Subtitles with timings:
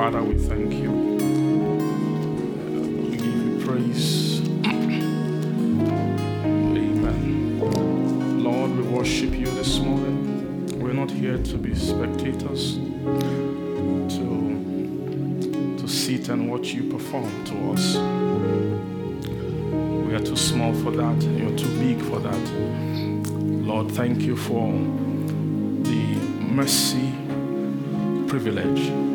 [0.00, 0.90] Father, we thank you.
[3.10, 4.40] We give you praise.
[6.74, 7.60] Amen.
[8.42, 10.80] Lord, we worship you this morning.
[10.80, 12.76] We're not here to be spectators,
[14.16, 17.96] to, to sit and watch you perform to us.
[20.06, 22.50] We are too small for that, you're too big for that.
[23.36, 24.72] Lord, thank you for
[25.82, 27.12] the mercy,
[28.28, 29.09] privilege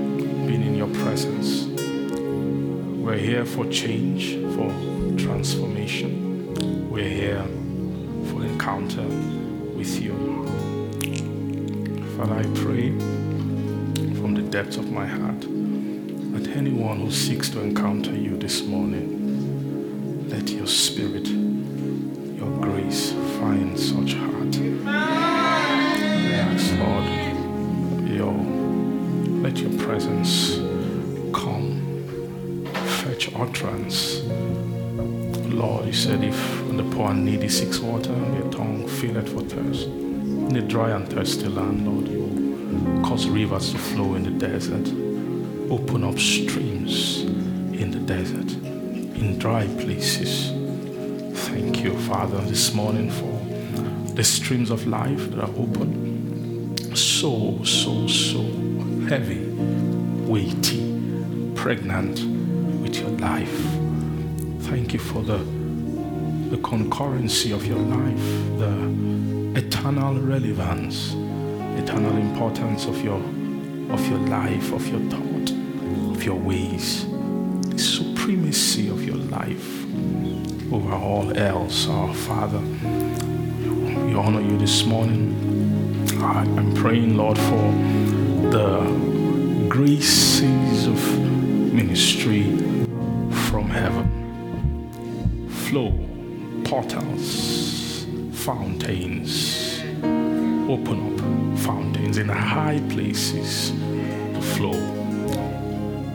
[0.47, 1.65] being in your presence.
[3.03, 4.69] We're here for change, for
[5.17, 6.89] transformation.
[6.89, 7.43] We're here
[8.29, 9.07] for encounter
[9.75, 10.13] with you.
[12.17, 12.91] Father, I pray
[14.19, 20.29] from the depths of my heart that anyone who seeks to encounter you this morning,
[20.29, 21.27] let your spirit,
[37.13, 39.87] the needy seeks water, your tongue filleth for thirst.
[39.87, 44.47] In the dry and thirsty land, Lord, you will cause rivers to flow in the
[44.47, 44.87] desert.
[45.71, 50.51] Open up streams in the desert, in dry places.
[51.47, 53.41] Thank you, Father, this morning for
[54.15, 56.95] the streams of life that are open.
[56.95, 58.41] So, so, so
[59.09, 59.45] heavy,
[60.25, 62.19] weighty, pregnant
[62.81, 63.61] with your life.
[64.69, 65.37] Thank you for the,
[66.55, 68.17] the concurrency of your life,
[68.59, 71.11] the eternal relevance,
[71.77, 73.19] eternal importance of your,
[73.91, 75.51] of your life, of your thought,
[76.15, 77.05] of your ways,
[77.61, 79.83] the supremacy of your life
[80.71, 82.61] over all else, our Father.
[84.05, 85.35] We honor you this morning.
[86.21, 87.71] I'm praying, Lord, for
[88.49, 91.19] the graces of
[91.73, 92.43] ministry
[93.49, 94.05] from heaven.
[95.49, 96.04] Flow,
[96.75, 99.79] portals, fountains.
[100.69, 103.71] Open up fountains in high places
[104.33, 104.73] to flow.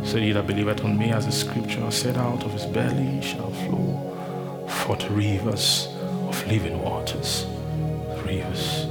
[0.05, 3.51] So he that believeth on me, as the scripture said, out of his belly shall
[3.51, 5.89] flow forth rivers
[6.29, 7.47] of living waters.
[8.27, 8.90] Rivers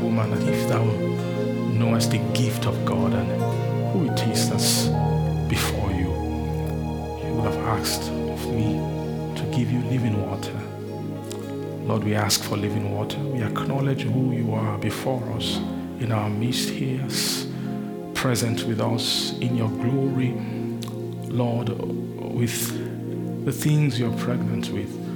[0.00, 0.84] woman that if thou
[1.72, 3.28] knowest the gift of God and
[3.92, 4.86] who it is that's
[5.48, 6.08] before you,
[7.24, 8.74] you would have asked of me
[9.36, 10.58] to give you living water.
[11.86, 13.18] Lord, we ask for living water.
[13.18, 15.56] We acknowledge who you are before us,
[16.00, 17.06] in our midst here,
[18.14, 20.34] present with us in your glory.
[21.28, 25.07] Lord, with the things you're pregnant with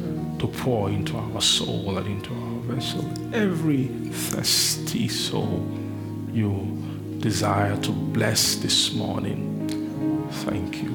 [0.43, 3.09] to pour into our soul and into our vessel.
[3.33, 5.65] Every thirsty soul
[6.33, 6.51] you
[7.21, 10.27] desire to bless this morning.
[10.45, 10.91] Thank you.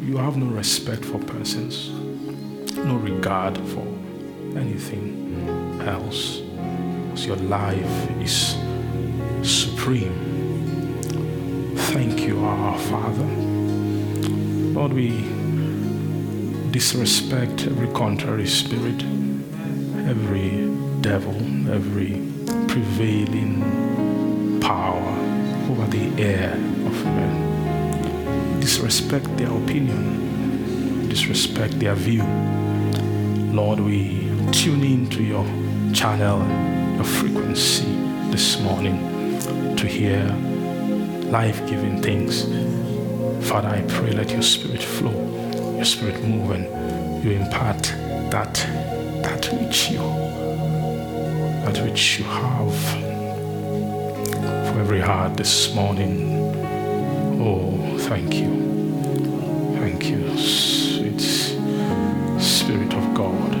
[0.00, 1.90] You have no respect for persons,
[2.74, 3.86] no regard for
[4.56, 6.38] anything else.
[6.38, 8.56] Because your life is
[9.42, 10.16] supreme.
[11.92, 13.26] Thank you, our Father.
[14.72, 15.35] Lord, we
[16.76, 19.02] disrespect every contrary spirit,
[20.06, 20.50] every
[21.00, 21.34] devil,
[21.72, 22.20] every
[22.68, 23.62] prevailing
[24.60, 25.10] power
[25.70, 28.60] over the air of men.
[28.60, 32.24] Disrespect their opinion, disrespect their view.
[33.54, 35.46] Lord, we tune into your
[35.94, 36.40] channel,
[36.96, 37.86] your frequency
[38.30, 38.98] this morning
[39.78, 40.22] to hear
[41.30, 42.44] life giving things.
[43.48, 45.35] Father, I pray let your spirit flow,
[45.76, 47.82] your spirit move, and you impart
[48.30, 48.54] that
[49.22, 49.98] that which you
[51.64, 52.74] that which you have
[54.68, 56.34] for every heart this morning.
[57.40, 58.64] Oh, thank you.
[59.78, 61.20] Thank you, sweet
[62.40, 63.56] Spirit of God.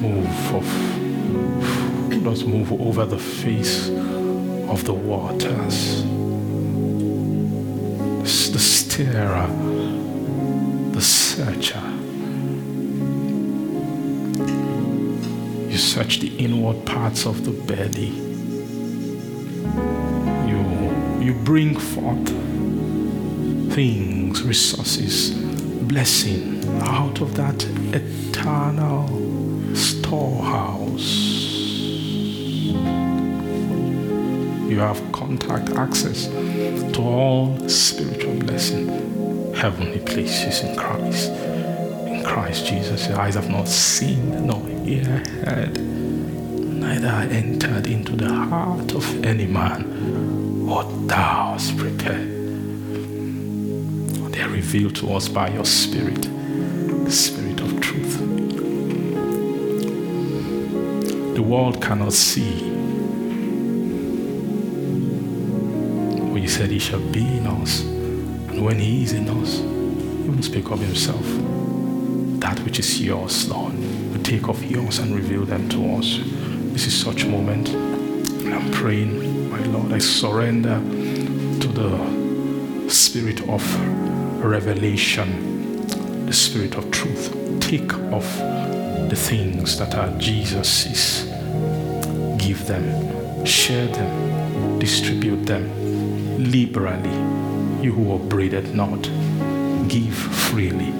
[0.00, 0.66] Move of
[2.24, 3.88] let's move over the face
[4.68, 6.04] of the waters.
[8.52, 9.48] The stirrer,
[16.22, 18.12] the inward parts of the body.
[20.48, 22.28] You, you bring forth
[23.74, 25.32] things, resources,
[25.82, 29.08] blessing out of that eternal
[29.74, 31.00] storehouse.
[34.70, 38.86] You have contact access to all spiritual blessing,
[39.54, 41.30] heavenly places in Christ.
[42.06, 45.91] In Christ Jesus, your eyes have not seen, nor ear heard,
[46.82, 52.28] neither entered into the heart of any man what thou hast prepared.
[54.32, 56.22] They are revealed to us by your Spirit,
[57.04, 58.18] the Spirit of truth.
[61.36, 62.52] The world cannot see.
[66.32, 67.82] But you said he shall be in us.
[67.82, 71.24] And when he is in us, he will speak of himself.
[72.40, 73.74] That which is yours, Lord,
[74.12, 76.18] will take of yours and reveal them to us.
[76.72, 77.68] This is such a moment.
[77.68, 80.80] And I'm praying, my Lord, I surrender
[81.60, 83.62] to the spirit of
[84.42, 85.86] revelation,
[86.24, 87.36] the spirit of truth.
[87.60, 88.38] Take off
[89.10, 91.26] the things that are Jesus's.
[92.38, 95.70] Give them, share them, distribute them
[96.38, 97.10] liberally.
[97.84, 99.02] You who are upbraided not,
[99.88, 100.92] give freely.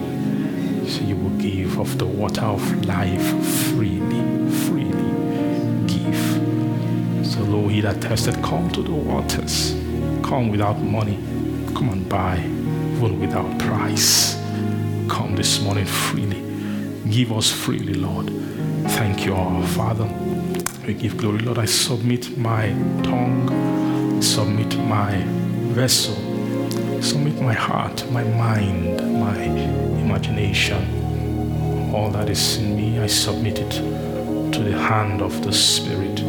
[0.87, 3.23] So you will give of the water of life
[3.71, 4.12] freely, freely.
[7.83, 9.73] That thirsted, come to the waters.
[10.23, 11.17] Come without money.
[11.75, 14.37] Come and buy, even without price.
[15.09, 16.41] Come this morning freely.
[17.11, 18.31] Give us freely, Lord.
[18.93, 20.09] Thank you, our Father.
[20.87, 21.59] We give glory, Lord.
[21.59, 22.69] I submit my
[23.03, 25.21] tongue, submit my
[25.75, 26.15] vessel,
[27.03, 29.43] submit my heart, my mind, my
[30.01, 33.01] imagination, all that is in me.
[33.01, 33.73] I submit it
[34.53, 36.23] to the hand of the Spirit.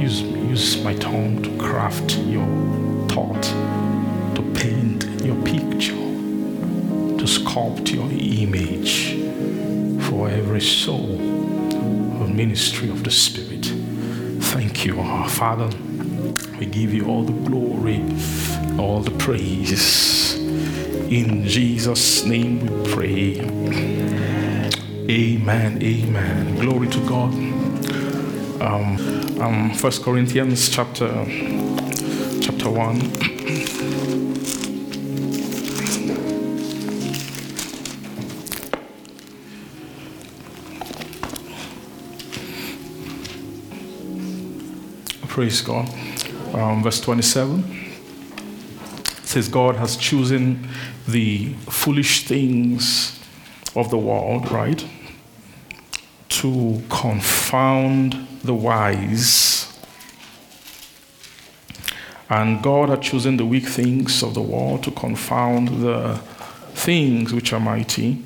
[0.00, 2.46] Use, use my tongue to craft your
[3.08, 3.42] thought,
[4.34, 5.92] to paint your picture,
[7.18, 9.16] to sculpt your image
[10.08, 11.20] for every soul,
[12.22, 13.66] a ministry of the Spirit.
[14.54, 15.68] Thank you, our Father.
[16.58, 18.02] We give you all the glory,
[18.78, 20.34] all the praise.
[21.10, 23.40] In Jesus' name we pray.
[25.10, 25.82] Amen.
[25.82, 26.56] Amen.
[26.56, 27.49] Glory to God.
[28.60, 31.08] Um, um, 1 Corinthians chapter
[32.42, 33.10] chapter 1.
[45.28, 45.88] Praise God.
[46.52, 47.64] Um, verse 27
[49.22, 50.68] says, God has chosen
[51.08, 53.18] the foolish things
[53.74, 54.84] of the world, right?
[56.40, 59.66] To confound the wise.
[62.30, 66.18] And God had chosen the weak things of the world to confound the
[66.72, 68.22] things which are mighty,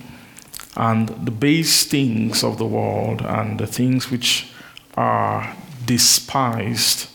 [0.76, 4.52] and the base things of the world, and the things which
[4.96, 7.08] are despised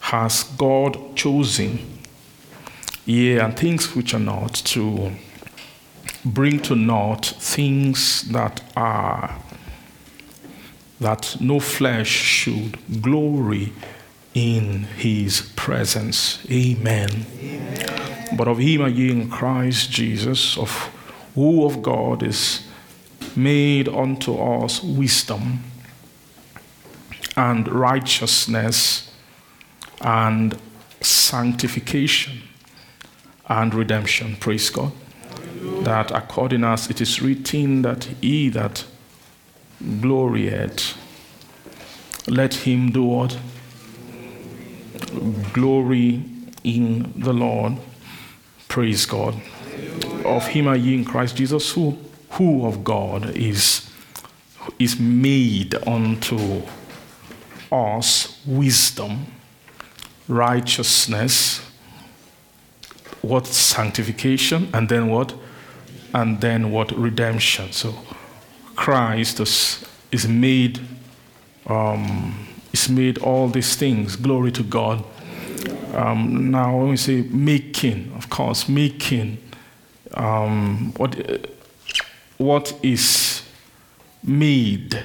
[0.00, 1.78] has God chosen,
[3.06, 5.12] yea, and things which are not, to
[6.24, 9.40] bring to naught things that are,
[11.00, 13.72] that no flesh should glory
[14.34, 16.38] in his presence.
[16.50, 17.26] Amen.
[17.40, 18.28] Amen.
[18.36, 20.70] But of him are ye in Christ Jesus, of
[21.34, 22.66] who of God is
[23.36, 25.60] made unto us wisdom
[27.36, 29.12] and righteousness
[30.00, 30.58] and
[31.00, 32.42] sanctification
[33.48, 34.36] and redemption.
[34.36, 34.92] Praise God.
[35.82, 38.84] That according as it is written that he that
[40.00, 40.96] glorieth,
[42.26, 43.38] let him do what?
[45.52, 46.22] Glory
[46.64, 47.78] in the Lord.
[48.68, 49.40] Praise God.
[50.24, 51.96] Of him are ye in Christ Jesus, who,
[52.30, 53.90] who of God is,
[54.78, 56.62] is made unto
[57.72, 59.26] us wisdom,
[60.26, 61.60] righteousness,
[63.22, 65.34] what sanctification, and then what?
[66.14, 66.92] And then what?
[66.92, 67.72] Redemption.
[67.72, 67.94] So
[68.78, 70.78] Christ is, made
[71.66, 74.14] um, is made all these things.
[74.14, 75.04] Glory to God.
[75.94, 79.38] Um, now, when we say making, of course, making,
[80.14, 81.16] um, what,
[82.36, 83.42] what is
[84.22, 85.02] made?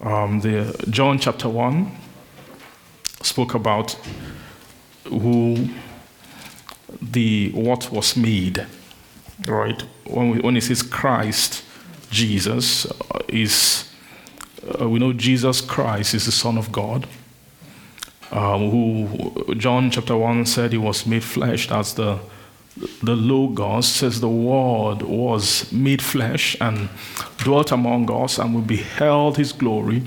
[0.00, 1.90] Um, the John chapter 1
[3.20, 3.92] spoke about
[5.04, 5.68] who
[7.02, 8.64] the what was made,
[9.44, 9.82] right?
[10.06, 11.64] When, we, when it says Christ,
[12.10, 13.90] Jesus uh, is,
[14.80, 17.06] uh, we know Jesus Christ is the Son of God,
[18.30, 21.68] um, who John chapter 1 said he was made flesh.
[21.68, 22.18] That's the
[23.02, 26.88] the Logos says the Word was made flesh and
[27.38, 30.02] dwelt among us, and we beheld his glory,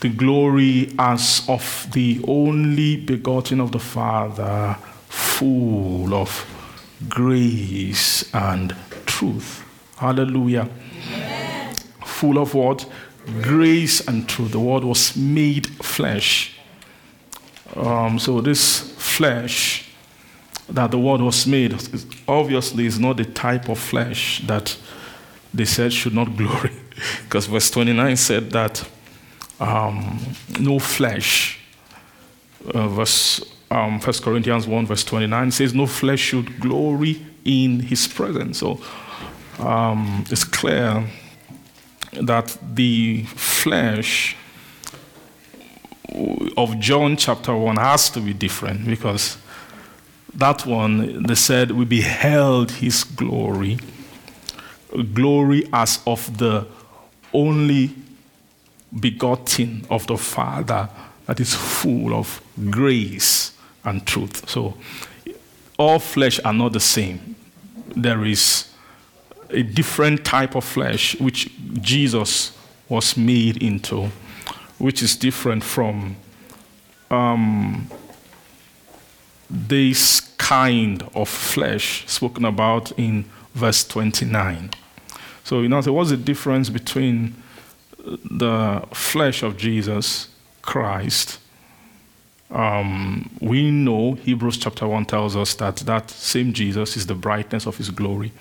[0.00, 4.76] the glory as of the only begotten of the Father,
[5.08, 6.46] full of
[7.08, 8.74] grace and
[9.06, 9.64] truth.
[9.96, 10.68] Hallelujah.
[12.20, 12.90] Full of what?
[13.42, 14.52] Grace and truth.
[14.52, 16.58] The word was made flesh.
[17.76, 19.88] Um, so, this flesh
[20.68, 21.74] that the word was made
[22.26, 24.76] obviously is not the type of flesh that
[25.54, 26.72] they said should not glory.
[27.24, 28.88] because verse 29 said that
[29.60, 30.18] um,
[30.60, 31.58] no flesh,
[32.74, 38.06] uh, verse um, 1 Corinthians 1, verse 29 says, No flesh should glory in his
[38.06, 38.58] presence.
[38.58, 38.80] So
[39.58, 41.04] um, it's clear
[42.12, 44.36] that the flesh
[46.56, 49.36] of John chapter 1 has to be different because
[50.34, 53.78] that one, they said, we beheld his glory,
[55.14, 56.66] glory as of the
[57.32, 57.94] only
[58.98, 60.88] begotten of the Father
[61.26, 63.52] that is full of grace
[63.84, 64.48] and truth.
[64.48, 64.74] So,
[65.78, 67.36] all flesh are not the same.
[67.94, 68.67] There is
[69.50, 71.50] a different type of flesh which
[71.80, 72.56] Jesus
[72.88, 74.10] was made into,
[74.78, 76.16] which is different from
[77.10, 77.88] um,
[79.50, 83.24] this kind of flesh spoken about in
[83.54, 84.70] verse 29.
[85.44, 87.34] So, you know, so what's the difference between
[87.98, 90.28] the flesh of Jesus
[90.62, 91.38] Christ?
[92.50, 97.66] Um, we know Hebrews chapter 1 tells us that that same Jesus is the brightness
[97.66, 98.32] of his glory,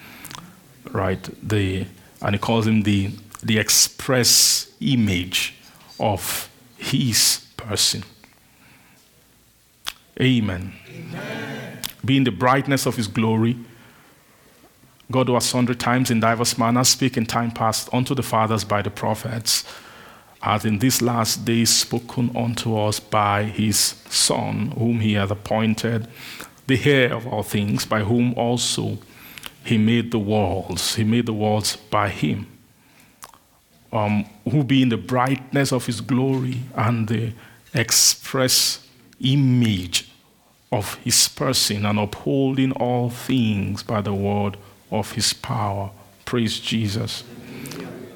[0.94, 1.30] right?
[1.48, 1.86] The,
[2.22, 3.12] and he calls him the,
[3.44, 5.56] the express image
[6.00, 8.04] of his person.
[10.20, 10.74] Amen.
[10.90, 11.80] Amen.
[12.04, 13.58] Being the brightness of his glory,
[15.12, 18.82] God was sundry times in diverse manners speak in time past unto the fathers by
[18.82, 19.64] the prophets,
[20.42, 23.78] as in these last days spoken unto us by his
[24.10, 26.08] Son, whom he hath appointed,
[26.68, 28.98] the heir of all things, by whom also
[29.68, 30.96] he made the worlds.
[30.96, 32.48] He made the worlds by him,
[33.92, 37.34] um, who being the brightness of his glory and the
[37.74, 38.88] express
[39.20, 40.10] image
[40.72, 44.56] of his person, and upholding all things by the word
[44.90, 45.92] of his power.
[46.24, 47.24] Praise Jesus.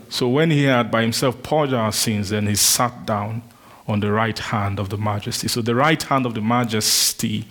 [0.10, 3.42] So when he had by himself purged our sins, then he sat down
[3.88, 5.50] on the right hand of the majesty.
[5.50, 7.46] So the right hand of the majesty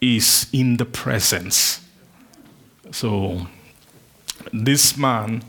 [0.00, 1.80] is in the presence.
[2.90, 3.46] So
[4.52, 5.42] this man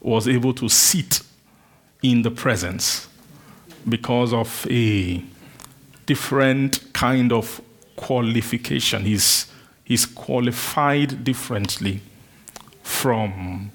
[0.00, 1.20] was able to sit
[2.02, 3.08] in the presence
[3.88, 5.22] because of a
[6.06, 7.60] different kind of
[7.96, 9.02] qualification.
[9.02, 9.46] He's
[9.88, 12.00] is qualified differently
[12.82, 13.70] from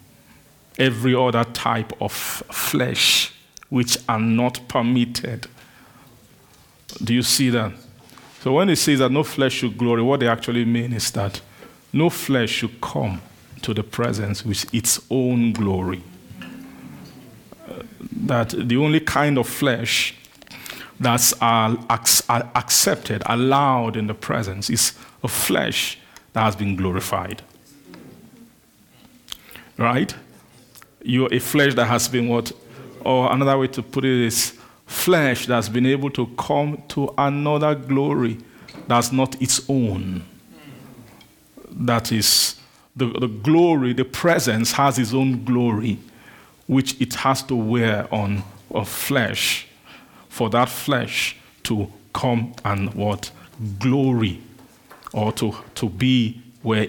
[0.77, 3.33] every other type of flesh
[3.69, 5.47] which are not permitted.
[7.03, 7.73] Do you see that?
[8.41, 11.41] So when it says that no flesh should glory, what they actually mean is that
[11.93, 13.21] no flesh should come
[13.61, 16.01] to the presence with its own glory.
[17.69, 17.83] Uh,
[18.25, 20.15] that the only kind of flesh
[20.99, 25.99] that's accepted, allowed in the presence is a flesh
[26.33, 27.41] that has been glorified.
[29.77, 30.13] Right?
[31.03, 32.51] You're a flesh that has been what?
[33.01, 37.75] Or another way to put it is flesh that's been able to come to another
[37.75, 38.37] glory
[38.87, 40.23] that's not its own.
[41.75, 42.59] That is
[42.95, 45.97] the, the glory, the presence has its own glory,
[46.67, 49.67] which it has to wear on a flesh
[50.29, 53.31] for that flesh to come and what?
[53.79, 54.41] Glory
[55.13, 56.41] or to, to be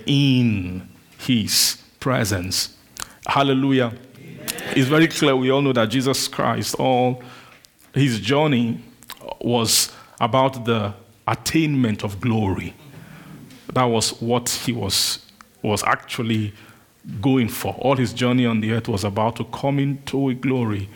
[0.07, 0.89] in
[1.19, 2.77] his presence.
[3.27, 3.93] Hallelujah.
[4.19, 4.47] Amen.
[4.77, 5.37] It's very clear.
[5.37, 7.23] We all know that Jesus Christ, all
[7.95, 8.81] his journey
[9.41, 10.95] was about the
[11.27, 12.75] attainment of glory.
[13.75, 15.19] That was what he was,
[15.63, 16.53] was actually
[17.21, 17.75] going for.
[17.75, 20.89] All his journey on the earth was about to come into a glory,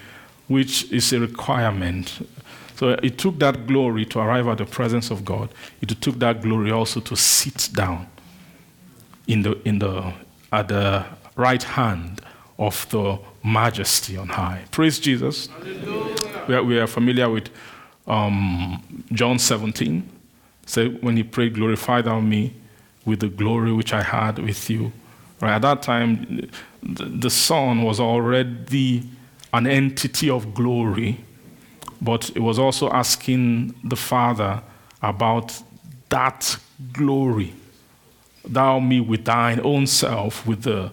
[0.46, 2.20] which is a requirement
[2.78, 5.48] so it took that glory to arrive at the presence of God.
[5.80, 8.06] It took that glory also to sit down
[9.26, 10.12] in the, in the,
[10.52, 11.04] at the
[11.34, 12.20] right hand
[12.56, 14.62] of the majesty on high.
[14.70, 15.48] Praise Jesus.
[16.46, 17.50] We are, we are, familiar with
[18.06, 18.80] um,
[19.10, 20.08] John 17.
[20.64, 22.54] Say, when he prayed, Glorify thou me
[23.08, 24.92] with the glory which I had with you.
[25.40, 26.50] Right, at that time,
[26.82, 29.08] the, the Son was already
[29.52, 31.18] an entity of glory
[32.00, 34.62] but it was also asking the Father
[35.02, 35.62] about
[36.08, 36.58] that
[36.92, 37.52] glory.
[38.44, 40.90] Thou me with thine own self, with the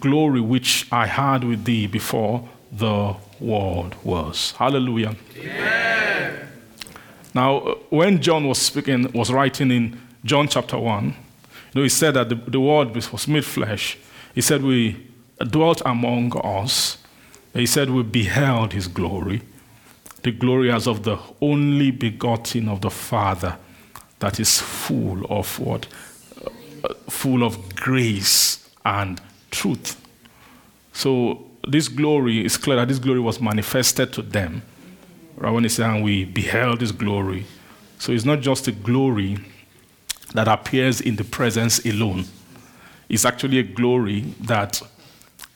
[0.00, 4.52] glory which I had with thee before the world was.
[4.52, 5.16] Hallelujah.
[7.34, 11.12] Now, uh, when John was speaking, was writing in John chapter 1, You
[11.74, 13.98] know, he said that the, the word was made flesh.
[14.34, 15.06] He said we
[15.50, 16.98] dwelt among us.
[17.52, 19.42] He said we beheld his glory,
[20.22, 23.58] the glory as of the only begotten of the Father
[24.18, 25.86] that is full of what?
[27.10, 30.00] Full of grace and truth.
[30.92, 34.62] So this glory is clear that this glory was manifested to them.
[35.36, 37.44] Right when he said, and we beheld his glory.
[37.98, 39.38] So it's not just a glory
[40.32, 42.24] that appears in the presence alone.
[43.08, 44.80] It's actually a glory that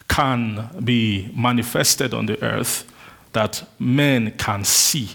[0.09, 2.91] can be manifested on the earth,
[3.33, 5.11] that men can see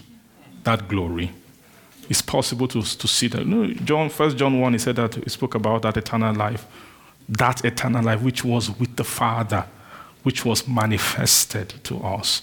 [0.64, 1.30] that glory.
[2.08, 3.80] It's possible to, to see that.
[3.84, 6.66] John, First John 1, he said that he spoke about that eternal life.
[7.28, 9.64] That eternal life which was with the Father,
[10.22, 12.42] which was manifested to us.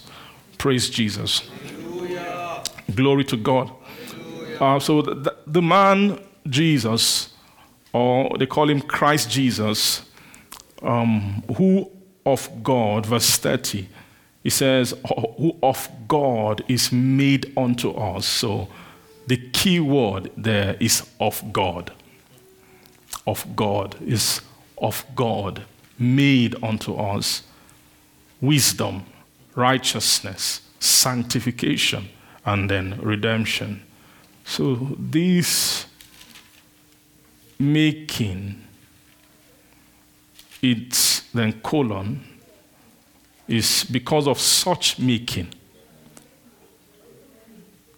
[0.58, 1.40] Praise Jesus.
[1.40, 2.62] Hallelujah.
[2.94, 3.70] Glory to God.
[4.60, 6.18] Uh, so the, the man
[6.48, 7.32] Jesus,
[7.92, 10.02] or they call him Christ Jesus,
[10.82, 11.90] um, who
[12.24, 13.88] of God, verse 30,
[14.42, 14.94] he says,
[15.38, 18.26] who of God is made unto us.
[18.26, 18.68] So
[19.26, 21.92] the key word there is of God.
[23.26, 24.40] Of God is
[24.78, 25.62] of God,
[25.98, 27.44] made unto us
[28.40, 29.04] wisdom,
[29.54, 32.08] righteousness, sanctification,
[32.44, 33.82] and then redemption.
[34.44, 35.86] So this
[37.62, 38.62] making,
[40.60, 42.20] it's then colon,
[43.48, 45.48] is because of such making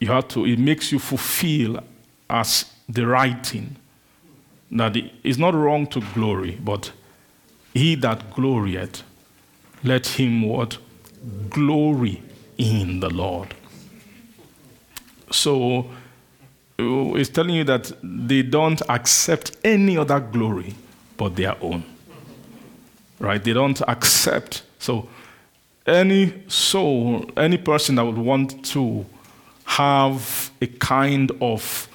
[0.05, 1.81] you have to, it makes you fulfill
[2.29, 3.77] as the writing
[4.71, 6.93] that it's not wrong to glory, but
[7.73, 9.03] he that glorieth,
[9.83, 10.79] let him what?
[11.49, 12.23] Glory
[12.59, 13.55] in the Lord.
[15.31, 15.91] So
[16.79, 20.75] uh, it's telling you that they don't accept any other glory
[21.17, 21.85] but their own.
[23.21, 23.43] Right?
[23.43, 24.63] They don't accept.
[24.79, 25.09] So
[25.87, 29.07] any soul, any person that would want to
[29.65, 31.89] have a kind of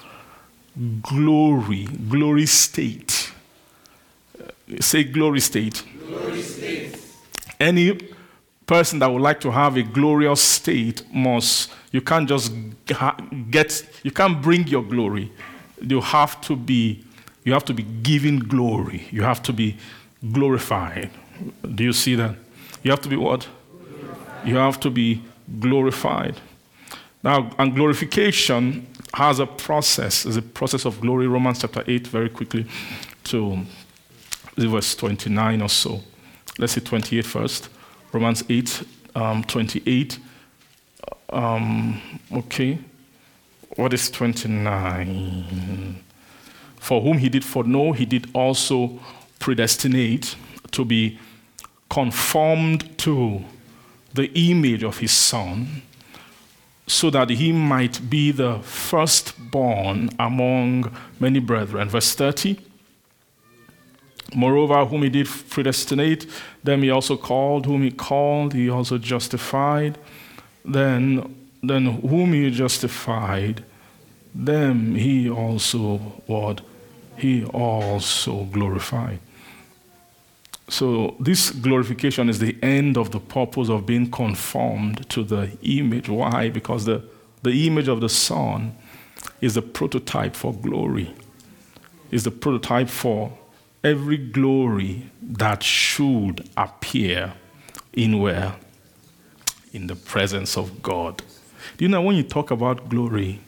[1.02, 3.32] glory, glory state.
[4.80, 5.84] Say glory state.
[6.06, 6.96] Glory state.
[7.58, 7.98] Any
[8.70, 12.52] person that would like to have a glorious state must, you can't just
[13.50, 15.32] get, you can't bring your glory.
[15.80, 17.04] You have to be,
[17.42, 19.08] you have to be given glory.
[19.10, 19.76] You have to be
[20.30, 21.10] glorified.
[21.74, 22.36] Do you see that?
[22.84, 23.48] You have to be what?
[24.44, 25.20] You have to be
[25.58, 26.36] glorified.
[27.24, 31.26] Now, and glorification has a process, is a process of glory.
[31.26, 32.66] Romans chapter 8, very quickly
[33.24, 33.66] to
[34.56, 36.00] verse 29 or so.
[36.56, 37.68] Let's see 28 first.
[38.12, 38.82] Romans 8,
[39.14, 40.18] um, 28.
[41.30, 42.00] Um,
[42.32, 42.78] okay.
[43.76, 46.02] What is 29?
[46.76, 48.98] For whom he did foreknow, he did also
[49.38, 50.34] predestinate
[50.72, 51.18] to be
[51.88, 53.44] conformed to
[54.12, 55.82] the image of his son
[56.86, 61.88] so that he might be the firstborn among many brethren.
[61.88, 62.58] Verse 30.
[64.34, 66.26] Moreover, whom he did predestinate,
[66.62, 69.98] them he also called, whom he called, he also justified.
[70.64, 73.64] Then, then whom he justified,
[74.34, 76.60] them he also what?
[77.16, 79.18] He also glorified.
[80.68, 86.08] So, this glorification is the end of the purpose of being conformed to the image.
[86.08, 86.48] Why?
[86.48, 87.02] Because the,
[87.42, 88.76] the image of the Son
[89.40, 91.12] is the prototype for glory,
[92.12, 93.36] is the prototype for
[93.82, 97.34] every glory that should appear
[97.92, 98.56] in where?
[99.72, 101.22] In the presence of God.
[101.76, 103.40] Do you know when you talk about glory,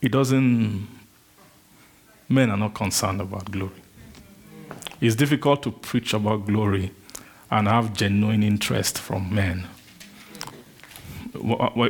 [0.00, 0.88] it doesn't,
[2.28, 3.72] men are not concerned about glory.
[5.00, 6.92] It's difficult to preach about glory
[7.50, 9.66] and have genuine interest from men.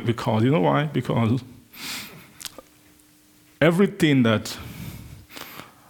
[0.05, 0.85] Because, you know why?
[0.85, 1.41] Because
[3.61, 4.57] everything that,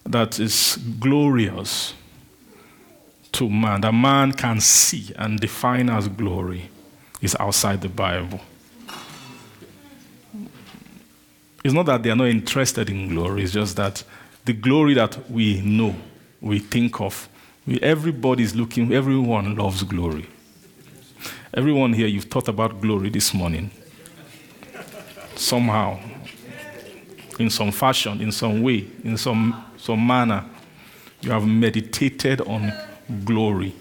[0.06, 1.94] that is glorious
[3.32, 6.70] to man, that man can see and define as glory,
[7.22, 8.40] is outside the Bible.
[11.64, 14.04] It's not that they are not interested in glory, it's just that
[14.46, 15.96] the glory that we know
[16.42, 17.30] we think of.
[17.66, 20.28] We, everybody is looking, everyone loves glory.
[21.54, 23.72] Everyone here, you've thought about glory this morning.
[25.36, 26.00] Somehow,
[27.40, 30.46] in some fashion, in some way, in some, some manner,
[31.22, 32.72] you have meditated on
[33.24, 33.74] glory.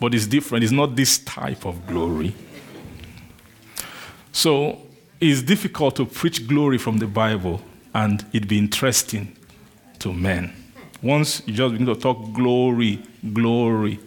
[0.00, 0.64] But it's different.
[0.64, 2.34] It's not this type of glory.
[4.32, 4.80] So
[5.20, 7.60] it's difficult to preach glory from the Bible
[7.94, 9.36] and it'd be interesting
[9.98, 10.52] to men.
[11.02, 13.02] Once you just begin to talk glory,
[13.32, 13.98] glory,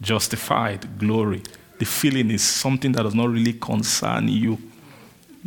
[0.00, 1.42] justified, glory,
[1.78, 4.58] the feeling is something that does not really concern you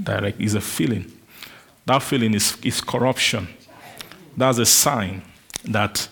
[0.02, 0.42] direct.
[0.42, 1.13] It's a feeling.
[1.86, 3.48] That feeling is, is corruption.
[4.38, 5.22] That's a sign
[5.66, 6.08] that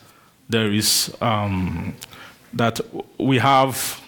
[0.49, 1.95] there is um,
[2.53, 2.79] that
[3.17, 3.99] we have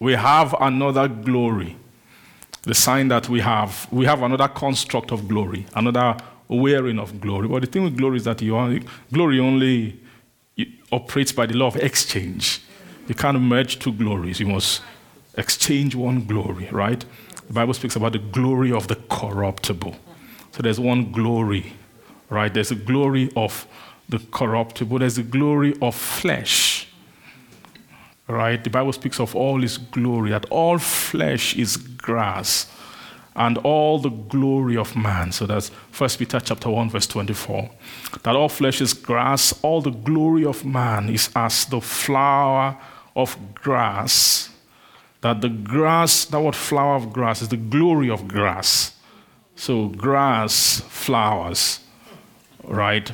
[0.00, 1.76] we have another glory.
[2.62, 6.16] The sign that we have we have another construct of glory, another
[6.48, 7.48] wearing of glory.
[7.48, 10.00] But the thing with glory is that you only, glory only
[10.92, 12.60] operates by the law of exchange.
[13.08, 14.40] You can't merge two glories.
[14.40, 14.82] You must
[15.36, 17.04] exchange one glory, right?
[17.46, 19.96] The Bible speaks about the glory of the corruptible.
[20.54, 21.72] So there's one glory,
[22.30, 22.54] right?
[22.54, 23.66] There's a glory of
[24.08, 26.86] the corruptible, there's a glory of flesh,
[28.28, 28.62] right?
[28.62, 32.70] The Bible speaks of all His glory, that all flesh is grass
[33.34, 35.32] and all the glory of man.
[35.32, 37.68] So that's 1 Peter chapter 1, verse 24.
[38.22, 42.78] That all flesh is grass, all the glory of man is as the flower
[43.16, 44.50] of grass.
[45.20, 48.93] That the grass, that word flower of grass is the glory of grass.
[49.56, 51.80] So grass flowers,
[52.64, 53.10] right?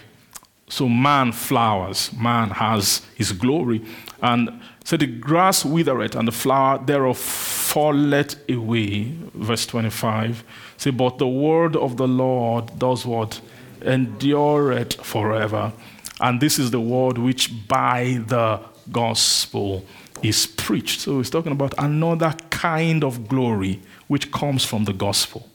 [0.69, 3.85] So man flowers, man has his glory.
[4.23, 9.13] And so the grass withereth and the flower thereof falleth away.
[9.35, 10.45] Verse 25.
[10.77, 13.41] Say, but the word of the Lord does what?
[13.83, 15.73] Endureth forever.
[16.21, 18.61] And this is the word which by the
[18.93, 19.85] gospel
[20.23, 21.01] is preached.
[21.01, 25.50] So he's talking about another kind of glory which comes from the gospel.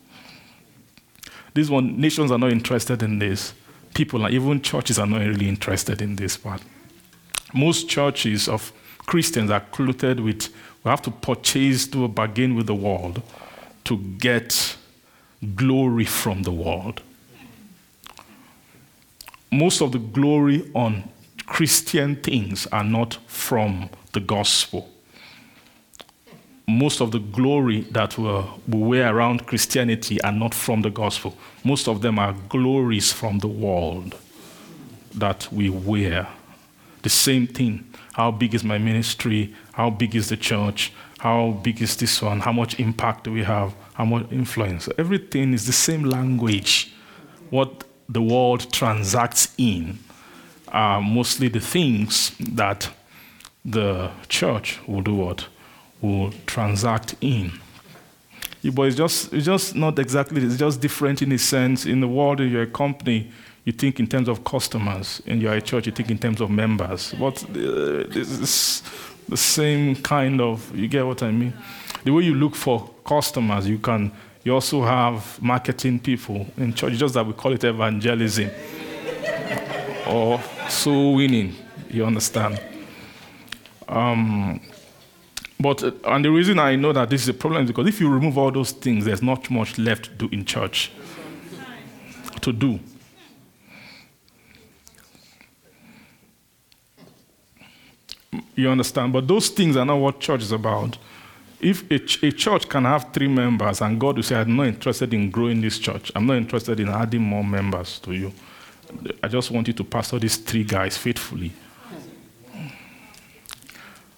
[1.56, 3.54] This one, nations are not interested in this.
[3.94, 6.62] People, even churches, are not really interested in this part.
[7.54, 8.74] Most churches of
[9.06, 10.50] Christians are clothed with,
[10.84, 13.22] we have to purchase, do a bargain with the world
[13.86, 14.76] to get
[15.56, 17.02] glory from the world.
[19.50, 21.10] Most of the glory on
[21.46, 24.89] Christian things are not from the gospel.
[26.67, 31.38] Most of the glory that we wear around Christianity are not from the gospel.
[31.63, 34.15] Most of them are glories from the world
[35.13, 36.28] that we wear.
[37.04, 39.54] The same thing how big is my ministry?
[39.73, 40.93] How big is the church?
[41.19, 42.39] How big is this one?
[42.39, 43.75] How much impact do we have?
[43.93, 44.88] How much influence?
[44.97, 46.93] Everything is the same language.
[47.49, 49.99] What the world transacts in
[50.69, 52.89] are mostly the things that
[53.65, 55.49] the church will do what?
[56.02, 57.52] Will transact in.
[58.74, 61.86] But it's just, it's just not exactly, it's just different in a sense.
[61.86, 63.32] In the world, you're a company,
[63.64, 65.22] you think in terms of customers.
[65.26, 67.14] In your church, you think in terms of members.
[67.20, 68.84] But uh, this is
[69.30, 71.54] the same kind of, you get what I mean?
[72.04, 74.12] The way you look for customers, you can,
[74.44, 78.50] you also have marketing people in church, just that we call it evangelism
[80.08, 81.56] or soul winning.
[81.90, 82.60] You understand?
[83.88, 84.60] Um,
[85.60, 88.00] but, uh, and the reason I know that this is a problem is because if
[88.00, 90.91] you remove all those things, there's not much left to do in church.
[92.41, 92.80] To do.
[98.56, 99.13] You understand?
[99.13, 100.98] But those things are not what church is about.
[101.60, 105.13] If a, a, church can have three members and God will say, I'm not interested
[105.13, 108.34] in growing this church, I'm not interested in adding more members to you.
[109.24, 111.52] I just want you to pastor these three guys faithfully.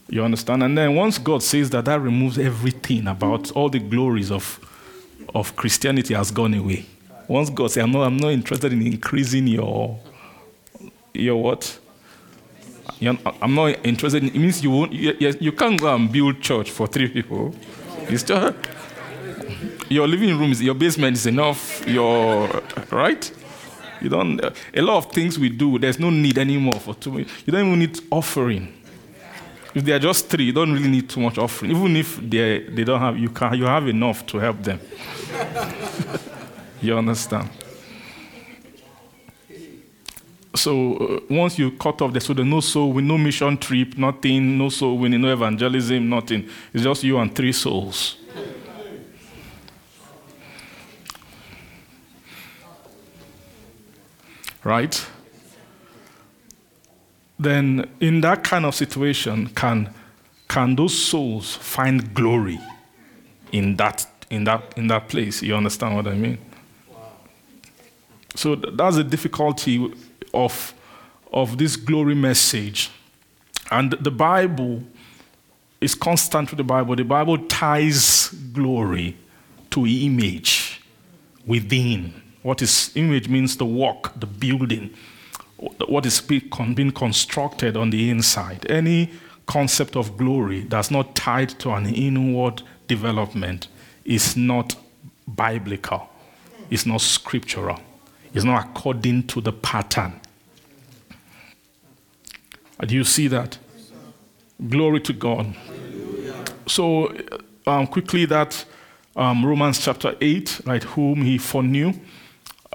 [0.10, 0.64] You understand?
[0.64, 4.60] And then once God says that, that removes everything about all the glories of,
[5.36, 6.86] of Christianity has gone away.
[7.28, 10.00] Once God says, I'm not, I'm not interested in increasing your,
[11.14, 11.80] your what?
[13.02, 16.72] I'm not interested in, it means you won't, you, you can't go and build church
[16.72, 17.54] for three people.
[18.04, 18.56] It's just,
[19.90, 23.32] your living room is, your basement is enough, your, right?
[24.02, 24.40] You don't,
[24.74, 27.26] a lot of things we do, there's no need anymore for too many.
[27.46, 28.74] You don't even need offering.
[29.74, 31.72] If they are just three, you don't really need too much offering.
[31.72, 34.80] Even if they, they don't have, you, can, you have enough to help them.
[36.82, 37.50] you understand?
[40.56, 43.98] So uh, once you cut off the so there's no soul with no mission trip,
[43.98, 46.50] nothing, no soul winning, no evangelism, nothing.
[46.74, 48.18] It's just you and three souls.
[54.64, 55.08] Right?
[57.40, 59.94] Then in that kind of situation, can
[60.48, 62.60] can those souls find glory
[63.52, 65.42] in that in that in that place?
[65.42, 66.38] You understand what I mean?
[68.38, 69.92] So that's a difficulty
[70.32, 70.74] of,
[71.34, 72.92] of this glory message.
[73.72, 74.84] And the Bible
[75.82, 76.96] is constant with the Bible.
[76.96, 79.18] The Bible ties glory
[79.72, 80.82] to image
[81.48, 82.14] within.
[82.44, 84.94] What is image means the work, the building,
[85.58, 88.70] what is being constructed on the inside.
[88.70, 89.12] Any
[89.46, 93.68] concept of glory that's not tied to an inward development
[94.06, 94.76] is not
[95.36, 96.10] biblical,
[96.70, 97.80] it's not scriptural,
[98.34, 100.20] it's not according to the pattern.
[102.86, 103.58] Do you see that?
[104.70, 105.56] Glory to God.
[106.68, 107.16] So,
[107.66, 108.66] um, quickly, that
[109.16, 111.94] um, Romans chapter 8, right, whom he foreknew,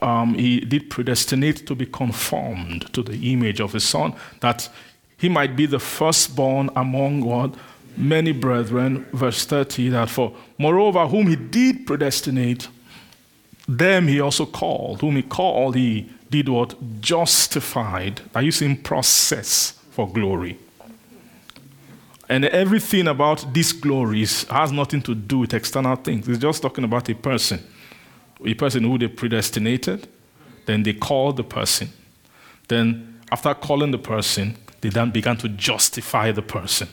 [0.03, 4.69] um, he did predestinate to be conformed to the image of his son, that
[5.17, 7.55] he might be the firstborn among what?
[7.97, 9.07] Many brethren.
[9.13, 12.69] Verse 30, that for moreover, whom he did predestinate,
[13.69, 15.01] them he also called.
[15.01, 16.75] Whom he called, he did what?
[17.01, 18.21] Justified.
[18.35, 20.59] Are you seeing process for glory?
[22.29, 26.27] And everything about these glories has nothing to do with external things.
[26.29, 27.61] It's just talking about a person.
[28.47, 30.09] A person who they predestinated,
[30.67, 31.91] then they called the person.
[32.69, 36.89] Then, after calling the person, they then began to justify the person.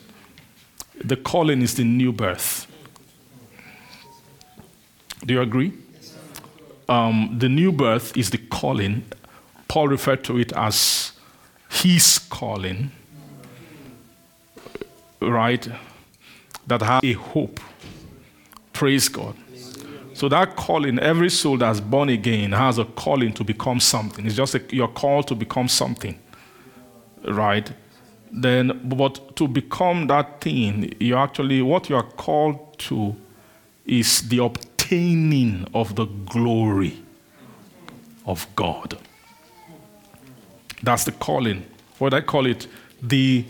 [1.04, 2.68] The calling is the new birth.
[5.26, 5.74] Do you agree?
[6.88, 9.04] Um, the new birth is the calling.
[9.68, 11.12] Paul referred to it as
[11.70, 12.92] his calling
[15.22, 15.68] right,
[16.68, 17.60] that have a hope.
[18.74, 19.36] Praise God.
[20.20, 24.26] So that calling, every soul that's born again has a calling to become something.
[24.26, 26.20] It's just a, you're called to become something,
[27.26, 27.72] right?
[28.30, 33.16] Then, but to become that thing, you actually what you are called to
[33.86, 37.02] is the obtaining of the glory
[38.26, 38.98] of God.
[40.84, 41.66] That's the calling.
[41.98, 42.68] What I call it,
[43.02, 43.46] the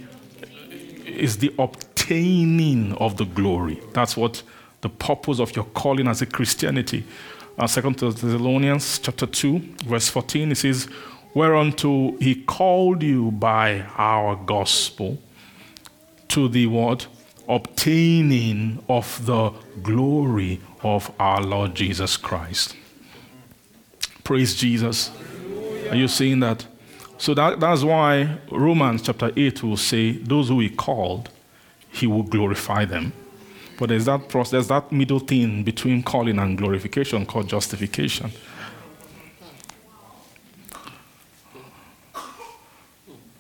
[1.08, 3.82] is the obtaining of the glory.
[3.94, 4.44] That's what
[4.82, 7.04] the purpose of your calling as a Christianity.
[7.58, 10.88] Uh, Thessalonians chapter 2, verse 14, it says,
[11.34, 15.20] Whereunto he called you by our gospel
[16.30, 17.08] to the what?
[17.48, 19.52] Obtaining of the
[19.84, 22.76] glory of our Lord Jesus Christ.
[24.24, 25.12] Praise Jesus.
[25.90, 26.66] Are you seeing that?
[27.18, 31.30] So that, that's why Romans chapter 8 will say, Those who he called,
[31.92, 33.12] he will glorify them.
[33.80, 38.32] But there's that process, there's that middle thing between calling and glorification called justification.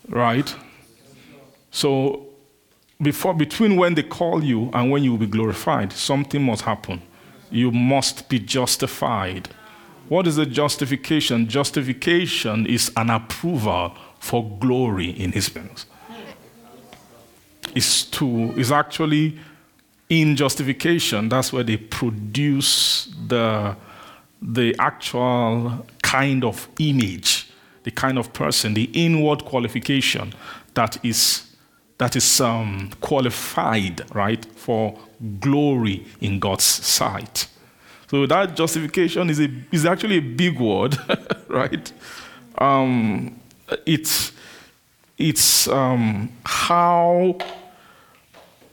[0.07, 0.55] Right?
[1.71, 2.25] So
[3.01, 7.01] before between when they call you and when you will be glorified, something must happen.
[7.51, 9.49] You must be justified
[10.09, 11.47] what is the justification?
[11.47, 15.85] Justification is an approval for glory in his presence.
[17.75, 19.37] Is to is actually
[20.09, 23.75] in justification, that's where they produce the,
[24.41, 27.49] the actual kind of image,
[27.83, 30.33] the kind of person, the inward qualification
[30.73, 31.45] that is
[31.99, 34.97] that is um, qualified, right, for
[35.41, 37.47] glory in God's sight.
[38.09, 40.97] So that justification is, a, is actually a big word,
[41.49, 41.91] right?
[42.57, 43.39] Um,
[43.85, 44.31] it's
[45.17, 47.37] it's um, how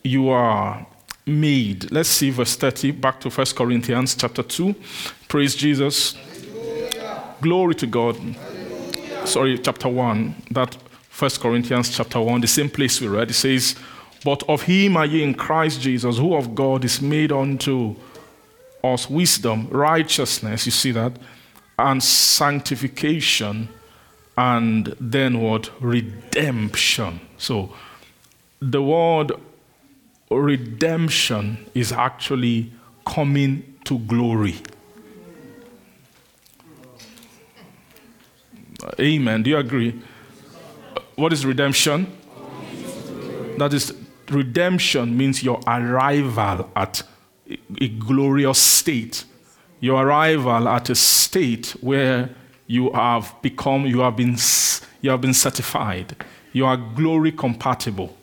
[0.05, 0.87] you are
[1.27, 1.91] made.
[1.91, 4.75] Let's see verse 30, back to 1 Corinthians chapter 2.
[5.29, 6.15] Praise Jesus.
[6.15, 7.35] Hallelujah.
[7.41, 8.17] Glory to God.
[8.17, 9.27] Hallelujah.
[9.27, 10.35] Sorry, chapter 1.
[10.53, 10.77] That
[11.19, 13.75] 1 Corinthians chapter 1, the same place we read, it says,
[14.25, 17.97] But of him are ye in Christ Jesus, who of God is made unto
[18.85, 21.13] us wisdom, righteousness, you see that,
[21.79, 23.69] and sanctification,
[24.39, 25.71] and then what?
[25.83, 27.21] Redemption.
[27.37, 27.73] So
[28.61, 29.33] the word
[30.31, 32.73] redemption is actually
[33.07, 34.57] coming to glory.
[39.01, 39.43] Amen.
[39.43, 40.01] Do you agree?
[41.15, 42.07] What is redemption?
[43.59, 43.95] That is,
[44.31, 47.03] redemption means your arrival at
[47.81, 49.25] a glorious state.
[49.81, 52.31] Your arrival at a state where
[52.67, 54.37] you have become, you have been,
[55.01, 56.17] you have been certified.
[56.53, 58.17] You are glory compatible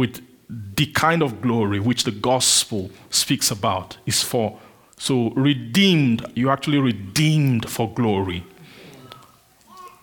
[0.00, 4.58] with the kind of glory which the gospel speaks about is for.
[4.96, 8.42] So, redeemed, you're actually redeemed for glory.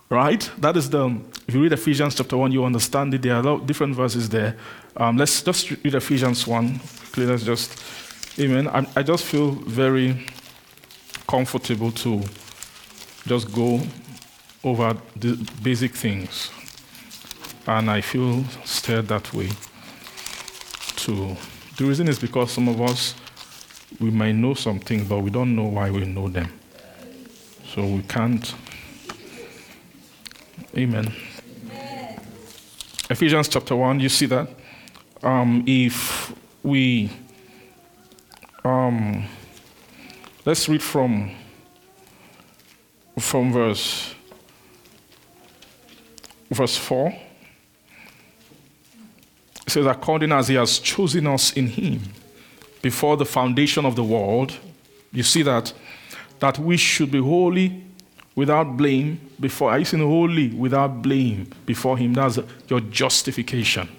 [0.09, 0.49] Right?
[0.59, 3.23] That is the, if you read Ephesians chapter 1, you understand it.
[3.23, 4.55] There are a lot of different verses there.
[4.95, 7.25] Um, let's just read Ephesians 1 quickly.
[7.25, 7.83] Let's just,
[8.39, 8.67] amen.
[8.67, 10.25] I, I just feel very
[11.27, 12.21] comfortable to
[13.25, 13.81] just go
[14.63, 16.51] over the basic things.
[17.65, 19.49] And I feel stirred that way
[20.97, 21.35] to.
[21.77, 23.15] The reason is because some of us,
[23.99, 26.51] we might know some things, but we don't know why we know them.
[27.73, 28.53] So we can't.
[30.75, 31.13] Amen.
[31.65, 32.19] Amen.
[33.09, 34.49] Ephesians chapter 1, you see that?
[35.23, 36.33] Um, if
[36.63, 37.11] we.
[38.63, 39.25] Um,
[40.45, 41.31] let's read from,
[43.17, 44.13] from verse,
[46.49, 47.26] verse 4.
[49.67, 51.99] It says, according as he has chosen us in him
[52.81, 54.57] before the foundation of the world,
[55.11, 55.73] you see that
[56.39, 57.83] that we should be holy
[58.33, 62.13] without blame before I say holy without blame before him.
[62.13, 63.89] That's your justification.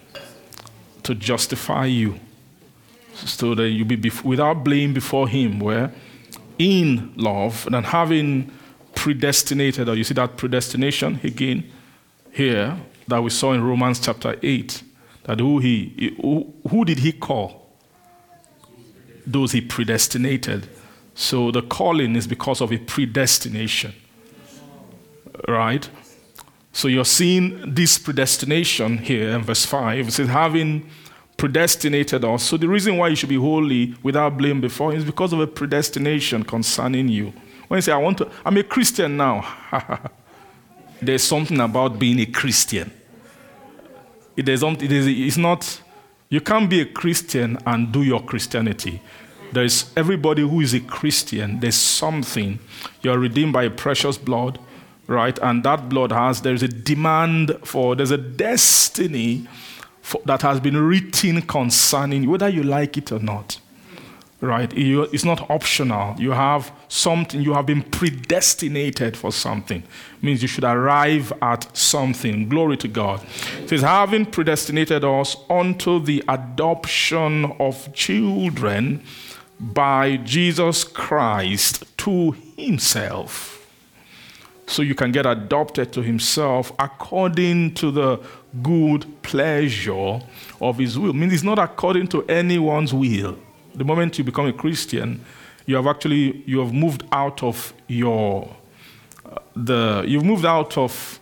[1.02, 2.18] To justify you.
[3.12, 5.92] So that you be without blame before him, where
[6.58, 8.50] in love and having
[8.94, 11.70] predestinated, or you see that predestination again
[12.32, 14.82] here that we saw in Romans chapter 8
[15.28, 17.70] that who he who, who did he call?
[19.26, 20.68] Those he predestinated.
[21.14, 23.92] So the calling is because of a predestination.
[25.46, 25.88] Right?
[26.72, 30.08] So you're seeing this predestination here in verse 5.
[30.08, 30.88] It says, having
[31.36, 32.44] predestinated us.
[32.44, 35.46] So the reason why you should be holy without blame before is because of a
[35.46, 37.34] predestination concerning you.
[37.68, 39.46] When you say, I want to, I'm a Christian now.
[41.02, 42.92] There's something about being a Christian.
[44.38, 45.82] It is, it is, it's not,
[46.28, 49.02] you can't be a Christian and do your Christianity.
[49.52, 52.60] There is everybody who is a Christian, there's something.
[53.02, 54.60] You're redeemed by precious blood,
[55.08, 55.36] right?
[55.42, 59.48] And that blood has, there's a demand for, there's a destiny
[60.02, 63.58] for, that has been written concerning whether you like it or not
[64.40, 64.72] right?
[64.74, 66.14] It's not optional.
[66.18, 69.82] You have something, you have been predestinated for something.
[69.82, 72.48] It means you should arrive at something.
[72.48, 73.20] Glory to God.
[73.60, 79.02] It says, having predestinated us unto the adoption of children
[79.58, 83.56] by Jesus Christ to himself.
[84.68, 88.20] So you can get adopted to himself according to the
[88.62, 90.20] good pleasure
[90.60, 91.10] of his will.
[91.10, 93.36] I mean, it's not according to anyone's will
[93.78, 95.24] the moment you become a Christian,
[95.66, 98.54] you have actually you have moved out of your
[99.24, 101.20] uh, the you've moved out of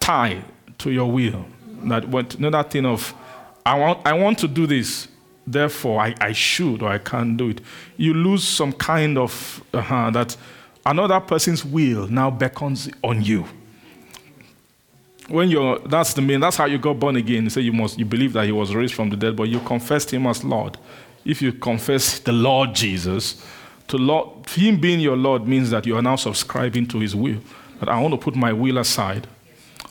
[0.00, 0.42] tie
[0.78, 1.44] to your will.
[1.84, 3.14] That went another thing of
[3.66, 5.08] I want I want to do this,
[5.46, 7.60] therefore I, I should or I can't do it.
[7.96, 10.36] You lose some kind of uh, that
[10.86, 13.44] another person's will now beckons on you.
[15.28, 17.44] When you're that's the main that's how you got born again.
[17.44, 19.60] You say you must you believe that he was raised from the dead, but you
[19.60, 20.78] confessed him as Lord
[21.28, 23.44] if you confess the Lord Jesus,
[23.88, 27.38] to Lord, Him being your Lord means that you are now subscribing to His will.
[27.80, 29.28] That I want to put my will aside.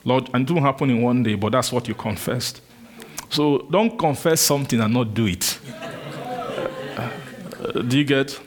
[0.04, 2.62] Lord, and it won't happen in one day, but that's what you confessed.
[3.30, 5.60] So don't confess something and not do it.
[6.98, 8.40] Uh, do you get?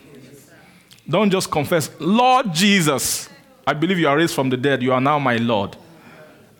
[1.09, 3.29] Don't just confess, Lord Jesus,
[3.67, 5.77] I believe you are raised from the dead, you are now my Lord.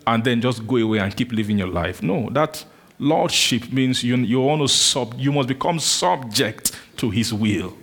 [0.07, 2.01] And then just go away and keep living your life.
[2.01, 2.63] No, that
[3.01, 7.75] Lordship means you, you, want to sub, you must become subject to his will.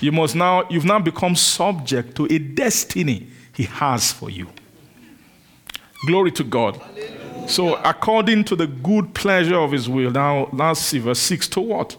[0.00, 4.48] You must now, you've now become subject to a destiny he has for you.
[6.06, 6.80] Glory to God.
[7.46, 11.60] So, according to the good pleasure of his will, now let's see verse 6 to
[11.60, 11.98] what?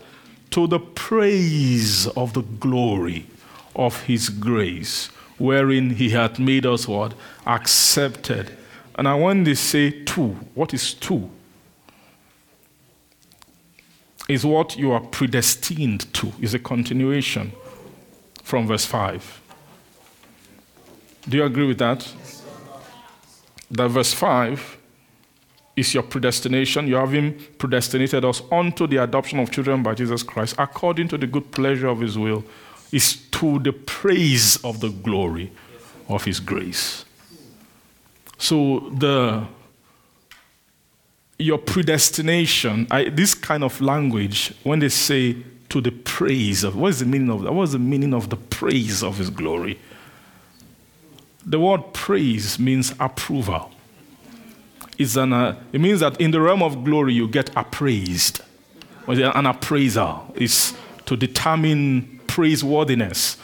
[0.49, 3.27] To the praise of the glory
[3.75, 7.13] of his grace, wherein he hath made us what?
[7.45, 8.57] Accepted.
[8.95, 10.38] And I want to say two.
[10.55, 11.29] What is to?
[14.34, 17.52] Is what you are predestined to, is a continuation
[18.41, 19.41] from verse 5.
[21.30, 22.12] Do you agree with that?
[23.69, 24.78] That verse 5
[25.76, 26.88] is your predestination.
[26.88, 31.17] You have Him predestinated us unto the adoption of children by Jesus Christ, according to
[31.17, 32.43] the good pleasure of His will,
[32.91, 35.52] is to the praise of the glory
[36.10, 37.06] of His grace.
[38.39, 39.46] So the
[41.43, 45.38] your predestination, I, this kind of language, when they say
[45.69, 47.53] to the praise of, what is the meaning of that?
[47.53, 49.79] What is the meaning of the praise of His glory?
[51.46, 53.71] The word praise means approval.
[54.98, 58.41] It's an, uh, it means that in the realm of glory, you get appraised.
[59.08, 60.73] An appraiser is
[61.06, 63.37] to determine praiseworthiness,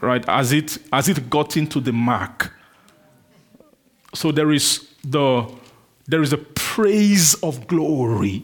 [0.00, 0.24] right?
[0.28, 2.52] As it, as it got into the mark.
[4.14, 5.48] So there is the
[6.06, 6.38] there is a
[6.74, 8.42] praise of glory.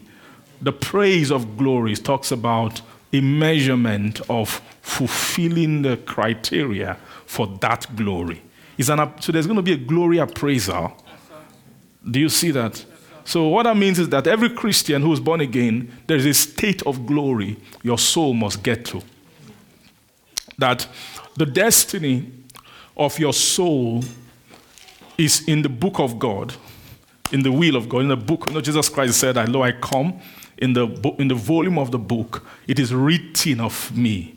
[0.61, 2.79] The praise of glory talks about
[3.11, 8.43] a measurement of fulfilling the criteria for that glory.
[8.77, 10.95] An, so there's going to be a glory appraisal.
[12.07, 12.85] Do you see that?
[13.25, 16.33] So what that means is that every Christian who is born again, there is a
[16.35, 19.01] state of glory your soul must get to.
[20.59, 20.87] That
[21.35, 22.31] the destiny
[22.95, 24.03] of your soul
[25.17, 26.53] is in the book of God,
[27.31, 28.45] in the will of God, in the book.
[28.47, 30.19] You know, Jesus Christ said, I know I come
[30.57, 32.45] in the, in the volume of the book.
[32.67, 34.35] It is written of me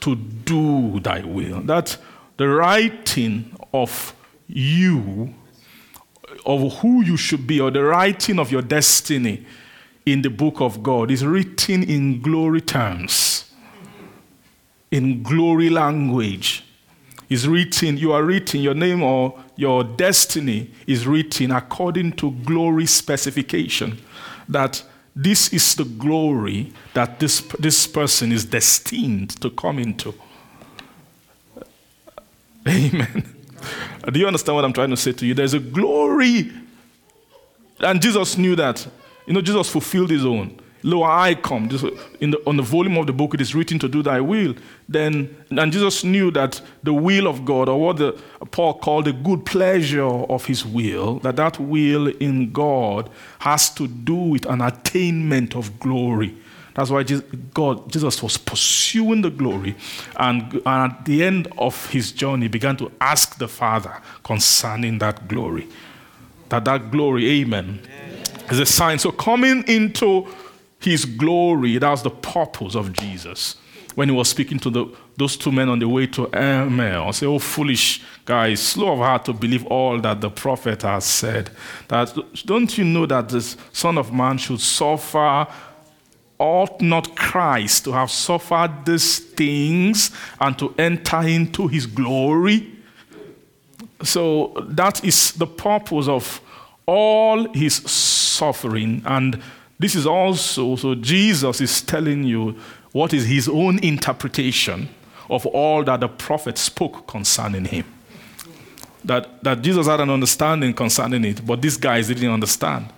[0.00, 1.60] to do thy will.
[1.62, 1.96] That
[2.36, 4.14] the writing of
[4.46, 5.34] you,
[6.46, 9.46] of who you should be, or the writing of your destiny
[10.06, 13.52] in the book of God is written in glory terms,
[14.90, 16.64] in glory language
[17.30, 22.86] is written, you are written, your name or your destiny is written according to glory
[22.86, 23.98] specification.
[24.48, 24.82] That
[25.14, 30.14] this is the glory that this, this person is destined to come into.
[32.66, 33.34] Amen.
[34.10, 35.34] Do you understand what I'm trying to say to you?
[35.34, 36.50] There's a glory.
[37.80, 38.86] And Jesus knew that.
[39.26, 40.58] You know, Jesus fulfilled his own.
[40.82, 41.68] Lo, I come.
[41.68, 44.54] The, on the volume of the book, it is written to do thy will.
[44.88, 48.18] Then, and Jesus knew that the will of God, or what the,
[48.50, 53.10] Paul called the good pleasure of his will, that that will in God
[53.40, 56.34] has to do with an attainment of glory.
[56.74, 59.76] That's why Jesus, God, Jesus was pursuing the glory,
[60.16, 65.28] and, and at the end of his journey, began to ask the Father concerning that
[65.28, 65.68] glory.
[66.48, 68.24] That that glory, amen, amen.
[68.50, 68.98] is a sign.
[68.98, 70.26] So coming into
[70.80, 71.78] his glory.
[71.78, 73.56] That was the purpose of Jesus
[73.94, 77.08] when he was speaking to the, those two men on the way to Emmaus.
[77.08, 81.04] I say, oh, foolish guys, slow of heart to believe all that the prophet has
[81.04, 81.50] said.
[81.88, 82.16] That
[82.46, 83.40] don't you know that the
[83.72, 85.46] Son of Man should suffer?
[86.38, 90.10] Ought not Christ to have suffered these things
[90.40, 92.72] and to enter into his glory?
[94.02, 96.40] So that is the purpose of
[96.86, 99.42] all his suffering and
[99.80, 102.54] this is also, so Jesus is telling you
[102.92, 104.90] what is his own interpretation
[105.30, 107.86] of all that the prophet spoke concerning him.
[109.02, 112.92] That, that Jesus had an understanding concerning it, but these guys didn't understand.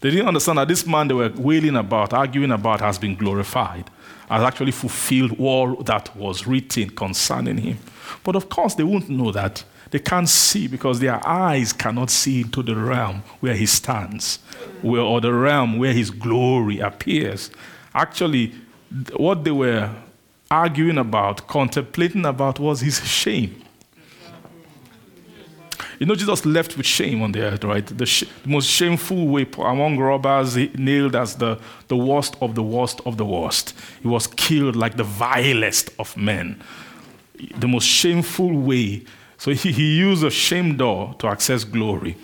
[0.00, 3.90] They didn't understand that this man they were wailing about, arguing about, has been glorified,
[4.30, 7.78] has actually fulfilled all that was written concerning him.
[8.22, 9.62] But of course, they wouldn't know that
[9.94, 14.40] they can't see because their eyes cannot see into the realm where he stands,
[14.82, 17.48] where, or the realm where his glory appears.
[17.94, 18.52] Actually,
[19.14, 19.88] what they were
[20.50, 23.62] arguing about, contemplating about, was his shame.
[26.00, 27.86] You know, Jesus left with shame on the earth, right?
[27.86, 32.64] The, sh- the, most shameful way among robbers, nailed as the, the worst of the
[32.64, 33.74] worst of the worst.
[34.02, 36.60] He was killed like the vilest of men.
[37.58, 39.04] The most shameful way
[39.38, 42.16] so he, he used a shame door to access glory.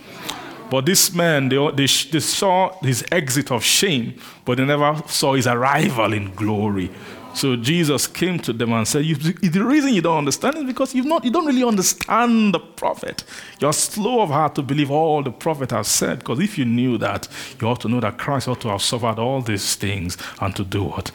[0.70, 5.34] But this man, they, they, they saw his exit of shame, but they never saw
[5.34, 6.90] his arrival in glory.
[7.34, 11.06] So Jesus came to them and said, The reason you don't understand is because you've
[11.06, 13.24] not, you don't really understand the prophet.
[13.60, 16.98] You're slow of heart to believe all the prophet has said, because if you knew
[16.98, 17.28] that,
[17.60, 20.64] you ought to know that Christ ought to have suffered all these things and to
[20.64, 21.10] do what?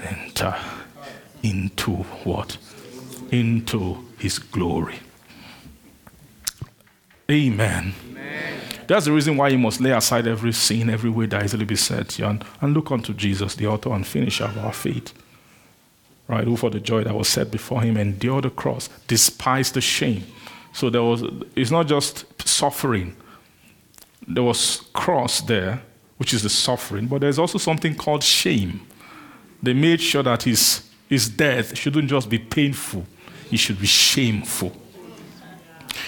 [0.00, 0.56] Enter
[1.42, 1.92] into
[2.24, 2.56] what?
[3.40, 4.98] Into his glory.
[7.30, 7.94] Amen.
[8.10, 8.60] Amen.
[8.86, 12.18] That's the reason why you must lay aside every sin, every way that easily beset
[12.18, 15.12] you, and, and look unto Jesus, the author and finisher of our faith.
[16.28, 16.44] Right?
[16.44, 20.24] Who for the joy that was set before him endured the cross, despised the shame.
[20.72, 21.22] So there was
[21.54, 23.16] it's not just suffering.
[24.26, 25.82] There was cross there,
[26.16, 28.86] which is the suffering, but there's also something called shame.
[29.62, 33.06] They made sure that his, his death shouldn't just be painful,
[33.50, 34.72] it should be shameful.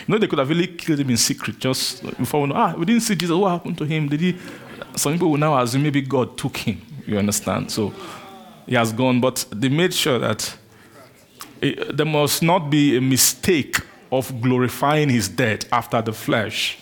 [0.07, 2.74] You know, they could have really killed him in secret just before we know, ah,
[2.76, 3.37] we didn't see Jesus.
[3.37, 4.09] What happened to him?
[4.09, 4.37] Did he?
[4.95, 6.80] Some people will now assume maybe God took him.
[7.07, 7.70] You understand?
[7.70, 7.93] So
[8.66, 10.57] he has gone, but they made sure that
[11.61, 13.78] it, there must not be a mistake
[14.11, 16.78] of glorifying his death after the flesh.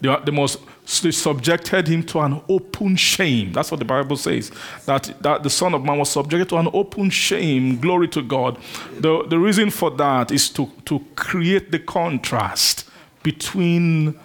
[0.00, 0.58] They, they must
[0.90, 3.52] subjected him to an open shame.
[3.52, 4.50] That's what the Bible says.
[4.86, 7.78] That, that the Son of Man was subjected to an open shame.
[7.80, 8.58] Glory to God.
[8.98, 12.88] The, the reason for that is to, to create the contrast
[13.22, 14.18] between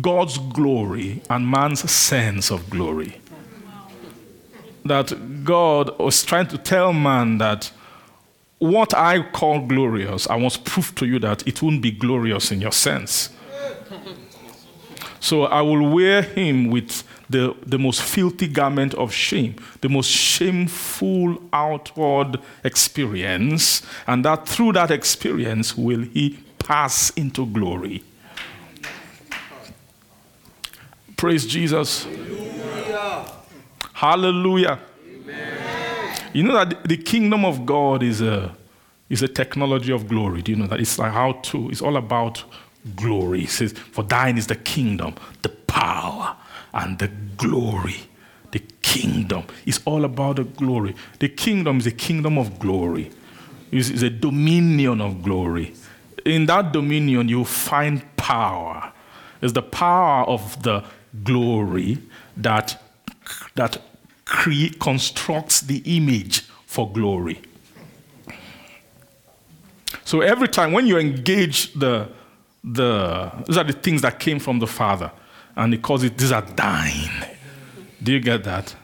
[0.00, 3.20] God's glory and man's sense of glory.
[4.84, 7.70] That God was trying to tell man that
[8.58, 12.60] what I call glorious, I must prove to you that it won't be glorious in
[12.60, 13.30] your sense.
[15.20, 20.10] So I will wear him with the, the most filthy garment of shame, the most
[20.10, 28.02] shameful outward experience, and that through that experience will he pass into glory.
[31.16, 32.04] Praise Jesus.
[32.04, 33.26] Hallelujah.
[33.92, 34.78] Hallelujah.
[36.32, 38.54] You know that the kingdom of God is a,
[39.08, 40.42] is a technology of glory.
[40.42, 40.80] Do you know that?
[40.80, 42.44] It's like how to, it's all about
[42.96, 43.46] glory.
[43.46, 46.36] Says, For thine is the kingdom, the power,
[46.72, 47.96] and the glory.
[48.52, 50.94] The kingdom is all about the glory.
[51.18, 53.10] The kingdom is a kingdom of glory,
[53.70, 55.74] it's, a dominion of glory.
[56.24, 58.92] In that dominion, you find power.
[59.40, 60.84] It's the power of the
[61.24, 61.98] glory
[62.36, 62.82] that,
[63.54, 63.80] that
[64.78, 67.40] constructs the image for glory.
[70.04, 72.08] So every time when you engage the,
[72.62, 75.10] the these are the things that came from the Father,
[75.56, 77.26] and he calls it these are thine.
[78.02, 78.74] Do you get that?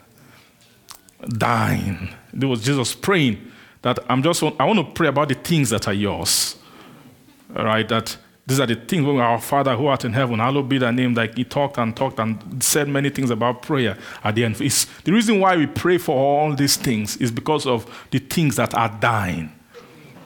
[1.21, 2.15] Thine.
[2.33, 3.51] There was Jesus praying
[3.83, 6.57] that I'm just I want to pray about the things that are yours.
[7.55, 8.17] All right, that
[8.47, 11.15] these are the things when our Father who art in heaven, hallowed be thy name.
[11.15, 14.61] Like he talked and talked and said many things about prayer at the end.
[14.61, 18.57] It's, the reason why we pray for all these things is because of the things
[18.57, 19.53] that are dying.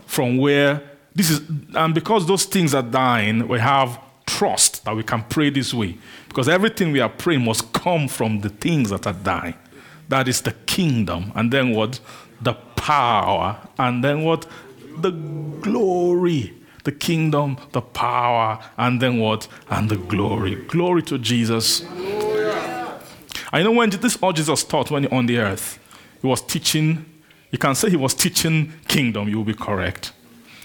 [0.07, 1.43] From where this is,
[1.75, 5.99] and because those things are dying, we have trust that we can pray this way.
[6.29, 9.55] Because everything we are praying must come from the things that are dying.
[10.09, 11.33] That is the kingdom.
[11.35, 12.01] And then what?
[12.41, 13.59] The power.
[13.79, 14.47] And then what?
[14.99, 16.55] The glory
[16.85, 19.49] the kingdom, the power, and then what?
[19.69, 20.57] And the glory.
[20.67, 21.85] Glory to Jesus.
[23.53, 25.79] I know when this all Jesus taught when on the earth,
[26.21, 27.05] he was teaching,
[27.51, 30.13] you can say he was teaching kingdom, you will be correct.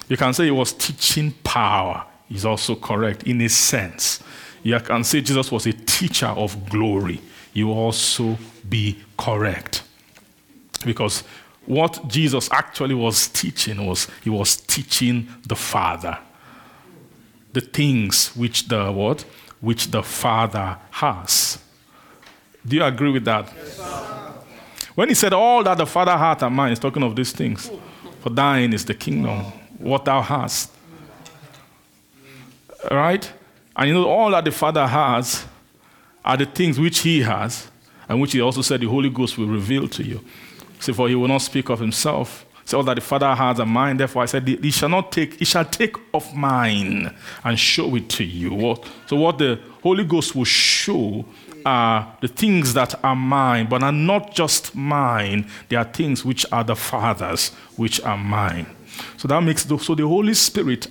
[0.08, 4.22] You can say he was teaching power, is also correct in a sense.
[4.64, 7.22] You can say Jesus was a teacher of glory,
[7.54, 8.38] you also
[8.68, 9.84] be correct.
[10.84, 11.24] Because
[11.66, 16.18] what Jesus actually was teaching was he was teaching the Father
[17.54, 19.22] the things which the what
[19.62, 21.58] which the Father has.
[22.68, 23.52] Do you agree with that?
[23.56, 23.80] Yes,
[24.94, 27.72] when he said all that the Father hath and mine, he's talking of these things.
[28.22, 29.46] For thine is the kingdom,
[29.80, 30.72] what thou hast.
[32.90, 33.32] Right?
[33.76, 35.46] And you know, all that the Father has
[36.24, 37.70] are the things which he has,
[38.08, 40.24] and which he also said the Holy Ghost will reveal to you.
[40.80, 42.46] See, for he will not speak of himself.
[42.66, 43.98] So all that the Father has are mine.
[43.98, 48.10] therefore I said, He shall not take, He shall take of mine and show it
[48.10, 48.76] to you.
[49.06, 51.26] So, what the Holy Ghost will show
[51.64, 55.48] are the things that are mine, but are not just mine.
[55.70, 58.75] They are things which are the Father's, which are mine.
[59.18, 60.88] So that makes the, so the Holy Spirit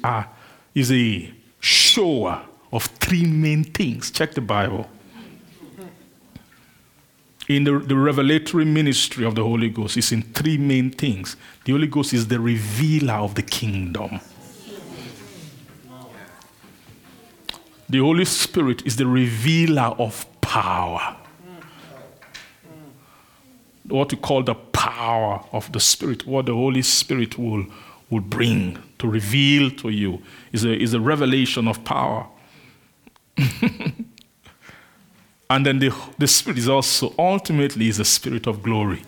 [0.75, 2.43] is a shower
[2.73, 4.11] of three main things.
[4.11, 4.89] Check the Bible
[7.49, 11.37] in the, the, revelatory ministry of the Holy Ghost it's in three main things.
[11.65, 14.21] The Holy Ghost is the revealer of the kingdom.
[17.89, 21.17] The Holy Spirit is the revealer of power.
[23.87, 27.67] What we call the power of the Spirit, what the Holy Spirit will,
[28.15, 32.27] will bring to reveal to you is a, is a revelation of power.
[35.51, 39.03] And then the, the Spirit is also ultimately is a spirit of glory.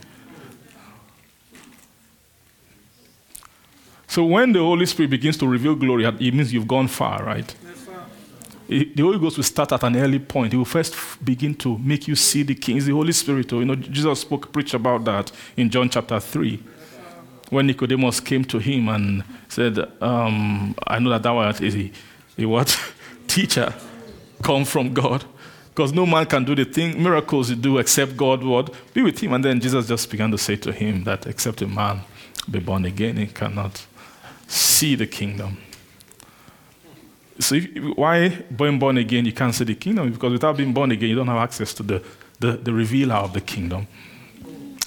[4.07, 7.55] So when the Holy Spirit begins to reveal glory, it means you've gone far, right?
[8.69, 10.53] The Holy Ghost will start at an early point.
[10.53, 10.95] He will first
[11.25, 12.77] begin to make you see the King.
[12.77, 13.53] It's the Holy Spirit.
[13.53, 16.63] Oh, you know, Jesus spoke, preached about that in John chapter 3.
[17.51, 21.91] When Nicodemus came to him and said, um, I know that thou art a,
[22.39, 22.79] a what?
[23.27, 23.73] Teacher
[24.43, 25.25] come from God.
[25.69, 29.19] Because no man can do the thing, miracles you do except God would be with
[29.19, 29.35] him.
[29.35, 32.01] And then Jesus just began to say to him that except a man
[32.51, 33.85] be born again, he cannot
[34.47, 35.59] see the kingdom.
[37.39, 40.11] So if, why being born again, you can't see the kingdom?
[40.11, 42.03] Because without being born again, you don't have access to the,
[42.41, 43.87] the, the revealer of the kingdom.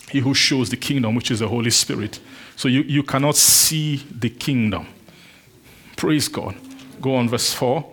[0.09, 2.19] He who shows the kingdom, which is the Holy Spirit.
[2.59, 4.85] So you, you cannot see the kingdom.
[5.95, 6.55] Praise God.
[6.99, 7.89] Go on, verse 4.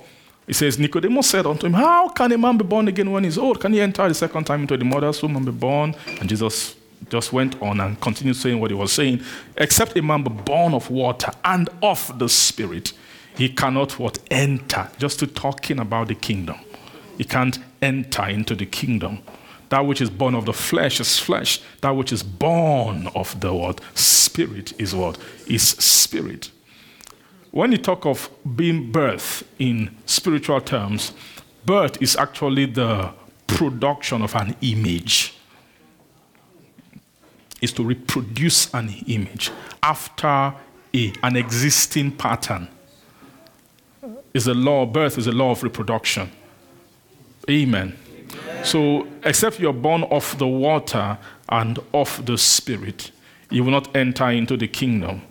[0.49, 3.39] It says, Nicodemus said unto him, How can a man be born again when he's
[3.39, 3.61] old?
[3.61, 5.95] Can he enter the second time into the mother's womb and be born?
[6.19, 6.75] And Jesus
[7.09, 9.21] just went on and continued saying what he was saying.
[9.57, 12.93] Except a man be born of water and of the Spirit,
[13.37, 14.91] he cannot what enter.
[14.99, 16.57] Just to talking about the kingdom.
[17.17, 19.21] He can't enter into the kingdom.
[19.69, 21.61] That which is born of the flesh is flesh.
[21.81, 25.19] That which is born of the word Spirit is what?
[25.47, 26.51] Is spirit.
[27.51, 31.13] When you talk of being birth in spiritual terms,
[31.65, 33.13] birth is actually the
[33.47, 35.35] production of an image.
[37.63, 39.51] Is to reproduce an image
[39.83, 40.55] after
[40.93, 42.69] a, an existing pattern.
[44.35, 46.31] Is a law of birth is a law of reproduction.
[47.49, 47.97] Amen.
[48.65, 51.19] So, except you're born of the water
[51.49, 53.11] and of the spirit,
[53.51, 55.23] you will not enter into the kingdom.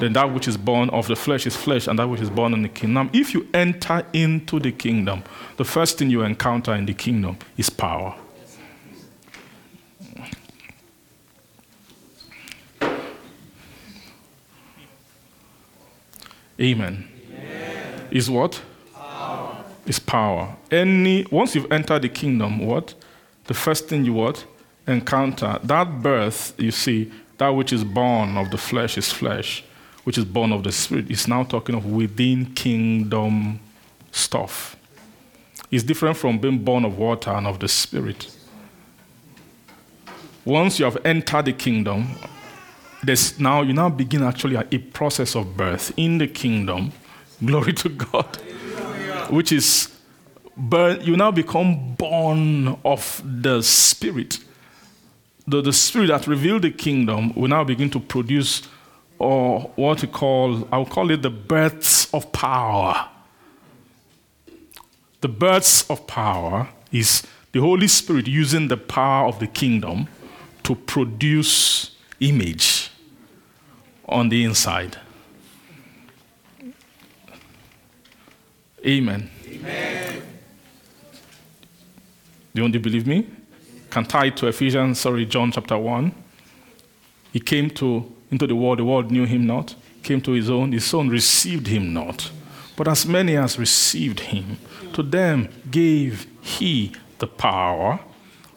[0.00, 2.54] then that which is born of the flesh is flesh, and that which is born
[2.54, 3.10] in the kingdom.
[3.12, 5.22] If you enter into the kingdom,
[5.58, 8.14] the first thing you encounter in the kingdom is power.
[16.60, 17.08] Amen.
[17.30, 18.08] Amen.
[18.10, 18.60] Is what?
[19.84, 20.56] Is power.
[20.70, 22.94] Any once you've entered the kingdom, what?
[23.46, 24.44] The first thing you what?
[24.86, 25.58] Encounter.
[25.64, 29.64] That birth, you see, that which is born of the flesh is flesh,
[30.04, 33.58] which is born of the spirit is now talking of within kingdom
[34.12, 34.76] stuff.
[35.70, 38.32] It's different from being born of water and of the spirit.
[40.44, 42.06] Once you have entered the kingdom,
[43.02, 46.92] there's now you now begin actually a process of birth in the kingdom.
[47.44, 48.38] Glory to God.
[49.32, 49.88] Which is
[51.00, 54.38] you now become born of the spirit.
[55.46, 58.62] The, the spirit that revealed the kingdom will now begin to produce
[59.18, 63.08] or what we call, I'll call it the births of power.
[65.22, 67.22] The births of power is
[67.52, 70.08] the Holy Spirit using the power of the kingdom
[70.64, 72.90] to produce image
[74.06, 74.98] on the inside.
[78.84, 79.30] Amen.
[79.46, 80.22] Amen.
[82.54, 83.26] Do you believe me?
[83.90, 86.12] Can tie it to Ephesians, sorry, John chapter 1.
[87.32, 89.74] He came to, into the world, the world knew him not.
[90.02, 92.30] Came to his own, his own received him not.
[92.76, 94.58] But as many as received him,
[94.94, 98.00] to them gave he the power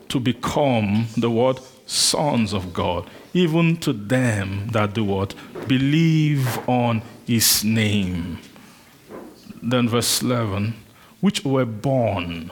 [0.10, 5.36] to become the word sons of God, even to them that do what?
[5.68, 8.40] Believe on his name.
[9.68, 10.76] Then verse 11,
[11.22, 12.52] which were born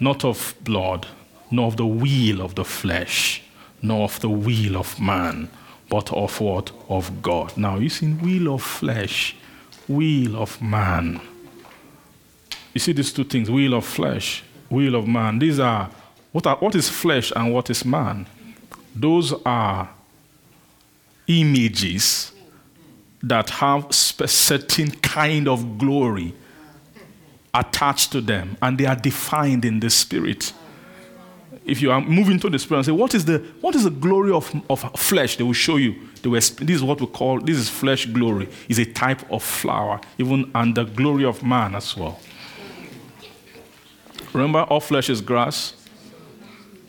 [0.00, 1.06] not of blood,
[1.50, 3.42] nor of the will of the flesh,
[3.82, 5.50] nor of the will of man,
[5.90, 6.72] but of what?
[6.88, 7.54] Of God.
[7.58, 9.36] Now, you see, will of flesh,
[9.86, 11.20] will of man.
[12.72, 15.38] You see these two things will of flesh, will of man.
[15.38, 15.90] These are
[16.32, 18.26] what, are, what is flesh and what is man?
[18.96, 19.90] Those are
[21.26, 22.32] images
[23.28, 26.34] that have certain kind of glory
[27.54, 30.52] attached to them, and they are defined in the spirit.
[31.64, 33.90] If you are moving to the spirit and say, What is the, what is the
[33.90, 35.36] glory of, of flesh?
[35.36, 35.94] They will show you.
[36.20, 39.42] They will, this is what we call this is flesh glory, is a type of
[39.42, 42.20] flower, even and the glory of man as well.
[44.34, 45.74] Remember, all flesh is grass,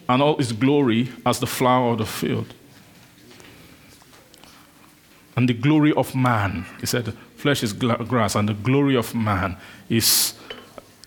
[0.10, 2.54] and all its glory as the flower of the field.
[5.36, 9.58] And the glory of man, he said, flesh is grass, and the glory of man
[9.90, 10.34] is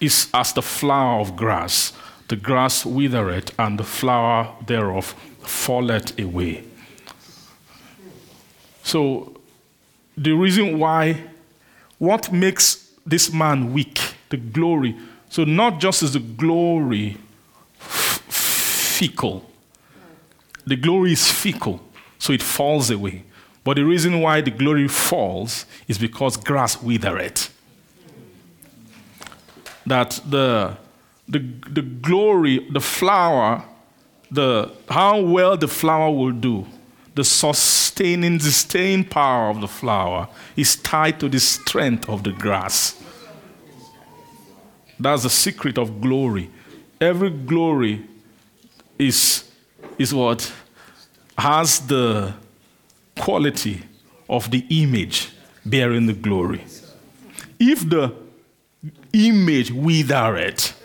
[0.01, 1.93] is as the flower of grass.
[2.29, 6.65] The grass withereth, and the flower thereof falleth away.
[8.83, 9.35] So,
[10.17, 11.25] the reason why,
[11.99, 14.97] what makes this man weak, the glory.
[15.31, 17.17] So, not just is the glory
[17.81, 19.51] f- fickle,
[20.67, 21.81] the glory is fickle,
[22.19, 23.25] so it falls away.
[23.69, 27.55] But the reason why the glory falls is because grass withereth
[29.85, 30.79] that the,
[31.29, 33.63] the, the glory, the flower,
[34.31, 36.67] the, how well the flower will do,
[37.15, 42.33] the sustaining, the staying power of the flower is tied to the strength of the
[42.33, 42.99] grass.
[44.99, 46.49] That's the secret of glory.
[47.03, 48.07] Every glory
[48.99, 49.45] is,
[49.99, 50.51] is what
[51.37, 52.33] has the
[53.19, 53.83] quality
[54.29, 55.31] of the image
[55.65, 56.65] bearing the glory.
[57.59, 58.15] If the
[59.13, 60.81] image withereth,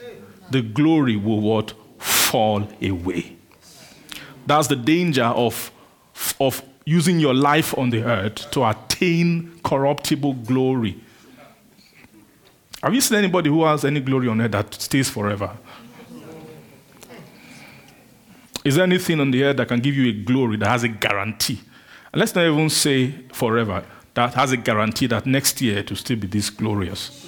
[0.49, 1.73] the glory will what?
[1.99, 3.37] Fall away.
[4.45, 5.71] That's the danger of,
[6.39, 10.99] of using your life on the earth to attain corruptible glory.
[12.81, 15.55] Have you seen anybody who has any glory on earth that stays forever?
[18.65, 20.89] Is there anything on the earth that can give you a glory that has a
[20.89, 21.61] guarantee?
[22.13, 23.83] And let's not even say forever,
[24.13, 27.19] that has a guarantee that next year it will still be this glorious.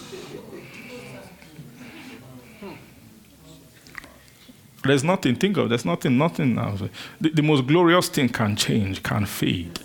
[4.83, 6.77] There's nothing, think of there's nothing, nothing now.
[7.19, 9.79] The, the most glorious thing can change, can fade.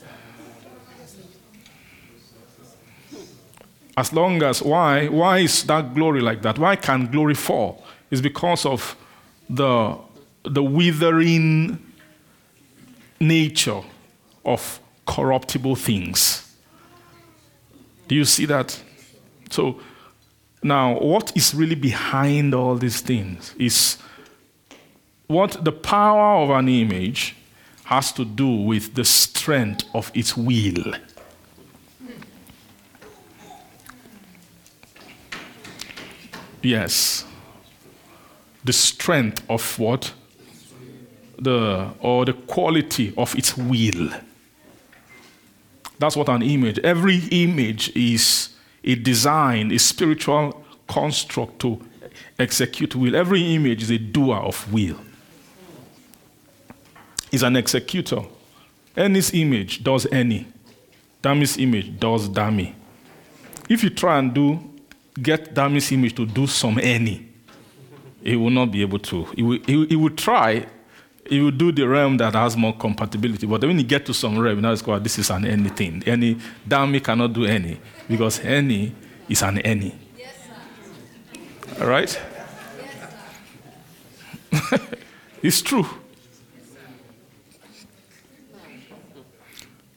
[3.97, 5.09] As long as, why?
[5.09, 6.59] Why is that glory like that?
[6.59, 7.83] Why can glory fall?
[8.11, 8.95] It's because of
[9.49, 9.97] the,
[10.43, 11.79] the withering
[13.19, 13.81] nature
[14.45, 16.55] of corruptible things.
[18.09, 18.81] Do you see that?
[19.51, 19.81] So,
[20.63, 23.99] now, what is really behind all these things is
[25.27, 27.37] what the power of an image
[27.85, 30.95] has to do with the strength of its will.
[36.63, 37.25] Yes.
[38.65, 40.13] The strength of what?
[41.39, 44.11] The, or the quality of its will.
[46.01, 46.79] That's what an image.
[46.79, 51.79] Every image is a design, a spiritual construct to
[52.39, 53.15] execute will.
[53.15, 54.97] Every image is a doer of will.
[57.31, 58.23] Is an executor.
[58.97, 60.47] Any image does any.
[61.21, 62.75] Dummy's image does dummy.
[63.69, 64.59] If you try and do
[65.21, 67.29] get Dummy's image to do some any,
[68.23, 69.29] it will not be able to.
[69.37, 70.65] It will, he, he will try,
[71.31, 73.47] he will do the realm that has more compatibility.
[73.47, 76.03] But when you get to some realm, now it's called this is an anything.
[76.05, 77.79] Any dummy cannot do any
[78.09, 78.93] because any
[79.29, 79.95] is an any.
[80.19, 80.35] Yes,
[81.81, 82.21] All right?
[84.53, 84.81] Yes,
[85.43, 85.87] it's true.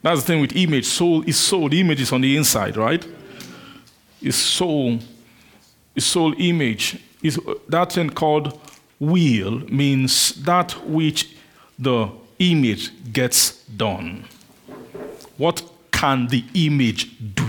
[0.04, 0.86] That's the thing with image.
[0.86, 1.70] Soul is soul.
[1.70, 3.04] The image is on the inside, right?
[4.22, 5.00] It's soul.
[5.96, 7.00] It's soul image.
[7.24, 8.60] Is uh, that thing called
[9.12, 11.36] will means that which
[11.78, 14.26] the image gets done.
[15.38, 17.48] What can the image do?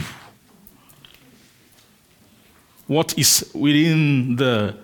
[2.86, 4.76] What is within the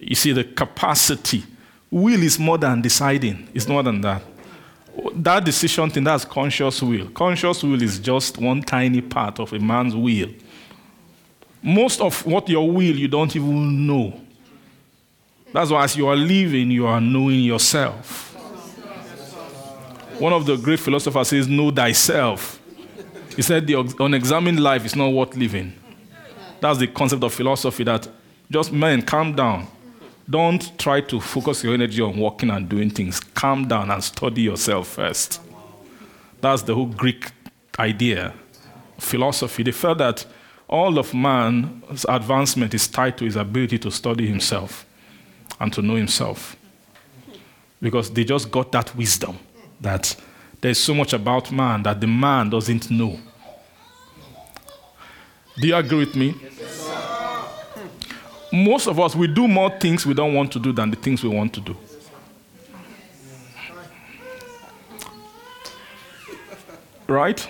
[0.00, 1.44] you see the capacity?
[1.90, 3.48] Will is more than deciding.
[3.52, 4.22] It's more than that
[5.14, 7.08] that decision thing, that's conscious will.
[7.10, 10.28] Conscious will is just one tiny part of a man's will.
[11.62, 14.20] Most of what your will, you don't even know.
[15.52, 18.28] That's why as you are living, you are knowing yourself.
[20.18, 22.60] One of the great philosophers says, Know thyself.
[23.34, 25.74] He said, The unexamined life is not worth living.
[26.60, 28.06] That's the concept of philosophy that
[28.50, 29.66] just, man, calm down.
[30.28, 33.18] Don't try to focus your energy on working and doing things.
[33.18, 35.40] Calm down and study yourself first.
[36.40, 37.32] That's the whole Greek
[37.78, 38.34] idea,
[38.98, 39.62] philosophy.
[39.64, 40.24] They felt that
[40.68, 44.86] all of man's advancement is tied to his ability to study himself
[45.60, 46.56] and to know himself.
[47.80, 49.38] Because they just got that wisdom
[49.80, 50.14] that
[50.60, 53.18] there's so much about man that the man doesn't know.
[55.56, 56.34] Do you agree with me?
[58.52, 61.22] most of us, we do more things we don't want to do than the things
[61.22, 61.76] we want to do.
[67.06, 67.48] Right?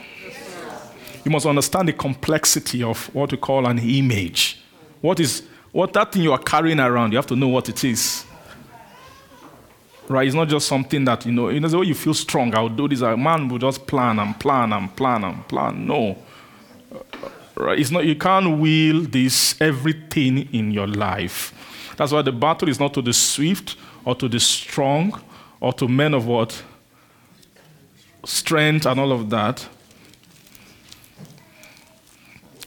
[1.24, 4.62] You must understand the complexity of what we call an image.
[5.00, 5.42] What is
[5.72, 7.12] what that thing you are carrying around?
[7.12, 8.24] You have to know what it is.
[10.08, 10.26] Right?
[10.26, 11.50] It's not just something that you know.
[11.50, 12.52] You know the way you feel strong.
[12.54, 13.00] I'll do this.
[13.00, 15.86] A man will just plan and plan and plan and plan.
[15.86, 16.18] No.
[16.92, 17.78] Uh, right?
[17.78, 21.54] It's not, you can't will this everything in your life.
[21.96, 25.20] That's why the battle is not to the swift or to the strong
[25.60, 26.60] or to men of what?
[28.24, 29.68] Strength and all of that.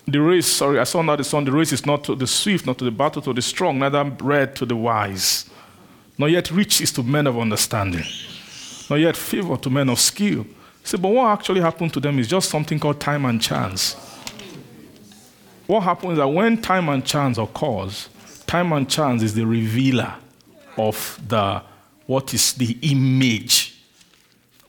[0.06, 2.66] The race, sorry, I saw that the song, the race is not to the swift,
[2.66, 5.50] not to the battle, to the strong, neither bread to the wise.
[6.18, 8.04] Not yet riches to men of understanding.
[8.90, 10.46] Not yet favor to men of skill.
[10.84, 13.96] See, but what actually happened to them is just something called time and chance
[15.68, 18.10] what happens is that when time and chance occurs,
[18.46, 20.14] time and chance is the revealer
[20.78, 21.62] of the
[22.06, 23.63] what is the image.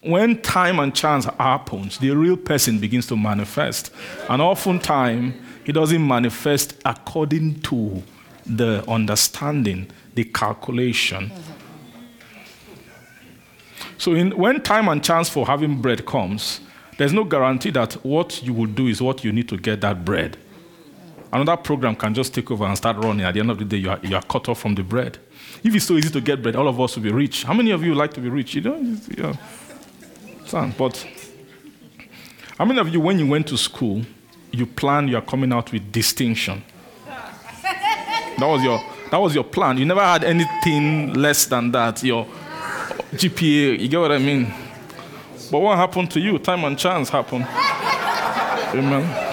[0.04, 3.90] When time and chance happens, the real person begins to manifest.
[4.28, 5.34] And oftentimes,
[5.64, 8.02] he doesn't manifest according to
[8.44, 11.32] the understanding, the calculation.
[13.96, 16.60] So, in, when time and chance for having bread comes,
[16.98, 20.04] there's no guarantee that what you will do is what you need to get that
[20.04, 20.36] bread.
[21.32, 23.24] Another program can just take over and start running.
[23.24, 25.18] At the end of the day, you are, you are cut off from the bread.
[25.64, 27.44] If it's so easy to get bread, all of us will be rich.
[27.44, 28.54] How many of you like to be rich?
[28.54, 29.36] You know,
[30.52, 30.72] yeah.
[30.76, 31.06] But
[32.58, 34.02] how many of you, when you went to school,
[34.50, 36.62] you planned you are coming out with distinction?
[38.38, 38.80] That was your
[39.10, 39.78] that was your plan.
[39.78, 42.02] You never had anything less than that.
[42.02, 42.26] Your
[43.12, 44.52] GPA, you get what I mean?
[45.50, 46.38] But what happened to you?
[46.38, 47.46] Time and chance happened.
[47.48, 49.24] Amen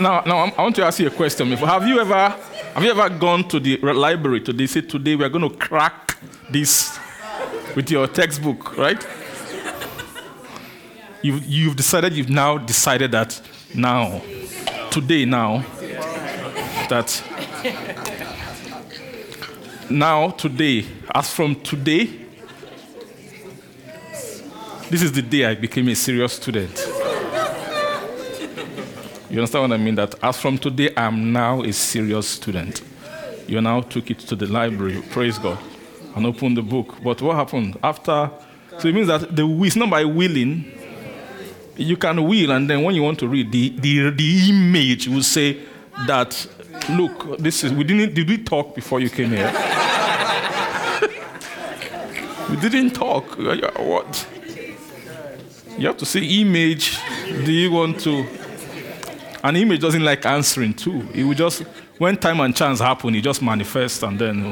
[0.00, 1.50] now, now I want to ask you a question.
[1.52, 2.28] Have you ever,
[2.74, 4.66] have you ever gone to the library today?
[4.66, 6.18] Say today we are going to crack
[6.50, 6.98] this
[7.74, 9.06] with your textbook, right?
[11.22, 12.14] You've, you've decided.
[12.14, 13.40] You've now decided that
[13.74, 14.22] now,
[14.90, 15.64] today, now,
[16.88, 17.22] that
[19.90, 22.06] now, today, as from today,
[24.88, 26.86] this is the day I became a serious student.
[29.28, 29.94] You understand what I mean?
[29.94, 32.82] That as from today, I'm now a serious student.
[33.46, 35.58] You now took it to the library, praise God,
[36.14, 36.96] and open the book.
[37.02, 38.30] But what happened after?
[38.78, 40.72] So it means that the it's not by willing.
[41.76, 45.22] You can will, and then when you want to read, the, the, the image will
[45.22, 45.60] say
[46.06, 46.46] that
[46.88, 49.46] Look, this is we didn't did we talk before you came here?
[52.50, 53.38] we didn't talk.
[53.38, 54.26] Uh, what?
[55.78, 56.98] You have to say image.
[57.44, 58.26] Do you want to?
[59.42, 61.06] An image doesn't like answering too.
[61.14, 61.62] It will just
[62.00, 64.42] when time and chance happen, he just manifests and then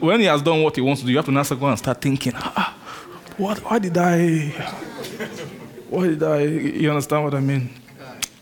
[0.00, 1.78] when he has done what he wants to do, you have to now go and
[1.78, 2.74] start thinking, ah,
[3.36, 4.48] what, why did I?
[5.90, 6.40] Why did I?
[6.44, 7.68] You understand what I mean?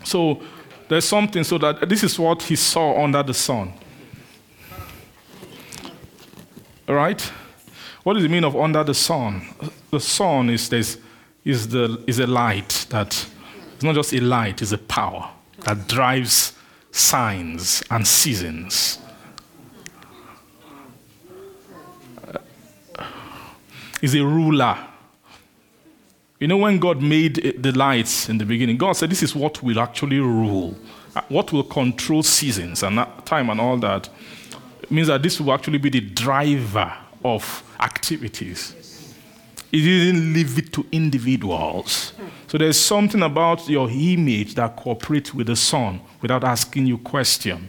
[0.05, 0.41] So
[0.89, 3.73] there's something so that this is what he saw under the sun.
[6.89, 7.21] All right?
[8.05, 9.49] What does it mean of under the sun?
[9.91, 10.97] The sun is, this,
[11.45, 13.27] is, the, is a light that,
[13.75, 15.29] it's not just a light, it's a power
[15.65, 16.53] that drives
[16.99, 18.99] signs and seasons.
[24.01, 24.79] Is a ruler.
[26.39, 29.61] You know, when God made the lights in the beginning, God said, This is what
[29.61, 30.77] will actually rule,
[31.17, 34.09] uh, what will control seasons and time and all that.
[34.81, 36.93] It means that this will actually be the driver
[37.25, 39.15] of activities.
[39.73, 42.13] He didn't leave it to individuals.
[42.47, 47.69] So there's something about your image that cooperates with the sun without asking you question.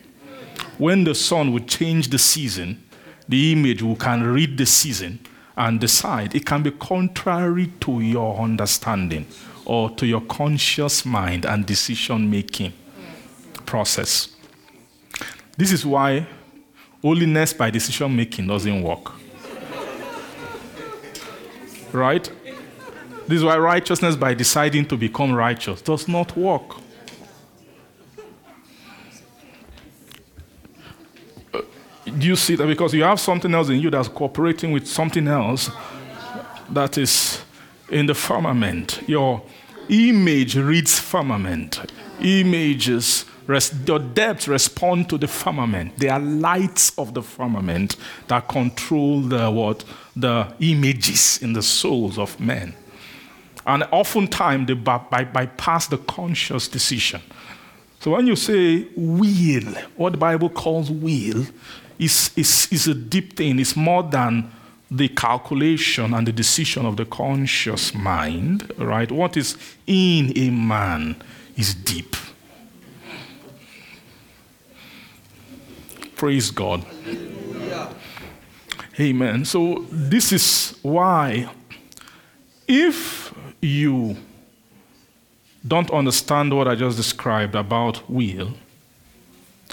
[0.77, 2.83] When the sun would change the season,
[3.27, 5.19] the image will can read the season
[5.55, 6.33] and decide.
[6.35, 9.27] It can be contrary to your understanding
[9.65, 12.73] or to your conscious mind and decision making
[13.65, 14.29] process.
[15.57, 16.25] This is why
[17.01, 19.11] holiness by decision making doesn't work.
[21.91, 22.31] right?
[23.27, 26.77] This is why righteousness by deciding to become righteous does not work.
[32.17, 32.67] Do you see that?
[32.67, 35.69] Because you have something else in you that's cooperating with something else
[36.69, 37.41] that is
[37.89, 39.01] in the firmament.
[39.07, 39.41] Your
[39.89, 41.91] image reads firmament.
[42.21, 45.97] Images, res- your depths respond to the firmament.
[45.97, 47.95] They are lights of the firmament
[48.27, 49.83] that control the what?
[50.15, 52.73] The images in the souls of men.
[53.65, 57.21] And oftentimes they by- by- bypass the conscious decision.
[57.99, 61.45] So when you say will, what the Bible calls will,
[61.99, 63.59] is, is, is a deep thing.
[63.59, 64.51] It's more than
[64.89, 69.11] the calculation and the decision of the conscious mind, right?
[69.11, 71.21] What is in a man
[71.55, 72.15] is deep.
[76.15, 76.85] Praise God.
[78.99, 79.45] Amen.
[79.45, 81.49] So, this is why,
[82.67, 84.17] if you
[85.65, 88.53] don't understand what I just described about will,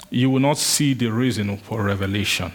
[0.09, 2.51] you will not see the reason for revelation.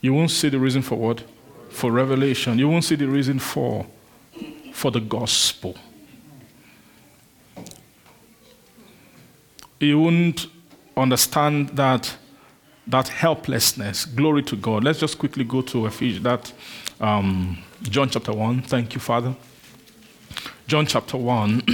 [0.00, 1.24] You won't see the reason for what?
[1.70, 2.58] For revelation.
[2.58, 3.86] You won't see the reason for,
[4.72, 5.76] for the gospel.
[9.80, 10.46] You won't
[10.94, 12.16] understand that,
[12.86, 14.04] that helplessness.
[14.04, 14.84] Glory to God.
[14.84, 16.52] Let's just quickly go to Ephesians, that
[17.00, 18.62] um, John chapter 1.
[18.62, 19.34] Thank you, Father.
[20.66, 21.62] John chapter 1.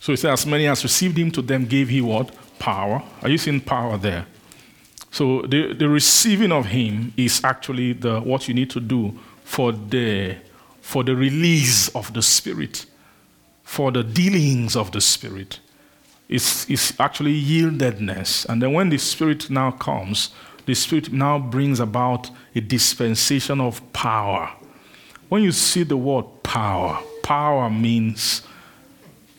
[0.00, 2.30] so he says, As many as received him, to them gave he what?
[2.58, 3.02] Power.
[3.22, 4.26] Are you seeing power there?
[5.10, 9.72] So the, the receiving of him is actually the, what you need to do for
[9.72, 10.36] the,
[10.80, 12.86] for the release of the Spirit,
[13.64, 15.60] for the dealings of the Spirit
[16.28, 18.46] is, is actually yieldedness.
[18.46, 20.30] And then when the Spirit now comes,
[20.66, 24.50] the Spirit now brings about a dispensation of power.
[25.28, 28.42] When you see the word power, power means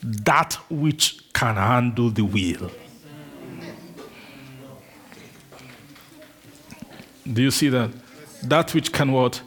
[0.02, 2.70] that which can handle the will.
[7.30, 7.90] Do you see that?
[8.42, 9.42] That which can what?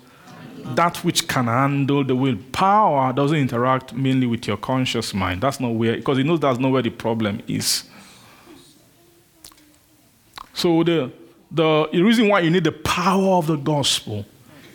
[0.64, 2.38] That which can handle the will.
[2.52, 5.42] Power doesn't interact mainly with your conscious mind.
[5.42, 7.84] That's not where, because it knows that's not where the problem is.
[10.54, 11.12] So the,
[11.52, 14.26] the, the reason why you need the power of the gospel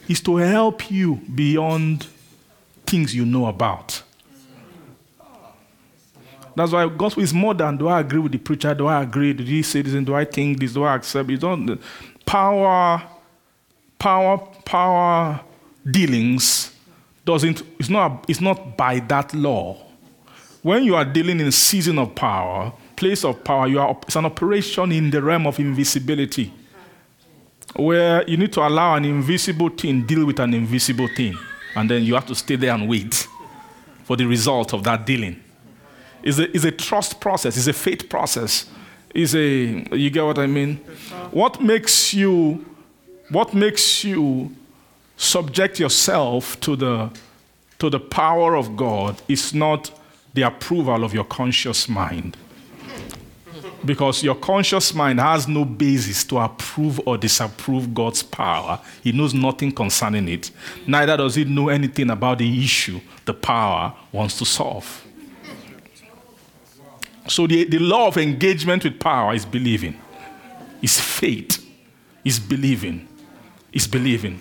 [0.08, 2.06] is to help you beyond
[2.86, 4.02] things you know about.
[6.54, 8.74] That's why gospel is more than do I agree with the preacher?
[8.74, 9.32] Do I agree?
[9.32, 9.94] Did he say this?
[9.94, 10.72] And do I think this?
[10.72, 11.40] Do I accept it?
[11.40, 11.80] Don't
[12.26, 13.02] power,
[13.98, 15.40] power, power
[15.88, 16.72] dealings
[17.24, 19.76] doesn't, it's not, it's not by that law.
[20.62, 24.24] When you are dealing in season of power, place of power, you are, it's an
[24.24, 26.52] operation in the realm of invisibility,
[27.76, 31.36] where you need to allow an invisible thing deal with an invisible thing,
[31.76, 33.28] and then you have to stay there and wait
[34.04, 35.42] for the result of that dealing.
[36.22, 38.66] It's a, it's a trust process, it's a faith process.
[39.14, 40.76] is a you get what I mean?
[41.30, 42.64] What makes you
[43.30, 44.54] what makes you
[45.18, 47.10] subject yourself to the
[47.78, 49.90] to the power of God is not
[50.34, 52.36] the approval of your conscious mind.
[53.84, 58.80] Because your conscious mind has no basis to approve or disapprove God's power.
[59.04, 60.50] He knows nothing concerning it.
[60.88, 65.04] Neither does he know anything about the issue the power wants to solve.
[67.28, 70.00] So the, the law of engagement with power is believing,
[70.82, 71.64] is faith,
[72.24, 73.06] is believing,
[73.72, 74.40] is believing.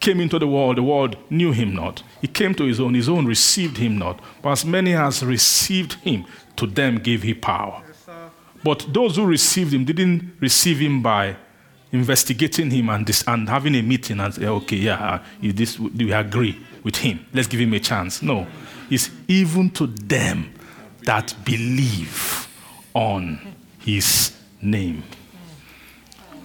[0.00, 2.02] Came into the world, the world knew him not.
[2.20, 4.20] He came to his own, his own received him not.
[4.42, 6.24] But as many as received him,
[6.56, 7.82] to them gave he power.
[8.62, 11.36] But those who received him didn't receive him by
[11.92, 16.96] investigating him and, and having a meeting and say, okay, yeah, this, we agree with
[16.96, 17.24] him.
[17.32, 18.22] Let's give him a chance.
[18.22, 18.46] No.
[18.90, 20.52] It's even to them
[21.04, 22.48] that believe
[22.94, 23.40] on
[23.80, 25.02] his name.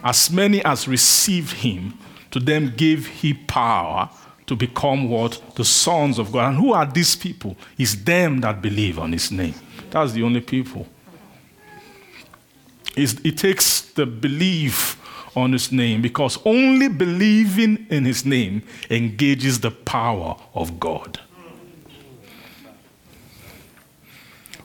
[0.04, 1.98] As many as received him,
[2.34, 4.10] to them gave he power
[4.48, 5.40] to become what?
[5.54, 6.50] The sons of God.
[6.50, 7.56] And who are these people?
[7.78, 9.54] It's them that believe on his name.
[9.92, 10.88] That's the only people.
[12.98, 15.00] It's, it takes the belief
[15.38, 21.20] on his name because only believing in his name engages the power of God.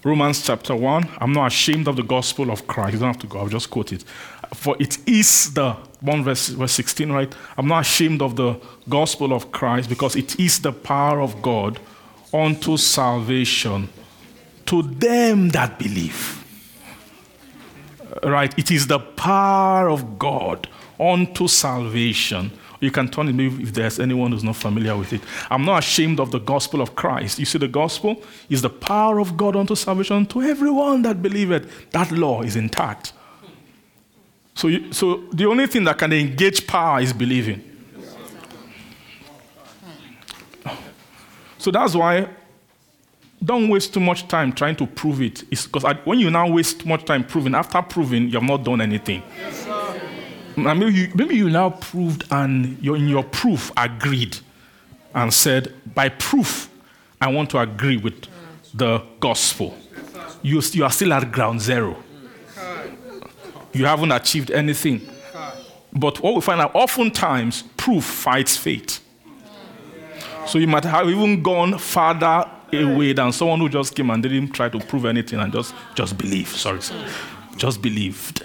[0.02, 1.06] Romans chapter 1.
[1.18, 2.94] I'm not ashamed of the gospel of Christ.
[2.94, 4.04] You don't have to go, I'll just quote it.
[4.54, 7.34] For it is the, 1 verse, verse 16, right?
[7.56, 11.78] I'm not ashamed of the gospel of Christ because it is the power of God
[12.32, 13.88] unto salvation
[14.66, 16.44] to them that believe.
[18.22, 18.56] Right?
[18.58, 20.68] It is the power of God
[20.98, 25.20] unto salvation you can turn it if there's anyone who's not familiar with it.
[25.50, 27.38] I'm not ashamed of the gospel of Christ.
[27.38, 31.90] You see, the gospel is the power of God unto salvation to everyone that believeth.
[31.90, 33.12] That law is intact.
[34.58, 37.62] So, you, so the only thing that can engage power is believing.
[41.58, 42.28] So that's why
[43.44, 45.44] don't waste too much time trying to prove it.
[45.52, 48.64] It's because when you now waste too much time proving, after proving, you have not
[48.64, 49.22] done anything.
[49.38, 49.64] Yes,
[50.56, 54.38] maybe you, maybe you now proved and you in your proof agreed
[55.14, 56.68] and said, by proof,
[57.20, 58.26] I want to agree with
[58.74, 59.78] the gospel.
[60.42, 62.02] You, you are still at ground zero.
[63.72, 65.08] You haven't achieved anything.
[65.92, 69.00] But what we find out oftentimes, proof fights faith.
[70.46, 74.52] So you might have even gone farther away than someone who just came and didn't
[74.52, 76.48] try to prove anything and just, just believe.
[76.48, 76.80] Sorry.
[77.56, 78.44] Just believed.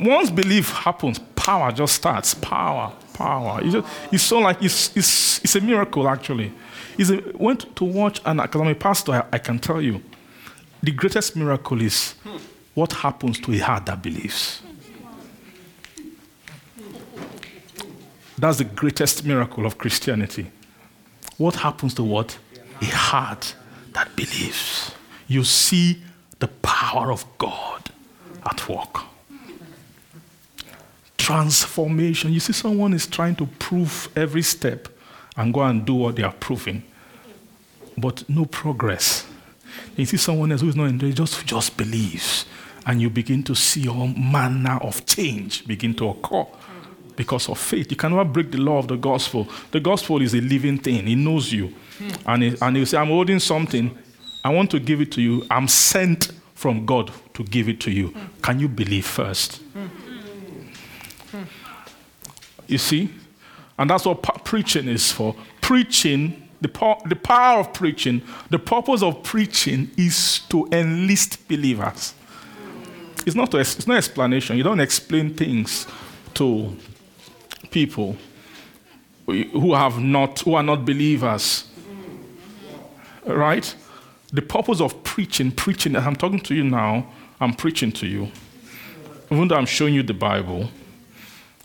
[0.00, 2.34] Once belief happens, power just starts.
[2.34, 3.60] Power, power.
[3.62, 6.52] It's, just, it's so like it's, it's, it's a miracle, actually.
[6.98, 10.02] It's a, went to watch, an because pastor, I, I can tell you,
[10.82, 12.14] the greatest miracle is
[12.74, 14.62] what happens to a heart that believes.
[18.36, 20.50] That's the greatest miracle of Christianity.
[21.38, 22.36] What happens to what?
[22.82, 23.54] A heart
[23.92, 24.92] that believes.
[25.28, 26.02] You see
[26.40, 27.90] the power of God
[28.44, 29.04] at work
[31.24, 32.34] transformation.
[32.34, 34.88] You see, someone is trying to prove every step
[35.36, 36.82] and go and do what they are proving,
[37.96, 39.26] but no progress.
[39.96, 42.44] You see someone else who is not in just just believes,
[42.86, 46.44] and you begin to see all manner of change begin to occur
[47.16, 47.90] because of faith.
[47.90, 49.48] You cannot break the law of the gospel.
[49.70, 51.06] The gospel is a living thing.
[51.08, 51.72] It knows you,
[52.26, 53.96] and it, and you say, "I'm holding something.
[54.44, 55.46] I want to give it to you.
[55.50, 58.14] I'm sent from God to give it to you.
[58.42, 59.60] Can you believe first?
[62.66, 63.10] You see?
[63.78, 65.34] And that's what preaching is for.
[65.60, 72.14] Preaching, the, po- the power of preaching, the purpose of preaching is to enlist believers.
[73.26, 74.56] It's not, it's not explanation.
[74.56, 75.86] You don't explain things
[76.34, 76.76] to
[77.70, 78.16] people
[79.26, 81.64] who have not who are not believers
[83.24, 83.74] right
[84.32, 87.06] the purpose of preaching preaching i'm talking to you now
[87.40, 88.30] i'm preaching to you
[89.30, 90.68] even though i'm showing you the bible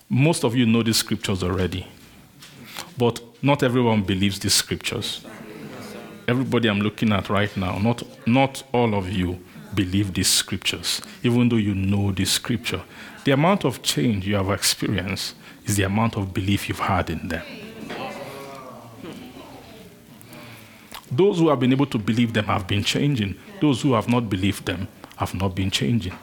[0.10, 1.86] most of you know these scriptures already,
[2.97, 5.24] but not everyone believes these scriptures.
[6.28, 9.39] Everybody I'm looking at right now, not, not all of you
[9.74, 12.82] believe these scriptures, even though you know this scripture.
[13.24, 17.28] The amount of change you have experienced is the amount of belief you've had in
[17.28, 17.45] them.
[21.11, 23.36] Those who have been able to believe them have been changing.
[23.59, 26.13] Those who have not believed them have not been changing.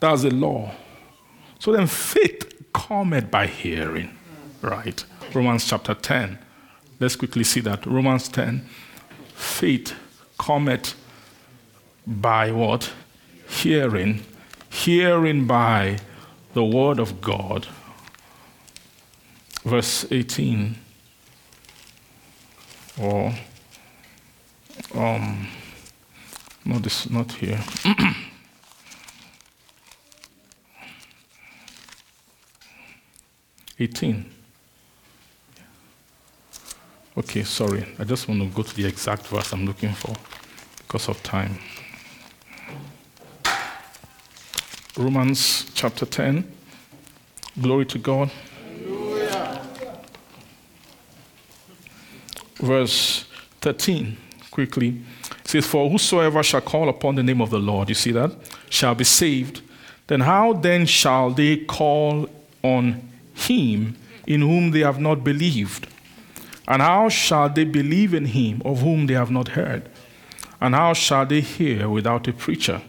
[0.00, 0.72] That's the law.
[1.58, 4.16] So then faith cometh by hearing,
[4.62, 5.04] right?
[5.34, 6.38] Romans chapter 10.
[7.00, 7.84] Let's quickly see that.
[7.86, 8.66] Romans 10.
[9.34, 9.94] Faith
[10.38, 10.94] cometh
[12.06, 12.92] by what?
[13.48, 14.24] Hearing.
[14.70, 15.98] Hearing by
[16.54, 17.66] the word of God.
[19.64, 20.76] Verse 18.
[23.00, 23.34] Or,
[24.94, 25.48] um,
[26.64, 27.62] no, this not here.
[33.78, 34.35] 18.
[37.18, 37.86] Okay, sorry.
[37.98, 40.14] I just want to go to the exact verse I'm looking for
[40.78, 41.58] because of time.
[44.98, 46.44] Romans chapter 10.
[47.58, 48.30] Glory to God.
[48.84, 49.62] Hallelujah.
[52.56, 53.24] Verse
[53.62, 54.18] 13,
[54.50, 55.00] quickly.
[55.42, 58.32] It says, For whosoever shall call upon the name of the Lord, you see that,
[58.68, 59.62] shall be saved.
[60.06, 62.28] Then how then shall they call
[62.62, 63.96] on him
[64.26, 65.88] in whom they have not believed?
[66.68, 69.88] And how shall they believe in him of whom they have not heard?
[70.60, 72.82] And how shall they hear without a preacher?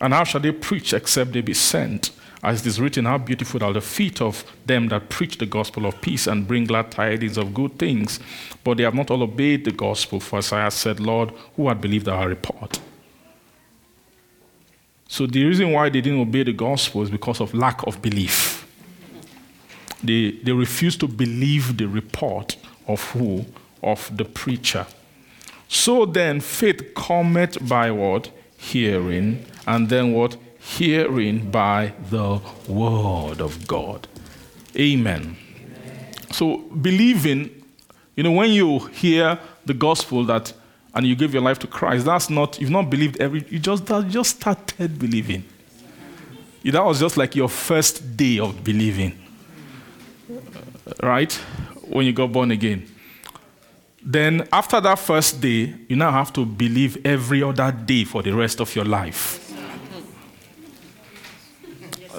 [0.00, 2.10] And how shall they preach except they be sent?
[2.42, 5.86] As it is written, How beautiful are the feet of them that preach the gospel
[5.86, 8.20] of peace and bring glad tidings of good things.
[8.62, 10.20] But they have not all obeyed the gospel.
[10.20, 12.78] For Isaiah said, Lord, who had believed our report?
[15.08, 18.63] So the reason why they didn't obey the gospel is because of lack of belief.
[20.04, 23.46] They, they refused to believe the report of who?
[23.82, 24.86] Of the preacher.
[25.68, 28.30] So then, faith cometh by what?
[28.56, 29.44] Hearing.
[29.66, 30.36] And then what?
[30.58, 34.06] Hearing by the word of God.
[34.76, 35.36] Amen.
[36.30, 37.62] So, believing,
[38.16, 40.52] you know, when you hear the gospel that
[40.94, 43.88] and you give your life to Christ, that's not, you've not believed every, you just,
[43.88, 45.44] you just started believing.
[46.64, 49.23] That was just like your first day of believing
[51.02, 51.32] right?
[51.88, 52.86] When you got born again.
[54.02, 58.32] Then, after that first day, you now have to believe every other day for the
[58.32, 59.40] rest of your life.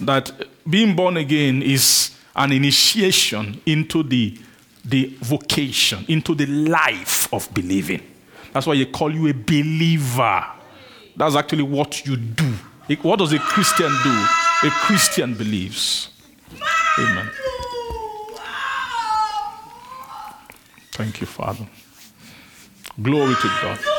[0.01, 0.31] that
[0.69, 4.37] being born again is an initiation into the,
[4.83, 8.01] the vocation, into the life of believing.
[8.51, 10.45] That's why they call you a believer.
[11.15, 12.53] That's actually what you do.
[13.01, 14.25] What does a Christian do?
[14.63, 16.09] A Christian believes.
[16.97, 17.29] Amen.
[20.95, 21.67] Thank you, Father.
[23.01, 23.94] Glory to God.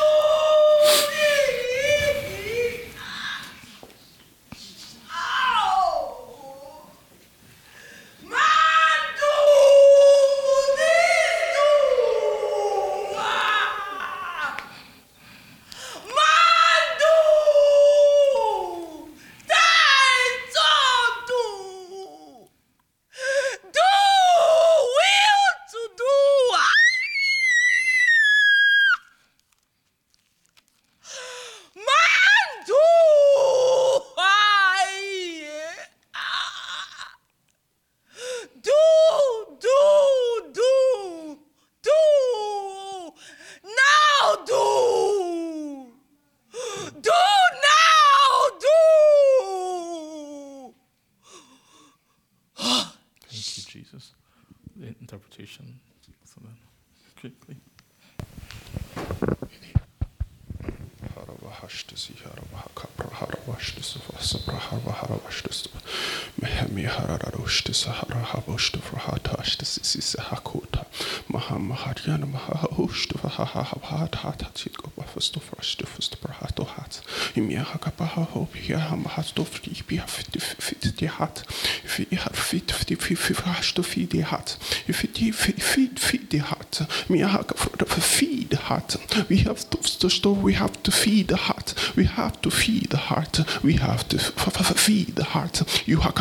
[89.96, 90.34] Have to store.
[90.34, 91.72] We have to feed the heart.
[91.96, 93.40] We have to feed the heart.
[93.64, 95.62] We have to feed the heart.
[95.88, 96.14] You have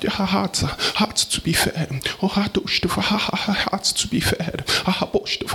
[0.00, 0.56] the heart,
[0.96, 2.08] heart to be fed.
[2.22, 4.64] Oh, heart to heart to be fed.
[4.86, 5.46] Have to to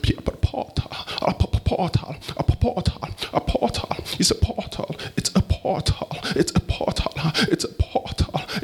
[0.00, 0.90] be a portal,
[1.26, 3.96] a portal, a portal, a portal.
[4.18, 4.96] It's a portal.
[5.16, 6.18] It's a portal.
[6.36, 7.32] It's a portal.
[7.50, 7.68] It's a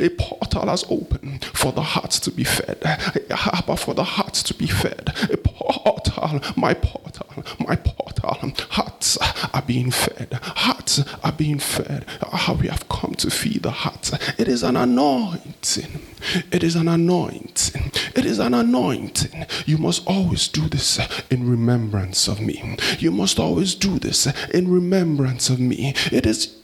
[0.01, 2.81] a portal has opened for the hearts to be fed.
[3.79, 5.13] For the hearts to be fed.
[5.31, 8.53] A portal, my portal, my portal.
[8.71, 10.29] Hearts are being fed.
[10.65, 12.05] Hearts are being fed.
[12.33, 14.13] How we have come to feed the hearts.
[14.39, 15.93] It is an anointing.
[16.51, 17.93] It is an anointing.
[18.17, 19.47] It is an anointing.
[19.67, 20.99] You must always do this
[21.31, 22.77] in remembrance of me.
[22.99, 25.95] You must always do this in remembrance of me.
[26.11, 26.57] It is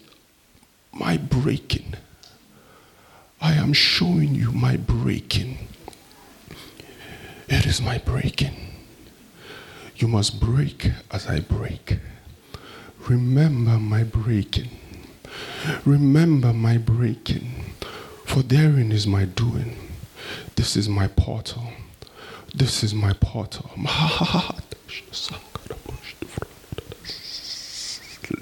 [0.92, 1.94] my breaking
[3.40, 5.68] I am showing you my breaking.
[7.48, 8.56] It is my breaking.
[9.96, 11.98] You must break as I break.
[13.08, 14.70] Remember my breaking.
[15.84, 17.72] Remember my breaking.
[18.24, 19.76] For therein is my doing.
[20.56, 21.68] This is my portal.
[22.54, 23.70] This is my portal.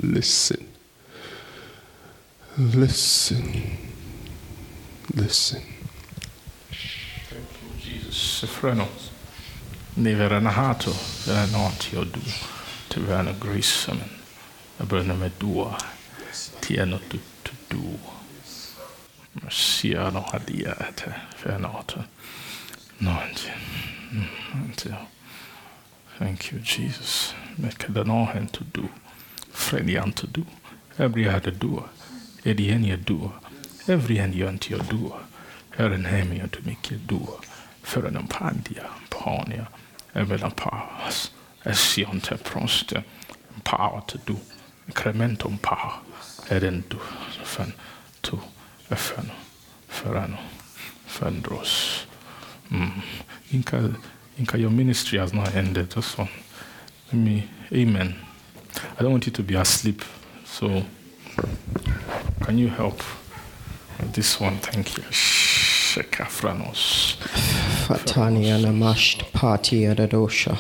[0.01, 0.69] Listen.
[2.57, 3.79] Listen.
[5.15, 5.63] Listen.
[7.29, 8.89] Thank you, Jesus, freno.
[9.97, 10.93] Never an hato,
[11.27, 12.07] then not your
[13.39, 14.14] grace, amen.
[14.81, 15.79] A burn a medua.
[16.61, 17.99] Tiano to to do.
[19.43, 20.75] Mercia no hadia.
[26.19, 27.35] Thank you, Jesus.
[27.59, 28.89] Make the no hand to do.
[29.51, 30.47] Freddy to do.
[30.99, 31.89] Every other doer.
[32.45, 33.33] Eddie any doer.
[33.89, 35.21] Every end you unto your doer.
[35.77, 37.41] Heron hemi to make your doer.
[37.85, 39.69] Pandia, pawnia.
[40.15, 41.31] Evan powers.
[41.65, 43.05] Ession te proster.
[43.65, 44.39] Power to do.
[44.91, 46.01] Incrementum power.
[46.51, 46.99] Eden do.
[47.45, 47.73] Fan
[48.23, 48.39] to.
[48.91, 49.33] Efano.
[49.89, 50.39] Ferrano.
[51.09, 52.05] Fendros.
[52.71, 53.03] Mm.
[53.53, 53.95] Inca,
[54.39, 55.91] Inca, your ministry has not ended.
[55.91, 56.29] Just one.
[57.13, 58.17] Let me, amen.
[58.99, 60.03] I don't want you to be asleep.
[60.45, 60.85] So,
[62.43, 63.01] can you help
[64.01, 64.59] with this one?
[64.59, 65.05] Thank you.
[65.95, 67.17] Shekafranos.
[67.87, 70.59] Fatania namasht party adadosha.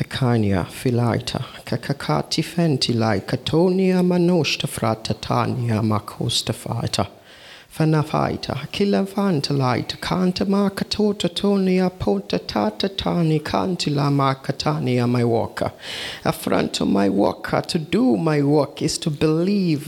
[0.00, 1.40] Pekania filaita.
[1.64, 3.20] Kakakati fentilai.
[3.20, 7.06] Katonia manoshta fratatania makosta fata.
[7.68, 15.70] Fanafaita, kilavantalite, kanta makatota tonia pota tata tani kantila makatania my walker.
[16.24, 19.86] Affront to my walker, to do my work is to believe.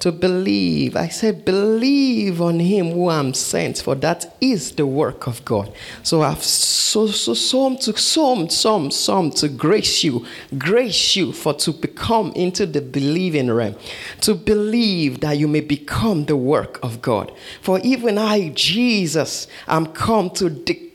[0.00, 0.96] To believe.
[0.96, 5.72] I said, believe on him who I'm sent, for that is the work of God.
[6.02, 10.26] So I've so so some to some, some, some to grace you,
[10.58, 13.76] grace you for to become into the believing realm.
[14.22, 17.32] To believe that you may become the work of God.
[17.62, 20.89] For even I, Jesus, am come to declare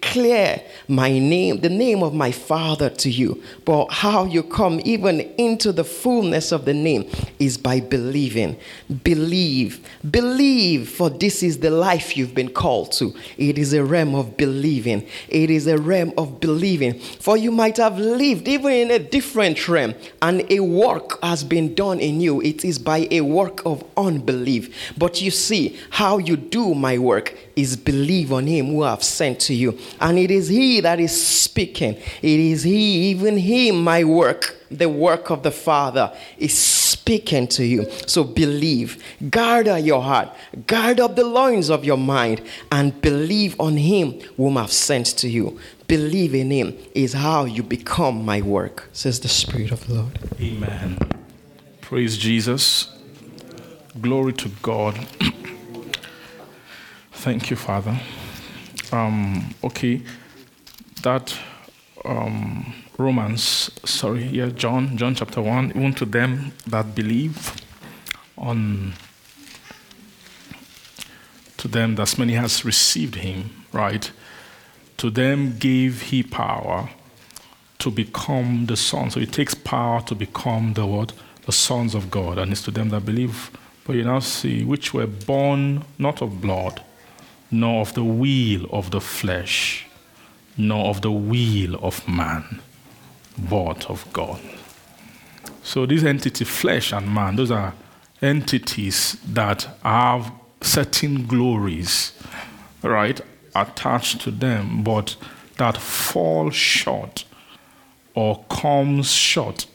[0.87, 3.41] my name, the name of my Father to you.
[3.65, 7.09] But how you come even into the fullness of the name
[7.39, 8.57] is by believing.
[9.03, 13.13] Believe, believe, for this is the life you've been called to.
[13.37, 15.07] It is a realm of believing.
[15.27, 16.99] It is a realm of believing.
[16.99, 21.75] For you might have lived even in a different realm, and a work has been
[21.75, 22.41] done in you.
[22.41, 24.93] It is by a work of unbelief.
[24.97, 29.03] But you see, how you do my work is believe on him who I have
[29.03, 29.77] sent to you.
[29.99, 31.95] And it is he that is speaking.
[32.21, 37.63] It is he, even he, my work, the work of the Father, is speaking to
[37.63, 37.89] you.
[38.07, 39.03] So believe.
[39.29, 40.29] Guard your heart.
[40.67, 42.41] Guard up the loins of your mind
[42.71, 45.59] and believe on him whom I've sent to you.
[45.87, 50.19] Believe in him is how you become my work, says the Spirit of the Lord.
[50.41, 50.97] Amen.
[51.81, 52.91] Praise Jesus.
[54.01, 54.95] Glory to God.
[57.11, 57.99] Thank you, Father.
[58.91, 60.01] Um, okay,
[61.01, 61.37] that
[62.05, 67.55] um, Romans, sorry, yeah, John, John chapter 1, even to them that believe
[68.37, 68.93] on,
[71.57, 74.11] to them that many has received him, right?
[74.97, 76.89] To them gave he power
[77.79, 79.13] to become the sons.
[79.13, 81.13] So it takes power to become the what?
[81.45, 82.37] The sons of God.
[82.37, 83.51] And it's to them that believe.
[83.85, 86.81] But you now see, which were born not of blood,
[87.59, 89.85] nor of the will of the flesh,
[90.57, 92.61] nor of the will of man,
[93.37, 94.39] but of God.
[95.63, 97.73] So this entity, flesh and man, those are
[98.21, 102.13] entities that have certain glories,
[102.81, 103.19] right,
[103.55, 105.15] attached to them, but
[105.57, 107.23] that fall short
[108.13, 109.65] or comes short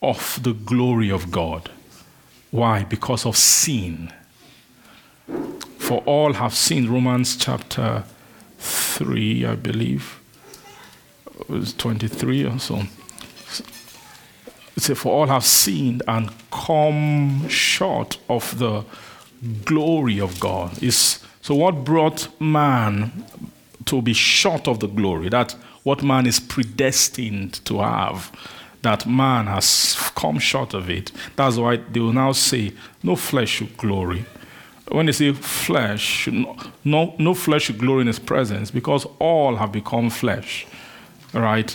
[0.00, 1.70] of the glory of God.
[2.50, 2.84] Why?
[2.84, 4.12] Because of sin.
[5.78, 8.04] For all have sinned, Romans chapter
[8.58, 10.20] 3, I believe.
[11.40, 12.82] It was 23 or so.
[14.76, 18.84] It says, For all have sinned and come short of the
[19.64, 20.82] glory of God.
[20.82, 23.24] Is so what brought man
[23.86, 25.28] to be short of the glory?
[25.28, 28.30] That what man is predestined to have,
[28.82, 31.10] that man has come short of it.
[31.34, 32.72] That's why they will now say,
[33.02, 34.24] No flesh should glory.
[34.92, 36.28] When they say flesh,
[36.84, 40.66] no, no flesh should glory in his presence because all have become flesh.
[41.32, 41.74] Right?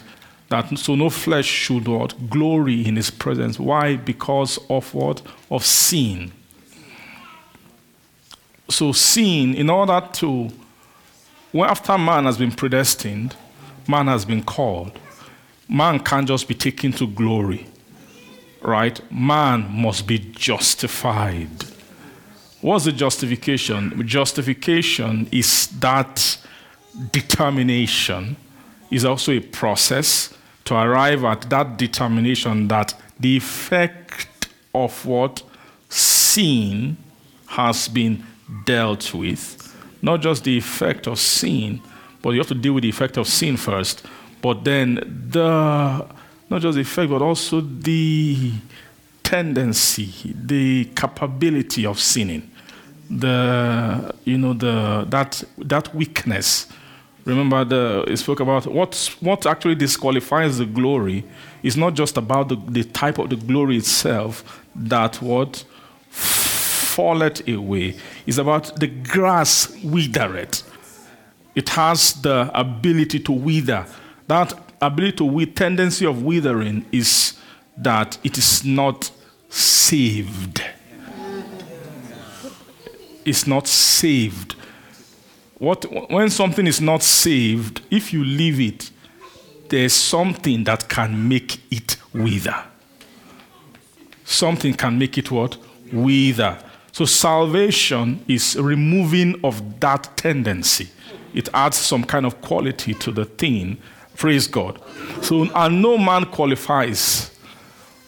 [0.49, 3.59] That so no flesh should what glory in his presence.
[3.59, 3.95] Why?
[3.97, 5.21] Because of what?
[5.49, 6.31] Of sin.
[8.69, 10.51] So sin, in order to
[11.53, 13.35] well, after man has been predestined,
[13.87, 14.99] man has been called.
[15.67, 17.67] man can't just be taken to glory,
[18.61, 18.99] right?
[19.11, 21.49] Man must be justified.
[22.67, 24.05] What's the justification?
[24.05, 26.37] Justification is that
[27.13, 28.35] determination,
[28.91, 30.33] is also a process
[30.65, 35.43] to arrive at that determination that the effect of what
[35.87, 36.97] sin
[37.45, 38.25] has been
[38.65, 39.73] dealt with.
[40.01, 41.79] Not just the effect of sin,
[42.21, 44.05] but you have to deal with the effect of sin first.
[44.41, 44.95] But then
[45.29, 46.05] the
[46.49, 48.51] not just the effect, but also the
[49.23, 52.51] tendency, the capability of sinning,
[53.09, 56.67] the you know the that that weakness.
[57.25, 61.25] Remember, the it spoke about what what actually disqualifies the glory
[61.63, 65.65] is not just about the, the type of the glory itself that what
[66.09, 67.95] falleth away.
[68.25, 70.63] It's about the grass withereth.
[71.55, 73.85] It has the ability to wither.
[74.27, 77.37] That ability to wither, tendency of withering is
[77.77, 79.11] that it is not
[79.49, 80.63] saved.
[83.27, 84.55] It's not saved.
[85.57, 88.89] What, when something is not saved, if you leave it,
[89.67, 92.63] there's something that can make it wither.
[94.23, 95.57] Something can make it what?
[95.91, 96.57] Wither.
[96.93, 100.89] So salvation is removing of that tendency.
[101.33, 103.77] It adds some kind of quality to the thing.
[104.15, 104.81] Praise God.
[105.21, 107.31] So and no man qualifies.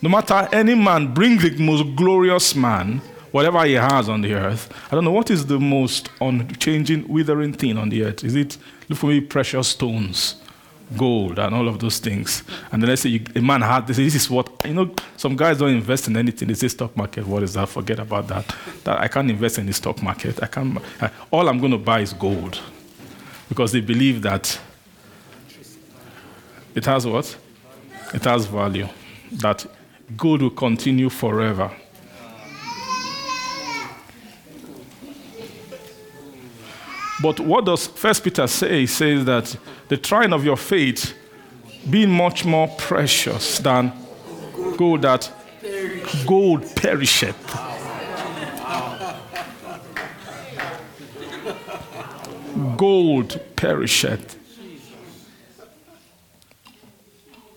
[0.02, 3.02] No matter any man, bring the most glorious man,
[3.32, 4.72] whatever he has on the earth.
[4.92, 8.24] I don't know what is the most unchanging, withering thing on the earth.
[8.24, 8.58] Is it
[8.88, 10.36] look for me precious stones?
[10.98, 12.44] gold and all of those things.
[12.72, 13.98] And then let's say a man had this.
[13.98, 14.94] This is what you know.
[15.18, 16.48] Some guys don't invest in anything.
[16.48, 17.28] They say stock market.
[17.28, 17.70] What is that?
[17.70, 18.56] Forget about that.
[18.84, 20.42] That I can't invest in the stock market.
[20.42, 20.80] I can't.
[21.02, 22.60] I, all I'm going to buy is gold,
[23.48, 24.60] because they believe that
[26.76, 27.38] it has what?
[28.14, 28.88] It has value.
[29.32, 29.66] That
[30.18, 31.72] gold will continue forever.
[37.22, 38.82] But what does First Peter say?
[38.82, 39.56] He says that
[39.90, 41.14] the trying of your faith
[41.90, 43.91] being much more precious than
[44.78, 45.32] gold that
[46.26, 47.36] gold perisheth.
[52.78, 54.38] Gold perisheth.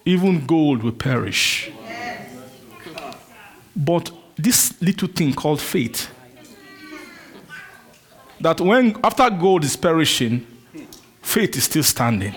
[0.05, 1.71] Even gold will perish.
[3.77, 6.11] But this little thing called faith
[8.43, 10.45] that when after gold is perishing,
[11.23, 12.35] faith is still standing.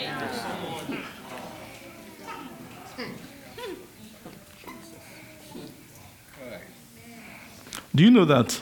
[7.93, 8.59] Do you know that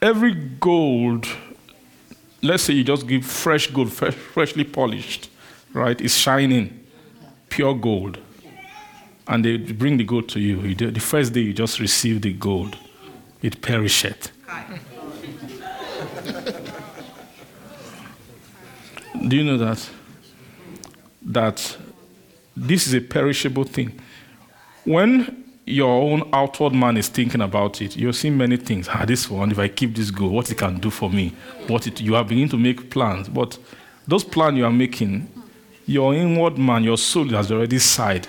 [0.00, 1.26] every gold,
[2.40, 5.28] let's say you just give fresh gold, fresh, freshly polished,
[5.74, 6.86] right, is shining,
[7.50, 8.18] pure gold,
[9.26, 10.74] and they bring the gold to you.
[10.74, 12.78] The first day you just receive the gold
[13.42, 14.30] it perisheth.
[19.28, 19.90] Do you know that?
[21.22, 21.76] That
[22.56, 24.00] this is a perishable thing.
[24.84, 28.88] When your own outward man is thinking about it, you're seeing many things.
[28.88, 31.32] Ah, this one, if I keep this goal, what it can do for me.
[31.68, 33.28] What it, you are beginning to make plans.
[33.28, 33.58] But
[34.08, 35.28] those plans you are making,
[35.86, 38.26] your inward man, your soul has already sighed.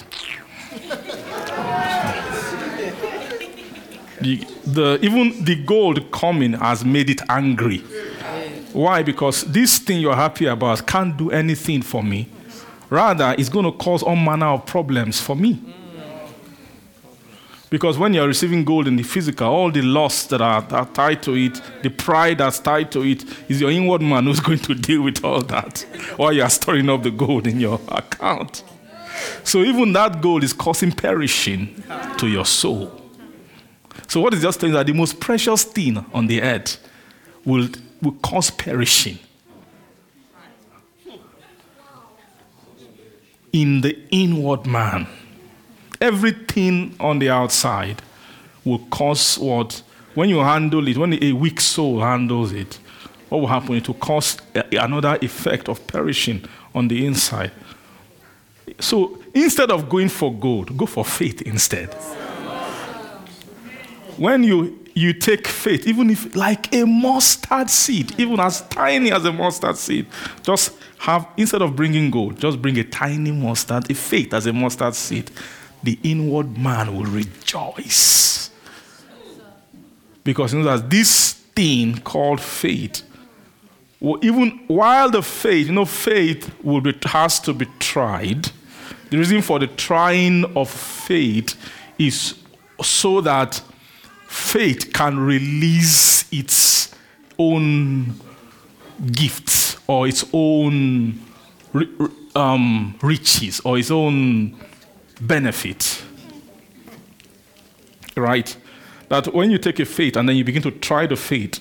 [4.24, 7.80] The, even the gold coming has made it angry.
[8.74, 9.04] Why?
[9.04, 12.28] Because this thing you're happy about can't do anything for me.
[12.90, 15.62] Rather, it's going to cause all manner of problems for me.
[17.70, 21.24] Because when you're receiving gold in the physical, all the lusts that are, are, tied
[21.24, 24.76] to it, the pride that's tied to it, is your inward man who's going to
[24.76, 25.80] deal with all that
[26.18, 28.64] while you are storing up the gold in your account.
[29.44, 31.84] So even that gold is causing perishing
[32.18, 33.03] to your soul.
[34.14, 36.78] So, what is just saying that the most precious thing on the earth
[37.44, 37.68] will,
[38.00, 39.18] will cause perishing.
[43.52, 45.08] In the inward man,
[46.00, 48.04] everything on the outside
[48.64, 49.82] will cause what?
[50.14, 52.76] When you handle it, when a weak soul handles it,
[53.30, 53.78] what will happen?
[53.78, 56.46] It will cause another effect of perishing
[56.76, 57.52] on the inside.
[58.80, 61.90] So instead of going for gold, go for faith instead
[64.18, 69.26] when you you take faith, even if like a mustard seed, even as tiny as
[69.26, 70.06] a mustard seed,
[70.44, 74.54] just have instead of bringing gold, just bring a tiny mustard, a faith as a
[74.54, 75.32] mustard seed.
[75.82, 78.50] The inward man will rejoice
[80.24, 83.04] because you know that this thing called faith
[84.00, 88.50] Well, even while the faith, you know, faith will be, has to be tried.
[89.10, 91.56] The reason for the trying of faith
[91.98, 92.36] is
[92.82, 93.62] so that
[94.34, 96.94] faith can release its
[97.38, 98.16] own
[99.12, 101.20] gifts or its own
[102.36, 104.58] um, riches or its own
[105.22, 106.04] benefit.
[108.18, 108.56] Right?
[109.10, 111.60] That when you take a faith and then you begin to try the faith,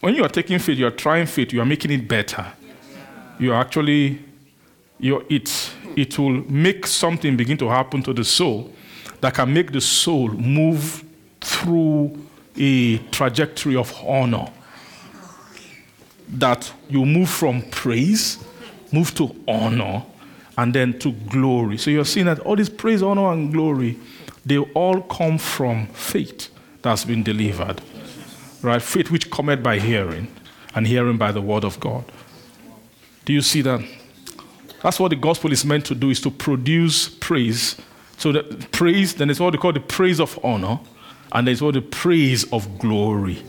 [0.00, 2.46] when you are taking faith, you are trying faith, you are making it better.
[3.38, 4.18] You are actually,
[4.98, 8.72] you're it, it will make something begin to happen to the soul
[9.20, 11.04] that can make the soul move
[11.40, 14.50] through a trajectory of honor.
[16.28, 18.38] That you move from praise,
[18.92, 20.04] move to honor,
[20.56, 21.78] and then to glory.
[21.78, 23.96] So you're seeing that all this praise, honor, and glory,
[24.44, 26.48] they all come from faith
[26.82, 27.80] that's been delivered.
[28.60, 28.82] Right?
[28.82, 30.28] Faith which cometh by hearing,
[30.74, 32.04] and hearing by the word of God.
[33.24, 33.80] Do you see that?
[34.82, 37.76] That's what the gospel is meant to do, is to produce praise.
[38.16, 40.80] So that praise, then it's what they call the praise of honor,
[41.32, 43.42] and there's what the praise of glory.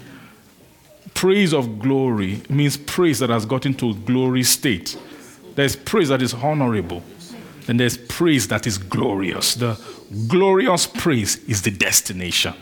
[1.13, 4.97] Praise of glory means praise that has gotten to glory state.
[5.55, 7.03] There's praise that is honorable,
[7.67, 9.55] and there's praise that is glorious.
[9.55, 9.79] The
[10.27, 12.53] glorious praise is the destination.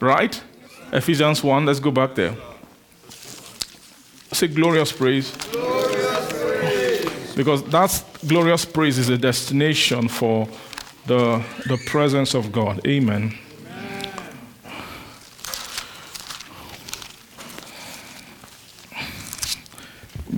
[0.00, 0.42] Right?
[0.92, 2.34] Ephesians 1, let's go back there.
[4.32, 5.30] Say glorious praise.
[5.52, 6.11] glorious praise.
[7.34, 10.46] Because that glorious praise is a destination for
[11.06, 12.86] the, the presence of God.
[12.86, 13.36] Amen.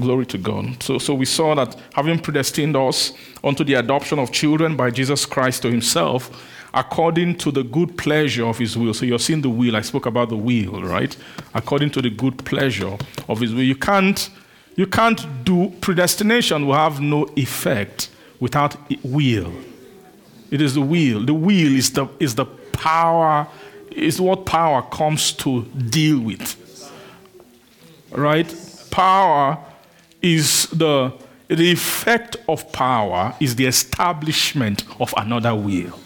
[0.01, 0.83] Glory to God.
[0.83, 3.13] So, so we saw that having predestined us
[3.43, 6.31] unto the adoption of children by Jesus Christ to himself,
[6.75, 8.93] according to the good pleasure of his will.
[8.93, 9.77] So you're seeing the will.
[9.77, 11.17] I spoke about the will, right?
[11.55, 12.97] According to the good pleasure
[13.29, 13.63] of his will.
[13.63, 14.29] You can't,
[14.77, 18.11] you can't do predestination will have no effect
[18.41, 19.53] without will.
[20.51, 21.25] It is the will.
[21.25, 23.47] The will is the, is the power,
[23.91, 26.61] is what power comes to deal with.
[28.11, 28.53] Right?
[28.91, 29.59] Power
[30.23, 31.13] is the
[31.49, 35.99] the effect of power is the establishment of another will.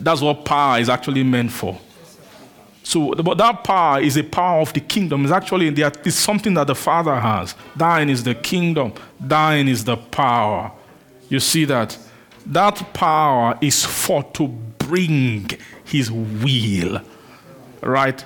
[0.00, 1.78] That's what power is actually meant for.
[2.84, 5.24] So, that power is a power of the kingdom.
[5.24, 7.54] It's actually it's something that the Father has.
[7.76, 8.92] Thine is the kingdom.
[9.20, 10.72] Thine is the power.
[11.28, 11.96] You see that?
[12.46, 15.48] That power is for to bring
[15.84, 17.00] His will,
[17.80, 18.24] right?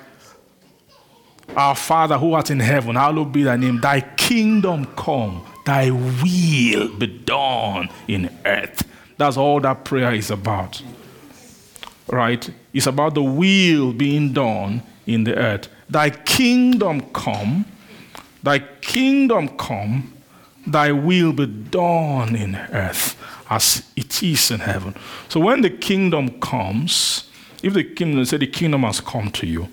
[1.55, 3.81] Our Father who art in heaven, hallowed be thy name.
[3.81, 8.89] Thy kingdom come, thy will be done in earth.
[9.19, 10.83] That's all that prayer is about.
[12.09, 12.49] Right?
[12.77, 15.69] It's about the will being done in the earth.
[15.89, 17.65] Thy kingdom come,
[18.43, 20.13] thy kingdom come,
[20.67, 23.17] thy will be done in earth
[23.49, 24.95] as it is in heaven.
[25.31, 27.31] So when the kingdom comes,
[27.63, 29.69] if the kingdom say the kingdom has come to you,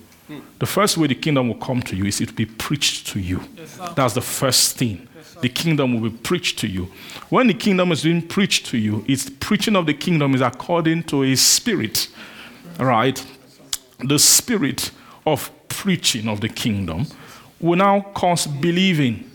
[0.58, 3.20] the first way the kingdom will come to you is it will be preached to
[3.20, 3.42] you.
[3.54, 5.06] Yes, That's the first thing.
[5.14, 6.88] Yes, the kingdom will be preached to you.
[7.28, 11.02] When the kingdom is being preached to you, its preaching of the kingdom is according
[11.04, 12.08] to a spirit.
[12.78, 13.24] Right?
[14.00, 14.90] The spirit
[15.26, 17.06] of preaching of the kingdom
[17.60, 19.30] will now cause believing.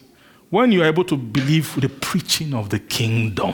[0.49, 3.53] When you are able to believe the preaching of the kingdom,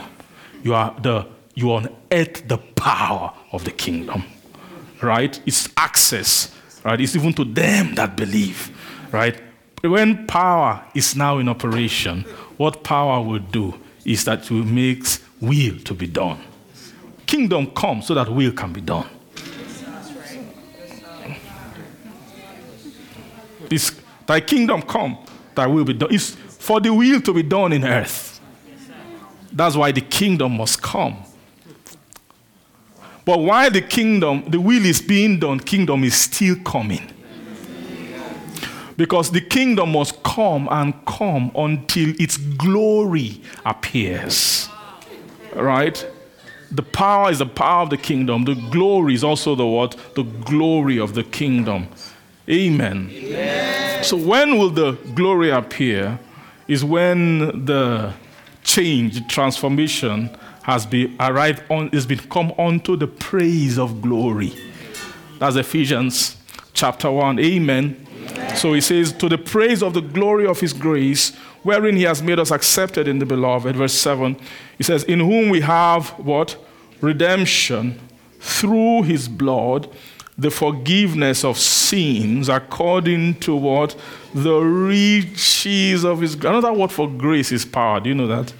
[0.62, 4.24] you are the you unearth the power of the kingdom.
[5.00, 5.40] Right?
[5.46, 6.56] It's access
[6.86, 7.00] Right?
[7.00, 8.70] It's even to them that believe.
[9.10, 9.42] Right?
[9.82, 12.20] When power is now in operation,
[12.58, 16.38] what power will do is that it makes will to be done.
[17.26, 19.08] Kingdom come so that will can be done.
[23.68, 25.18] This, thy kingdom come,
[25.54, 26.12] thy will be done.
[26.12, 28.40] It's for the will to be done in earth.
[29.52, 31.16] That's why the kingdom must come.
[33.24, 37.12] But while the kingdom, the will is being done, kingdom is still coming.
[38.96, 44.68] Because the kingdom must come and come until its glory appears.
[45.54, 46.06] Right?
[46.70, 48.44] The power is the power of the kingdom.
[48.44, 49.96] The glory is also the what?
[50.14, 51.88] The glory of the kingdom.
[52.48, 53.10] Amen.
[53.12, 54.04] Amen.
[54.04, 56.18] So when will the glory appear?
[56.68, 58.12] Is when the
[58.64, 64.52] change, transformation has been arrived on, is been come unto the praise of glory.
[65.38, 66.36] That's Ephesians
[66.72, 67.38] chapter 1.
[67.38, 68.06] Amen.
[68.28, 68.56] Amen.
[68.56, 72.22] So he says, To the praise of the glory of his grace, wherein he has
[72.22, 73.76] made us accepted in the beloved.
[73.76, 74.36] Verse 7.
[74.76, 76.56] He says, In whom we have what?
[77.00, 78.00] Redemption
[78.40, 79.88] through his blood,
[80.38, 83.96] the forgiveness of sins according to what?
[84.34, 88.00] The riches of his Another word for grace is power.
[88.00, 88.52] Do you know that?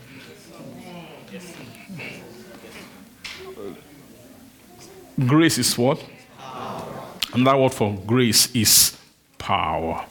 [5.26, 6.02] Grace is what?
[7.32, 8.96] Another word for grace is
[9.38, 10.04] power.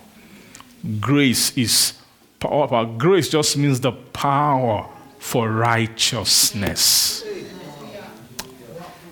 [1.00, 1.94] Grace is
[2.40, 2.86] power.
[2.86, 4.88] Grace just means the power
[5.18, 7.24] for righteousness.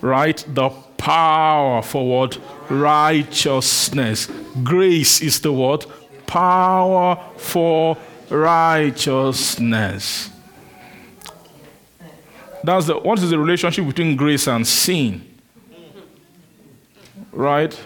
[0.00, 0.44] Right?
[0.48, 0.70] The
[1.04, 2.38] power for what?
[2.70, 4.26] Righteousness.
[4.62, 5.84] Grace is the word
[6.26, 7.98] power for
[8.30, 10.30] righteousness.
[12.64, 15.22] That's the, what is the relationship between grace and sin?
[17.30, 17.78] Right?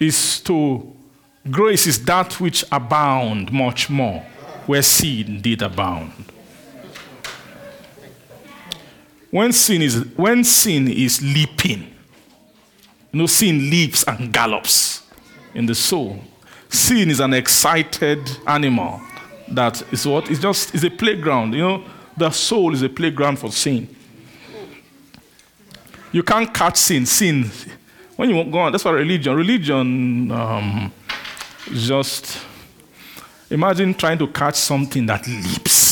[0.00, 0.96] Is to
[1.48, 4.26] grace is that which abound much more,
[4.66, 6.12] where sin did abound.
[9.30, 11.94] When sin is when sin is leaping,
[13.12, 15.02] you know, sin leaps and gallops
[15.54, 16.18] in the soul.
[16.70, 19.00] Sin is an excited animal
[19.50, 20.30] that is what?
[20.30, 21.54] It's just it's a playground.
[21.54, 21.84] You know,
[22.16, 23.88] the soul is a playground for sin.
[26.12, 27.06] You can't catch sin.
[27.06, 27.50] Sin,
[28.16, 29.34] when you go on, that's why religion.
[29.34, 30.92] Religion um,
[31.70, 32.38] just
[33.50, 35.87] imagine trying to catch something that leaps.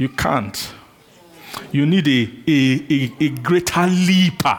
[0.00, 0.72] You can't.
[1.72, 4.58] You need a, a, a, a greater leaper.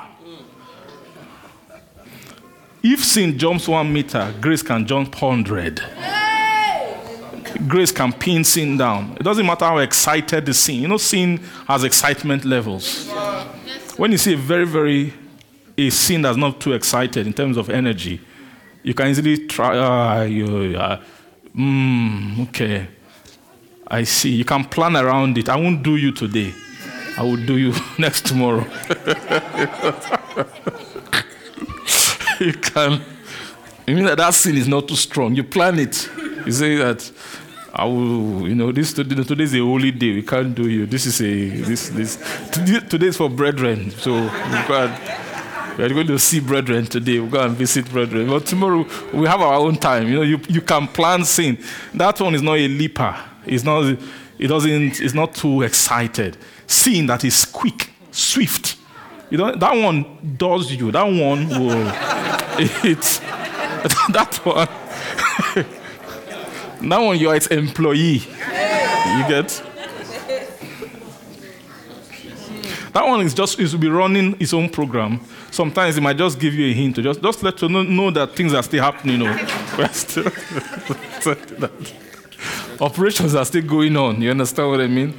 [2.83, 5.81] If sin jumps one meter, grace can jump 100.
[7.67, 9.17] Grace can pin sin down.
[9.19, 10.75] It doesn't matter how excited the sin.
[10.75, 13.09] You know, sin has excitement levels.
[13.97, 15.11] When you see a very, very
[15.75, 18.21] a sin that's not too excited in terms of energy,
[18.83, 19.75] you can easily try.
[19.75, 21.01] Uh, you, uh,
[21.55, 22.87] mm, okay,
[23.91, 24.29] I see.
[24.29, 25.49] You can plan around it.
[25.49, 26.53] I won't do you today.
[27.17, 28.61] I will do you next tomorrow.
[32.39, 33.01] you can.
[33.85, 35.35] You mean that that sin is not too strong.
[35.35, 36.09] You plan it.
[36.45, 37.11] You say that
[37.73, 40.13] I will, you know, this today, is a holy day.
[40.13, 40.85] We can't do you.
[40.85, 42.17] This is a this this
[42.87, 43.91] today is for brethren.
[43.91, 44.13] So
[45.77, 47.19] we are going to see brethren today.
[47.19, 48.29] we go and visit brethren.
[48.29, 50.07] But tomorrow we have our own time.
[50.07, 51.57] You know, you, you can plan sin.
[51.93, 53.30] That one is not a leaper.
[53.45, 53.97] It's not.
[54.37, 55.01] It doesn't.
[55.01, 56.37] It's not too excited.
[56.67, 58.77] Sin that is quick, swift.
[59.29, 60.91] You know, that one does you.
[60.91, 61.91] That one will.
[62.83, 63.19] It's
[64.09, 64.67] that one.
[66.89, 68.19] that one you're its employee.
[68.19, 69.63] You get.
[72.93, 75.21] That one is just is to be running its own program.
[75.49, 78.11] Sometimes it might just give you a hint to just just let you know, know
[78.11, 79.21] that things are still happening.
[79.21, 79.37] You know,
[82.79, 84.21] operations are still going on.
[84.21, 85.13] You understand what I mean?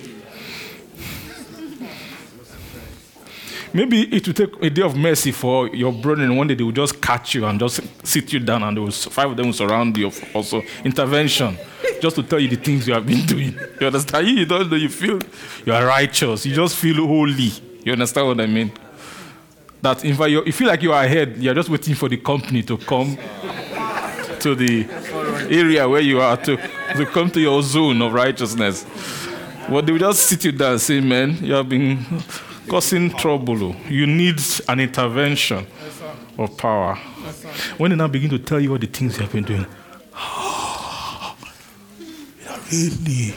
[3.75, 6.63] Maybe it will take a day of mercy for your brother, and one day they
[6.63, 9.53] will just catch you and just sit you down, and will, five of them will
[9.55, 10.13] surround you.
[10.35, 11.57] Also, intervention,
[12.01, 13.59] just to tell you the things you have been doing.
[13.81, 14.29] You understand?
[14.29, 14.77] You don't know.
[14.77, 15.19] You feel
[15.65, 16.45] you are righteous.
[16.45, 17.51] You just feel holy.
[17.83, 18.73] You understand what I mean?
[19.81, 21.39] That in fact, you feel like you are ahead.
[21.39, 23.17] You are just waiting for the company to come
[24.41, 24.85] to the
[25.51, 26.57] area where you are to,
[26.97, 28.87] to come to your zone of righteousness.
[29.69, 32.05] Well, they will just sit you down and say, Man, you have been
[32.69, 33.75] causing trouble.
[33.89, 35.67] You need an intervention
[36.39, 36.95] of power.
[37.77, 39.67] When they now begin to tell you all the things you have been doing,
[42.73, 43.35] really?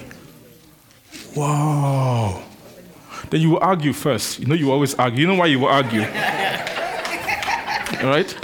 [1.35, 2.41] Wow.
[3.29, 4.39] Then you will argue first.
[4.39, 5.21] You know, you always argue.
[5.21, 6.01] You know why you will argue?
[8.01, 8.35] All right?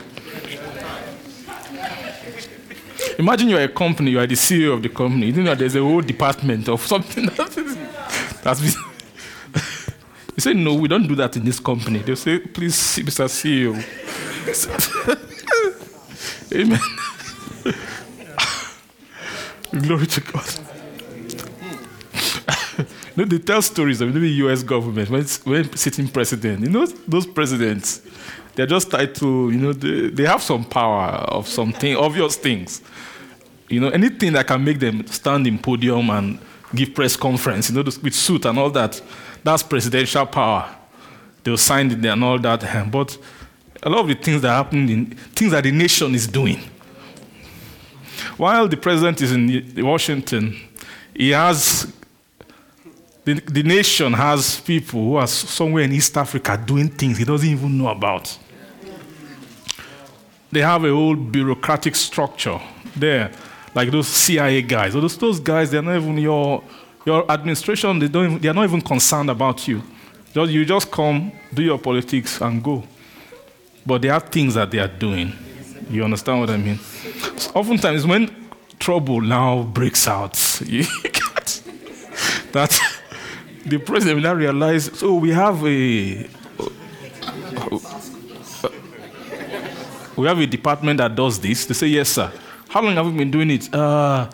[3.22, 5.28] Imagine you're a company, you are the CEO of the company.
[5.28, 8.84] You know there's a whole department of something that's been
[10.36, 12.00] he said, No, we don't do that in this company.
[12.00, 13.30] They'll say, Please, Mr.
[13.30, 13.78] CEO.
[16.56, 16.80] Amen.
[19.86, 20.50] Glory to God.
[22.80, 26.62] you know, they tell stories of the US government when, when sitting president.
[26.62, 28.02] You know, those presidents,
[28.56, 32.82] they're just to, you know, they, they have some power of something, obvious things.
[33.72, 36.40] You know, anything that can make them stand in podium and
[36.76, 39.02] give press conference, you know, with suit and all that.
[39.44, 40.76] That's presidential power.
[41.44, 42.64] They'll sign it and all that.
[42.64, 43.18] Eh, but
[43.82, 46.60] a lot of the things that are happening, in, things that the nation is doing.
[48.38, 50.60] While the president is in Washington,
[51.16, 51.92] he has
[53.24, 57.48] the, the nation has people who are somewhere in East Africa doing things he doesn't
[57.48, 58.38] even know about.
[60.52, 62.60] They have a whole bureaucratic structure
[62.96, 63.32] there,
[63.76, 64.96] like those CIA guys.
[64.96, 66.64] Or those, those guys, they're not even your
[67.06, 69.82] Your administration, they, don't, even- they are not even concerned about you.
[70.34, 72.84] Just, you just come, do your politics, and go.
[73.86, 75.34] But they have things that they are doing.
[75.90, 76.78] You understand what I mean?
[77.38, 78.30] So oftentimes, when
[78.78, 81.62] trouble now breaks out, you get
[82.52, 82.80] that
[83.66, 86.28] the president will now realize, so we have a
[90.16, 91.66] we have a department that does this.
[91.66, 92.32] They say, yes, sir.
[92.72, 93.68] How long have we been doing it?
[93.74, 94.30] Uh,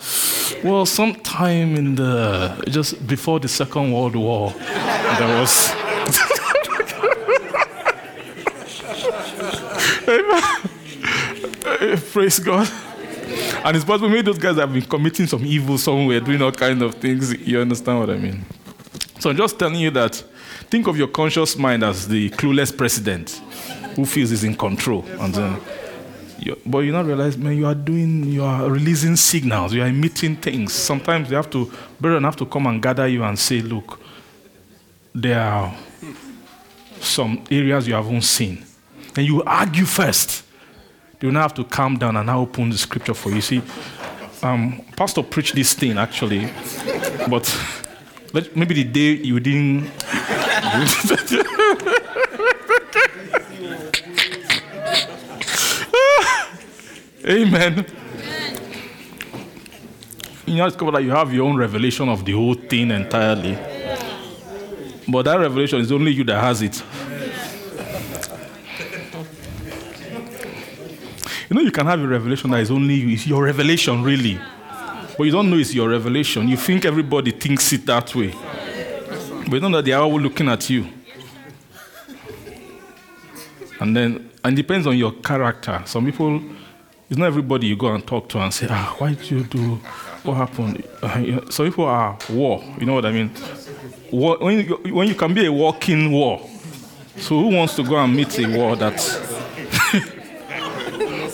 [0.63, 5.71] well, sometime in the just before the Second World War, there was.
[12.13, 12.69] Praise God.
[13.65, 16.83] And it's possible maybe those guys have been committing some evil somewhere, doing all kind
[16.83, 17.33] of things.
[17.39, 18.45] You understand what I mean?
[19.19, 20.13] So I'm just telling you that
[20.69, 23.31] think of your conscious mind as the clueless president
[23.95, 25.03] who feels he's in control.
[25.19, 25.59] And then,
[26.39, 29.87] you, but you not realize, man, you are doing, you are releasing signals, you are
[29.87, 30.73] emitting things.
[30.73, 33.99] Sometimes they have to, brethren have to come and gather you and say, look,
[35.13, 35.75] there are
[36.99, 38.63] some areas you haven't seen.
[39.15, 40.43] And you argue first.
[41.21, 43.41] You now have to calm down and now open the scripture for you.
[43.41, 43.61] See,
[44.43, 46.47] um, Pastor preached this thing actually,
[47.27, 47.51] but
[48.55, 49.91] maybe the day you didn't.
[57.27, 57.85] Amen.
[60.45, 63.57] You know, discover that you have your own revelation of the whole thing entirely.
[65.09, 66.81] But that revelation is only you that has it.
[71.49, 73.09] You know, you can have a revelation that is only you.
[73.09, 74.39] It's your revelation, really.
[75.17, 76.47] But you don't know it's your revelation.
[76.47, 78.33] You think everybody thinks it that way.
[79.49, 80.87] But you know that they are all looking at you.
[83.79, 85.81] And then, and it depends on your character.
[85.85, 86.41] Some people,
[87.09, 89.75] it's not everybody you go and talk to and say, ah, why did you do,
[90.23, 90.83] what happened?
[91.01, 93.31] Uh, you some people are war, you know what I mean?
[94.11, 96.41] War, when, you, when you can be a walking war.
[97.17, 98.93] So who wants to go and meet a war that,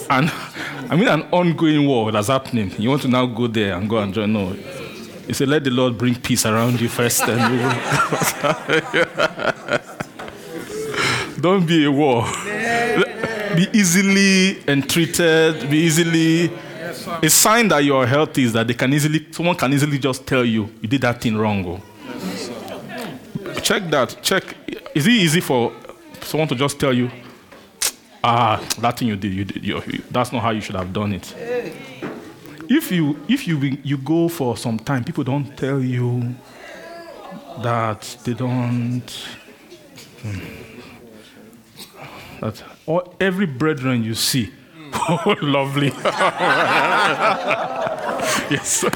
[0.09, 0.31] and
[0.91, 2.71] I mean an ongoing war that's happening.
[2.77, 4.31] You want to now go there and go and join?
[4.31, 4.55] No.
[5.27, 7.73] You say, let the Lord bring peace around you first, and we will.
[11.39, 12.25] Don't be a war.
[13.55, 15.69] Be easily entreated.
[15.69, 16.51] Be easily.
[17.21, 20.25] A sign that you are healthy is that they can easily, someone can easily just
[20.27, 21.65] tell you you did that thing wrong.
[21.65, 21.81] oh.
[23.61, 24.17] Check that.
[24.21, 24.43] Check.
[24.93, 25.71] Is it easy for
[26.21, 27.09] someone to just tell you,
[28.23, 30.91] ah, that thing you did, you did, you, you- that's not how you should have
[30.93, 31.33] done it.
[32.69, 36.35] If you if you you go for some time, people don't tell you
[37.61, 39.09] that they don't.
[40.21, 40.39] hmm,
[42.39, 44.51] That all, every brethren you see,
[44.93, 45.87] oh, lovely.
[48.49, 48.83] yes.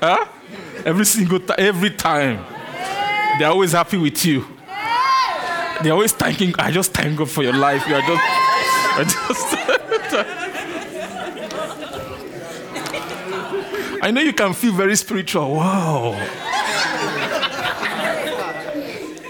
[0.00, 0.26] huh?
[0.84, 2.44] Every single time, every time,
[3.38, 4.46] they're always happy with you.
[5.82, 6.54] They're always thanking.
[6.58, 7.86] I just thank God for your life.
[7.88, 8.22] You are just.
[8.96, 9.54] I just.
[14.02, 15.54] I know you can feel very spiritual.
[15.56, 16.52] Wow.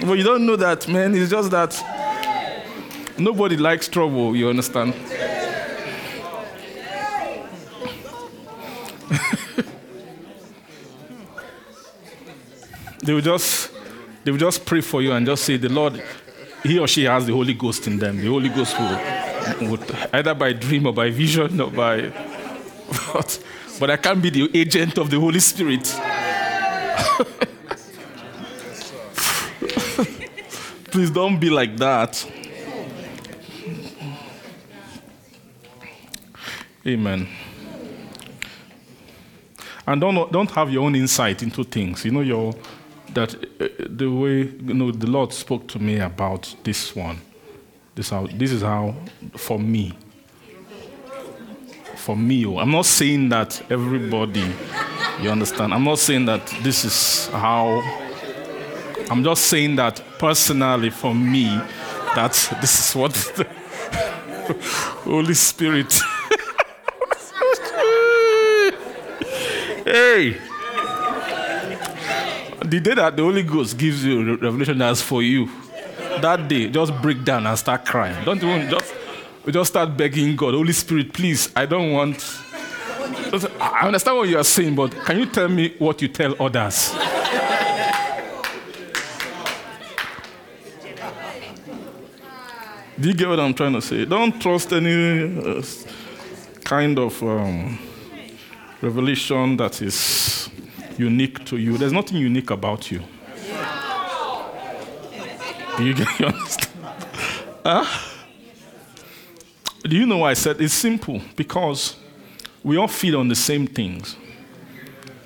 [0.04, 1.14] But you don't know that, man.
[1.14, 1.82] It's just that
[3.16, 4.92] nobody likes trouble, you understand?
[13.02, 13.70] they will just
[14.24, 16.02] they will just pray for you and just say the Lord,
[16.62, 18.20] he or she has the Holy Ghost in them.
[18.20, 19.00] The Holy Ghost will,
[19.70, 19.80] will
[20.12, 22.02] either by dream or by vision or by
[23.14, 23.42] but,
[23.80, 25.98] but I can't be the agent of the Holy Spirit.
[30.94, 32.24] Please don't be like that.
[36.86, 37.26] Amen.
[39.88, 42.04] And don't, don't have your own insight into things.
[42.04, 42.54] You know, your,
[43.12, 47.20] that uh, the way you know, the Lord spoke to me about this one.
[47.96, 48.94] This, how, this is how,
[49.36, 49.98] for me,
[51.96, 54.48] for me, oh, I'm not saying that everybody,
[55.20, 55.74] you understand?
[55.74, 57.82] I'm not saying that this is how
[59.10, 61.46] I'm just saying that personally for me,
[62.14, 63.46] that this is what the
[65.04, 65.92] Holy Spirit.
[69.84, 70.36] hey!
[72.64, 75.50] The day that the Holy Ghost gives you revelation that's for you,
[76.20, 78.24] that day, just break down and start crying.
[78.24, 78.94] Don't even just,
[79.46, 82.40] just start begging God, Holy Spirit, please, I don't want.
[83.60, 86.94] I understand what you are saying, but can you tell me what you tell others?
[92.98, 94.04] Do you get what I'm trying to say?
[94.04, 95.62] Don't trust any uh,
[96.62, 97.78] kind of um,
[98.80, 100.48] revelation that is
[100.96, 101.76] unique to you.
[101.76, 103.02] There's nothing unique about you.
[105.76, 106.70] Do you get you understand?
[107.66, 107.86] Huh?
[109.82, 111.20] Do you know why I said it's simple?
[111.34, 111.96] Because
[112.62, 114.16] we all feed on the same things.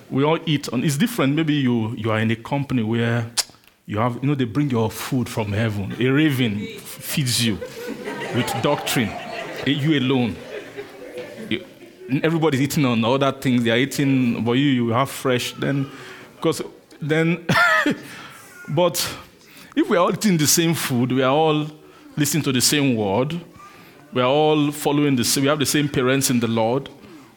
[0.09, 1.35] We all eat on it's different.
[1.35, 3.31] Maybe you, you are in a company where
[3.89, 5.97] you have, you know, they bring your food from heaven.
[5.99, 7.55] A raven feeds you
[8.35, 9.11] with doctrine.
[9.67, 10.37] You alone.
[12.23, 13.65] Everybody's eating on other things.
[13.65, 15.55] They are eating, but you, you have fresh.
[15.55, 15.91] Then,
[16.37, 16.61] because
[17.01, 17.47] then,
[18.69, 19.17] but
[19.75, 21.67] if we are all eating the same food, we are all
[22.15, 23.41] listening to the same word,
[24.13, 26.91] we are all following the same, we have the same parents in the Lord,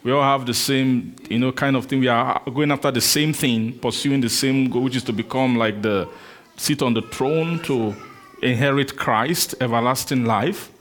[0.03, 2.02] we all have the same, you know, kind of thing.
[2.02, 5.56] We are going after the same thing, pursuing the same goal, which is to become
[5.56, 6.10] like the
[6.57, 7.95] sit on the throne to
[8.41, 10.72] inherit Christ, everlasting life.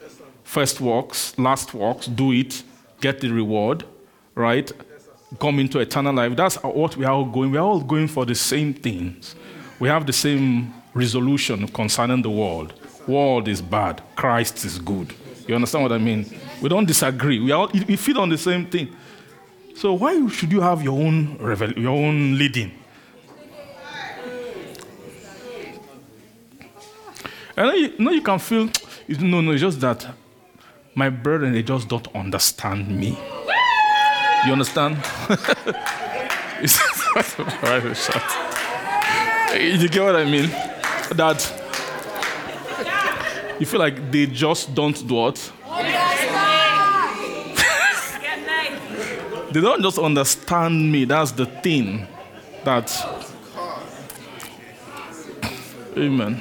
[0.44, 2.62] First works, last works, do it,
[3.00, 3.84] get the reward,
[4.34, 4.70] right?
[5.38, 6.34] Come into eternal life.
[6.36, 7.52] That's what we are all going.
[7.52, 9.36] We are all going for the same things.
[9.78, 12.74] We have the same resolution concerning the world.
[13.06, 15.14] World is bad, Christ is good.
[15.46, 16.26] You understand what I mean?
[16.60, 17.40] We don't disagree.
[17.40, 18.94] We, all, we feed on the same thing.
[19.74, 22.72] So why should you have your own revel- your own leading?
[27.60, 28.70] And then you, know you can feel,
[29.06, 30.06] no, no, it's just that
[30.94, 33.18] my brethren, they just don't understand me.
[34.46, 34.96] You understand?
[39.60, 40.48] you get what I mean?
[41.10, 41.36] That
[43.60, 45.52] you feel like they just don't do what?
[49.52, 51.04] they don't just understand me.
[51.04, 52.06] That's the thing.
[52.64, 52.90] That.
[55.98, 56.40] Amen.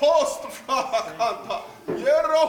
[0.00, 1.60] Host fraganta.
[1.88, 2.42] Yero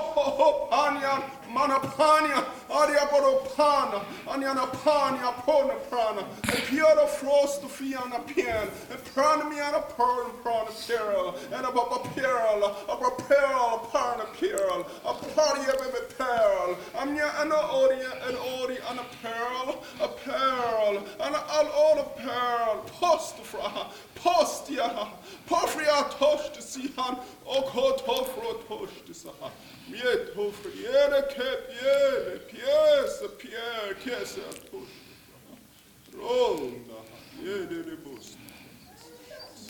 [0.69, 6.27] panian manapania ariaboropana aniana pania pona prana.
[6.53, 8.67] E piero frost fiana pian.
[8.91, 11.35] E prana miana pearl prana peril.
[11.51, 12.63] And a baba peril.
[12.89, 14.85] A peril parna peril.
[15.05, 16.77] A party of a peril.
[16.95, 19.83] Amnia ana oria and ori ana peril.
[20.01, 21.03] A peril.
[21.19, 22.83] Ana al all a peril.
[22.99, 23.87] Post fra.
[24.15, 25.07] Post ya.
[25.47, 27.17] Porfria tosh to see han.
[27.45, 29.51] O kotofro tosh to saha.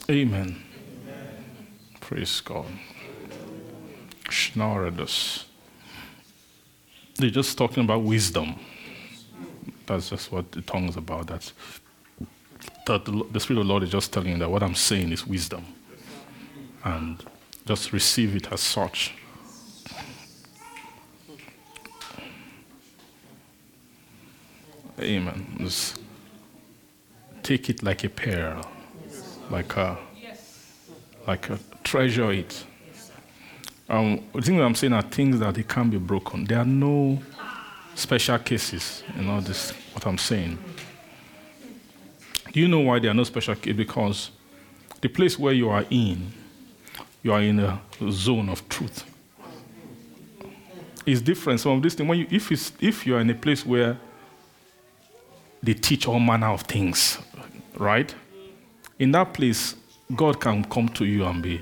[0.10, 0.64] Amen.
[1.99, 2.65] Praise God.
[4.30, 5.45] Schnorredus.
[7.15, 8.56] They're just talking about wisdom.
[9.85, 11.27] That's just what the tongue is about.
[11.27, 11.53] That's
[12.85, 15.11] that the, the Spirit of the Lord is just telling you that what I'm saying
[15.11, 15.65] is wisdom.
[16.84, 17.23] And
[17.65, 19.14] just receive it as such.
[24.99, 25.57] Amen.
[25.60, 25.99] Just
[27.44, 28.65] take it like a pearl,
[29.52, 29.98] like a,
[31.28, 32.65] like a treasure it.
[33.90, 36.45] Um, the thing that I'm saying are things that they can't be broken.
[36.45, 37.22] There are no
[37.95, 39.72] special cases in all this.
[39.94, 40.57] What I'm saying.
[42.52, 43.78] Do you know why there are no special cases?
[43.78, 44.32] Because
[45.02, 46.34] the place where you are in,
[47.22, 47.80] you are in a
[48.10, 49.03] zone of truth.
[51.06, 51.60] It's different.
[51.60, 52.52] Some of these things, when you, if,
[52.82, 53.98] if you are in a place where
[55.64, 57.18] they teach all manner of things,
[57.78, 58.14] right?
[59.00, 59.76] In that place,
[60.16, 61.62] God can come to you and be,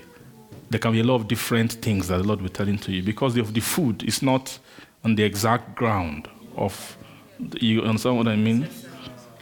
[0.69, 3.03] there can be a lot of different things that the Lord will tell to you
[3.03, 4.57] because of the food is not
[5.03, 6.97] on the exact ground of,
[7.59, 8.67] you understand what I mean?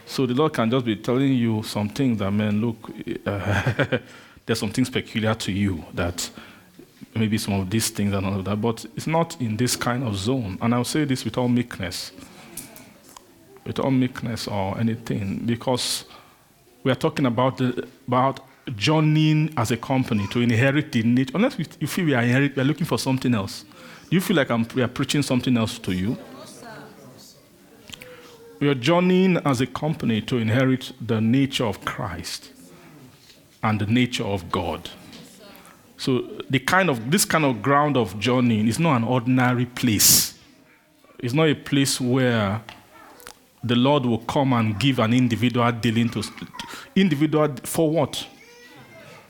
[0.06, 2.90] So the Lord can just be telling you some things that, man, look,
[3.26, 3.98] uh,
[4.46, 6.28] there's some things peculiar to you that
[7.14, 10.04] maybe some of these things and all of that, but it's not in this kind
[10.04, 10.58] of zone.
[10.60, 12.12] And I'll say this with all meekness,
[13.64, 16.04] with all meekness or anything, because
[16.82, 18.40] we are talking about the, about
[18.76, 21.32] journeying as a company to inherit the nature.
[21.34, 23.64] Unless we, you feel we are, inherit, we are looking for something else.
[24.10, 26.16] Do you feel like I'm, we are preaching something else to you?
[28.60, 32.50] We are joining as a company to inherit the nature of Christ
[33.62, 34.88] and the nature of God.
[35.96, 40.38] So the kind of this kind of ground of journeying is not an ordinary place.
[41.18, 42.62] It's not a place where
[43.64, 46.22] the Lord will come and give an individual dealing to
[46.94, 48.26] individual for what?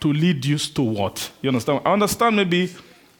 [0.01, 1.31] To lead you to what?
[1.41, 1.81] You understand?
[1.85, 2.71] I understand maybe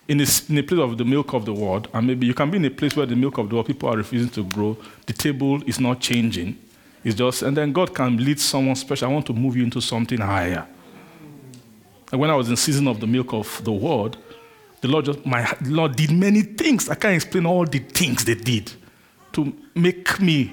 [0.07, 2.51] in a, in a place of the milk of the world, and maybe you can
[2.51, 4.77] be in a place where the milk of the world, people are refusing to grow,
[5.07, 6.57] the table is not changing.
[7.03, 9.09] It's just, and then God can lead someone special.
[9.09, 10.67] I want to move you into something higher.
[12.11, 14.17] And when I was in season of the milk of the world,
[14.81, 16.89] the Lord just, my Lord did many things.
[16.89, 18.71] I can't explain all the things they did
[19.33, 20.51] to make me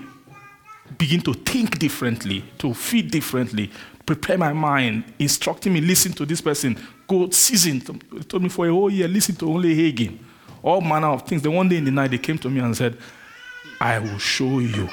[0.99, 3.71] begin to think differently, to feel differently,
[4.05, 7.81] prepare my mind, instructing me, listen to this person, go season.
[8.13, 10.19] He told me for a whole year, listen to only Hagin.
[10.63, 11.43] All manner of things.
[11.43, 12.97] Then one day in the night, they came to me and said,
[13.81, 14.89] I will show you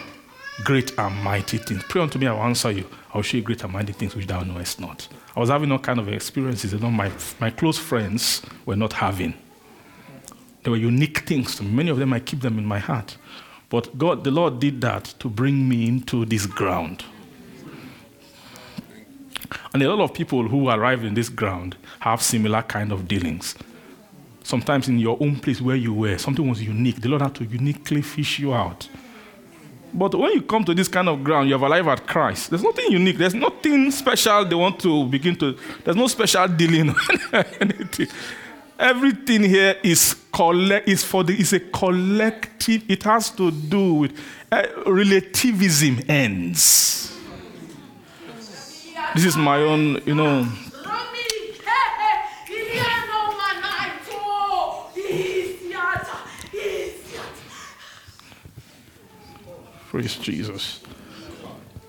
[0.63, 1.83] great and mighty things.
[1.87, 2.85] Pray unto me, I will answer you.
[3.13, 5.07] I will show you great and mighty things which thou knowest not.
[5.35, 9.33] I was having all kind of experiences that my, my close friends were not having.
[10.63, 11.71] They were unique things to me.
[11.71, 13.17] Many of them, I keep them in my heart.
[13.69, 17.03] But God, the Lord did that to bring me into this ground.
[19.73, 23.55] And a lot of people who arrive in this ground have similar kind of dealings.
[24.43, 27.01] Sometimes in your own place where you were, something was unique.
[27.01, 28.89] The Lord had to uniquely fish you out.
[29.93, 32.49] But when you come to this kind of ground, you have arrived at Christ.
[32.49, 33.17] There's nothing unique.
[33.17, 35.57] There's nothing special they want to begin to.
[35.83, 36.95] There's no special dealing
[37.59, 38.07] anything.
[38.79, 42.89] Everything here is collect is for the is a collective.
[42.89, 44.17] It has to do with
[44.49, 47.13] uh, relativism ends.
[49.15, 50.47] This is my own, you know.
[59.89, 60.81] Praise Jesus.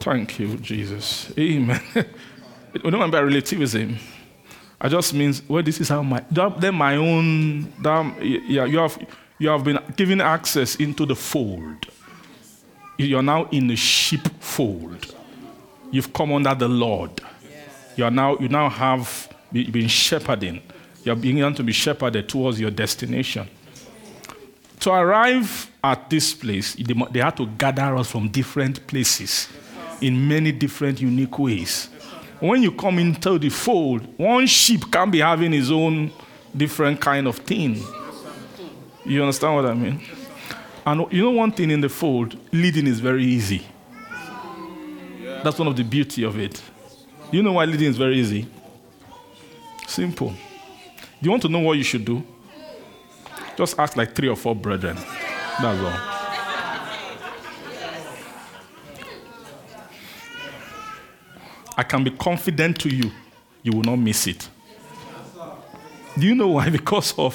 [0.00, 1.30] Thank you, Jesus.
[1.38, 1.80] Amen.
[3.10, 3.98] by relativism.
[4.80, 8.98] I just means well, this is how my then my own that, yeah, you have
[9.38, 11.86] you have been given access into the fold.
[12.96, 15.14] You're now in the sheepfold.
[15.90, 17.20] You've come under the Lord.
[17.96, 20.62] You are now you now have been shepherding.
[21.04, 23.48] You're beginning to be shepherded towards your destination.
[24.80, 29.48] To arrive at this place, they had to gather us from different places
[30.00, 31.89] in many different unique ways.
[32.40, 36.10] When you come into the fold, one sheep can be having his own
[36.56, 37.82] different kind of thing.
[39.04, 40.00] You understand what I mean?
[40.86, 43.66] And you know one thing in the fold, leading is very easy.
[45.44, 46.62] That's one of the beauty of it.
[47.30, 48.46] You know why leading is very easy?
[49.86, 50.30] Simple.
[50.30, 50.36] Do
[51.20, 52.22] you want to know what you should do?
[53.56, 54.96] Just ask like three or four brethren.
[55.60, 56.19] That's all.
[61.80, 63.10] I can be confident to you,
[63.62, 64.46] you will not miss it.
[66.18, 66.68] Do you know why?
[66.78, 67.34] Because of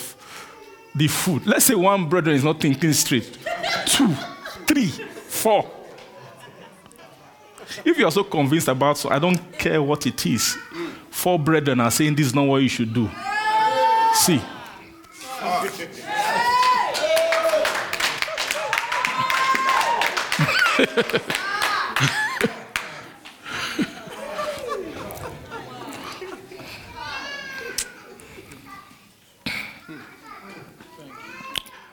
[0.93, 1.47] the food.
[1.47, 3.39] Let's say one brother is not thinking straight.
[3.87, 4.13] Two,
[4.67, 5.67] three, four.
[7.83, 10.55] If you are so convinced about so, I don't care what it is.
[11.09, 13.09] Four brethren are saying this is not what you should do.
[14.13, 14.39] See.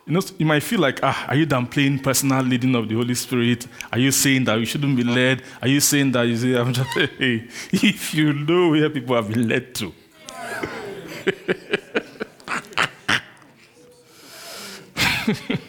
[0.05, 3.15] You know, you might feel like, ah, are you downplaying personal leading of the Holy
[3.15, 3.69] Spirit?
[3.93, 5.43] Are you saying that you shouldn't be led?
[5.61, 9.29] Are you saying that you say, I'm just, hey, if you know where people have
[9.29, 9.93] been led to.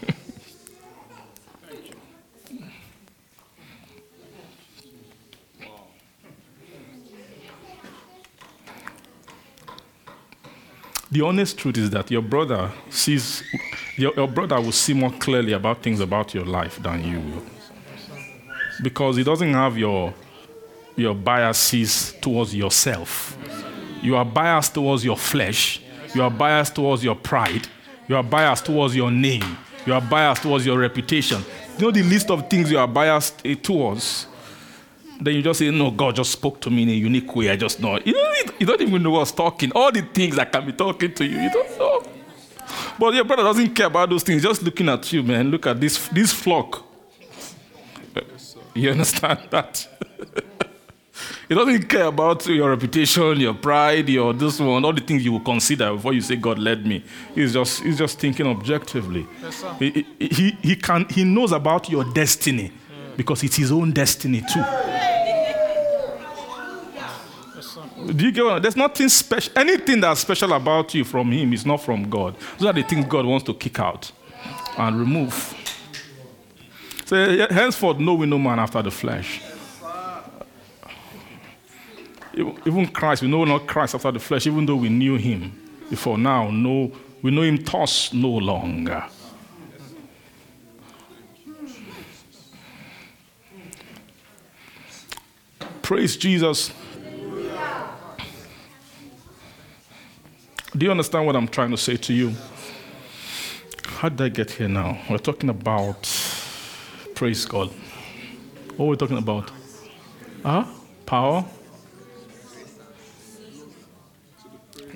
[11.14, 13.44] the honest truth is that your brother sees
[13.95, 17.44] your, your brother will see more clearly about things about your life than you will.
[18.81, 20.14] Because he doesn't have your,
[20.95, 23.38] your biases towards yourself.
[24.02, 25.81] You are biased towards your flesh.
[26.15, 27.68] You are biased towards your pride.
[28.07, 29.57] You are biased towards your name.
[29.85, 31.44] You are biased towards your reputation.
[31.77, 34.26] You know the list of things you are biased eh, towards?
[35.24, 37.50] Then you just say, No, God just spoke to me in a unique way.
[37.50, 37.98] I just know.
[38.04, 39.72] You don't, you don't even know what's talking.
[39.74, 42.04] All the things that can be talking to you, you don't know.
[43.00, 44.44] But your brother doesn't care about those things.
[44.44, 45.50] Just looking at you, man.
[45.50, 46.84] Look at this, this flock.
[48.76, 49.88] You understand that?
[51.48, 55.34] he doesn't care about your reputation, your pride, your this one, all the things you
[55.34, 57.04] will consider before you say God led me.
[57.36, 59.28] He's just he's just thinking objectively.
[59.41, 62.72] Yes, he, he, he, can he knows about your destiny
[63.16, 64.64] because it's his own destiny too.
[68.05, 68.61] Do you get what?
[68.61, 69.53] There's nothing special.
[69.57, 72.35] Anything that's special about you from Him is not from God.
[72.57, 74.11] Those are the things God wants to kick out
[74.77, 75.55] and remove.
[77.05, 79.41] So henceforth, know we no man after the flesh.
[82.35, 85.51] Even Christ, we know not Christ after the flesh, even though we knew Him
[85.89, 86.17] before.
[86.17, 86.91] Now, know
[87.23, 89.05] We know him toss no longer.
[95.81, 96.73] Praise Jesus.
[100.76, 102.34] Do you understand what I'm trying to say to you?
[103.86, 104.98] How did I get here now?
[105.08, 106.02] We're talking about,
[107.14, 107.70] praise God.
[108.76, 109.52] What are we talking about?
[110.41, 110.66] Huh?
[111.06, 111.45] Power?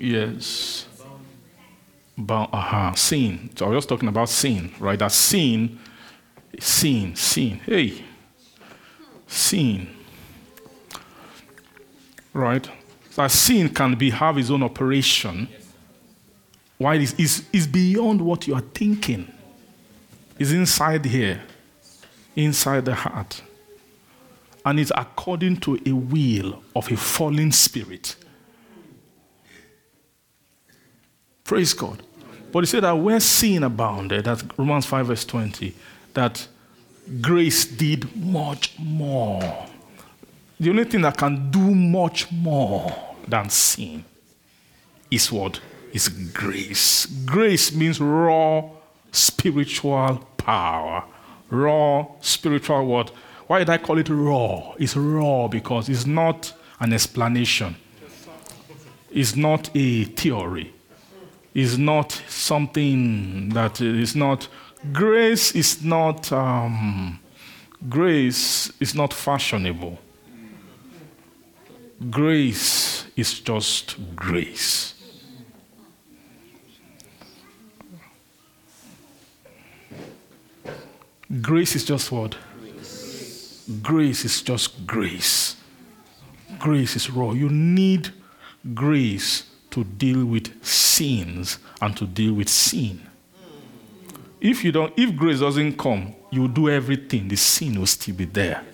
[0.00, 0.88] Yes.
[2.18, 2.94] About, uh-huh.
[2.94, 3.50] Sin.
[3.54, 4.98] So I was just talking about sin, right?
[4.98, 5.78] That sin,
[6.58, 7.60] sin, sin.
[7.64, 8.02] Hey.
[9.28, 9.88] Sin.
[12.32, 12.68] Right?
[13.14, 15.48] That sin can be have its own operation.
[16.78, 19.30] Why is is is beyond what you are thinking.
[20.38, 21.42] It's inside here,
[22.36, 23.42] inside the heart.
[24.64, 28.16] And it's according to a will of a fallen spirit.
[31.42, 32.02] Praise God.
[32.52, 35.74] But he said that where sin abounded, that's Romans 5, verse 20,
[36.14, 36.46] that
[37.20, 39.66] grace did much more.
[40.60, 42.92] The only thing that can do much more
[43.26, 44.04] than sin
[45.10, 45.60] is what?
[45.92, 47.06] Is grace.
[47.24, 48.68] Grace means raw
[49.12, 51.04] spiritual power.
[51.50, 53.10] Raw spiritual what?
[53.46, 54.74] Why did I call it raw?
[54.78, 57.76] It's raw because it's not an explanation.
[59.10, 60.74] It's not a theory.
[61.54, 64.48] It's not something that is not.
[64.92, 66.30] Grace is not.
[66.30, 67.18] Um,
[67.88, 69.98] grace is not fashionable.
[72.10, 74.94] Grace is just grace.
[81.42, 82.36] Grace is just what?
[83.82, 84.24] Grace.
[84.24, 85.56] is just grace.
[86.58, 87.32] Grace is raw.
[87.32, 88.08] You need
[88.74, 93.02] grace to deal with sins and to deal with sin.
[94.40, 98.24] If you don't, if grace doesn't come, you do everything, the sin will still be
[98.24, 98.64] there.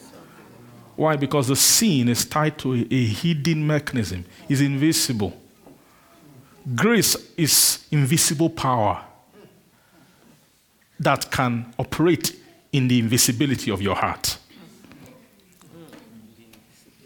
[0.94, 1.16] Why?
[1.16, 5.36] Because the sin is tied to a, a hidden mechanism, is invisible.
[6.76, 9.04] Grace is invisible power
[11.00, 12.32] that can operate
[12.74, 14.36] in the invisibility of your heart.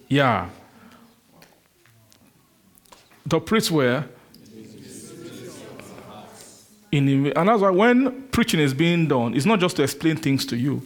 [0.09, 0.49] Yeah.
[3.27, 4.09] The operates where?
[6.91, 10.47] In, and that's why when preaching is being done, it's not just to explain things
[10.47, 10.81] to you.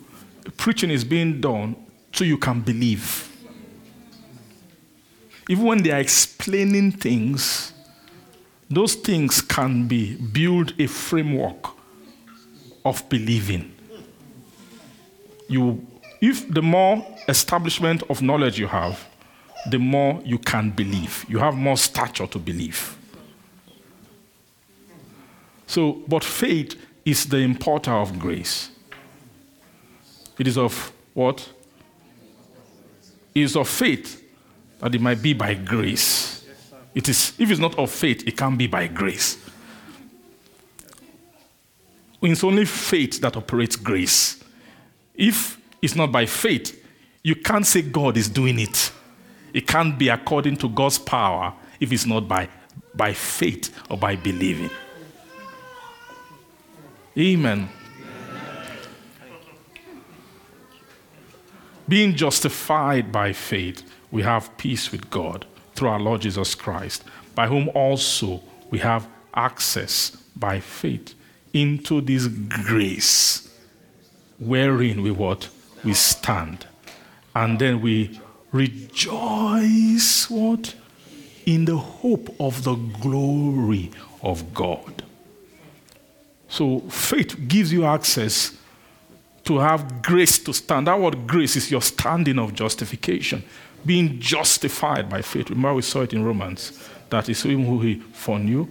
[0.56, 1.76] Preaching is being done
[2.12, 3.28] so you can believe.
[5.48, 7.72] Even when they are explaining things,
[8.68, 11.68] those things can be build a framework
[12.84, 13.71] of believing.
[15.48, 15.86] You,
[16.20, 19.08] if the more establishment of knowledge you have,
[19.70, 21.24] the more you can believe.
[21.28, 22.96] You have more stature to believe.
[25.66, 28.70] So, but faith is the importer of grace.
[30.38, 31.48] It is of what?
[33.34, 34.22] is of faith
[34.78, 36.44] that it might be by grace.
[36.94, 39.38] It is, if it's not of faith, it can't be by grace.
[42.20, 44.41] It's only faith that operates grace.
[45.14, 46.78] If it's not by faith,
[47.22, 48.92] you can't say God is doing it.
[49.52, 52.48] It can't be according to God's power if it's not by,
[52.94, 54.70] by faith or by believing.
[57.16, 57.68] Amen.
[61.88, 65.44] Being justified by faith, we have peace with God
[65.74, 71.14] through our Lord Jesus Christ, by whom also we have access by faith
[71.52, 73.51] into this grace
[74.46, 75.48] wherein we what?
[75.84, 76.66] We stand.
[77.34, 78.20] And then we
[78.52, 80.74] rejoice what?
[81.46, 83.90] In the hope of the glory
[84.22, 85.02] of God.
[86.48, 88.56] So faith gives you access
[89.44, 90.86] to have grace to stand.
[90.86, 93.42] That word grace is your standing of justification,
[93.84, 95.50] being justified by faith.
[95.50, 96.78] Remember, we saw it in Romans
[97.10, 98.66] that is him who he foreknew,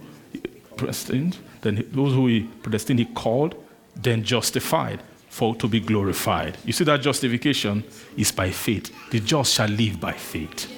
[0.76, 3.54] predestined, then those who he predestined, he called,
[3.94, 5.00] then justified
[5.32, 6.58] for to be glorified.
[6.62, 7.82] You see, that justification
[8.18, 8.92] is by faith.
[9.10, 10.70] The just shall live by faith.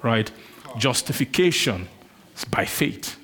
[0.00, 0.30] Right?
[0.78, 1.86] Justification
[2.34, 3.18] is by faith.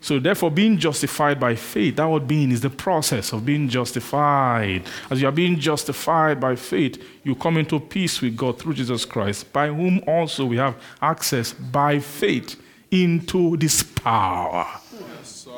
[0.00, 4.84] So, therefore, being justified by faith, that word being is the process of being justified.
[5.10, 9.04] As you are being justified by faith, you come into peace with God through Jesus
[9.04, 12.58] Christ, by whom also we have access by faith
[12.90, 14.66] into this power,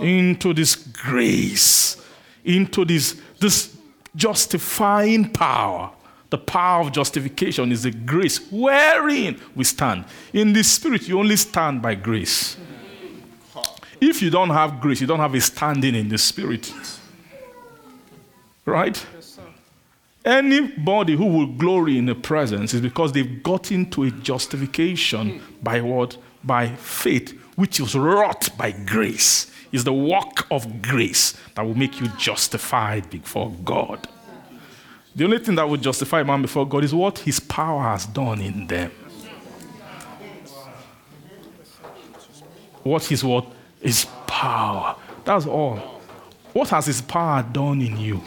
[0.00, 2.04] into this grace,
[2.44, 3.76] into this, this
[4.16, 5.90] justifying power.
[6.30, 10.06] The power of justification is the grace wherein we stand.
[10.32, 12.56] In the spirit, you only stand by grace.
[14.00, 16.72] If you don't have grace, you don't have a standing in the spirit.
[18.64, 19.04] Right?
[20.24, 25.82] Anybody who will glory in the presence is because they've gotten to a justification by
[25.82, 26.16] what?
[26.42, 29.51] By faith, which is wrought by grace.
[29.72, 34.06] Is the work of grace that will make you justified before God.
[35.16, 38.06] The only thing that would justify a man before God is what his power has
[38.06, 38.90] done in them.
[42.82, 43.46] What is what?
[43.80, 44.96] His power.
[45.24, 45.76] That's all.
[46.52, 48.20] What has his power done in you?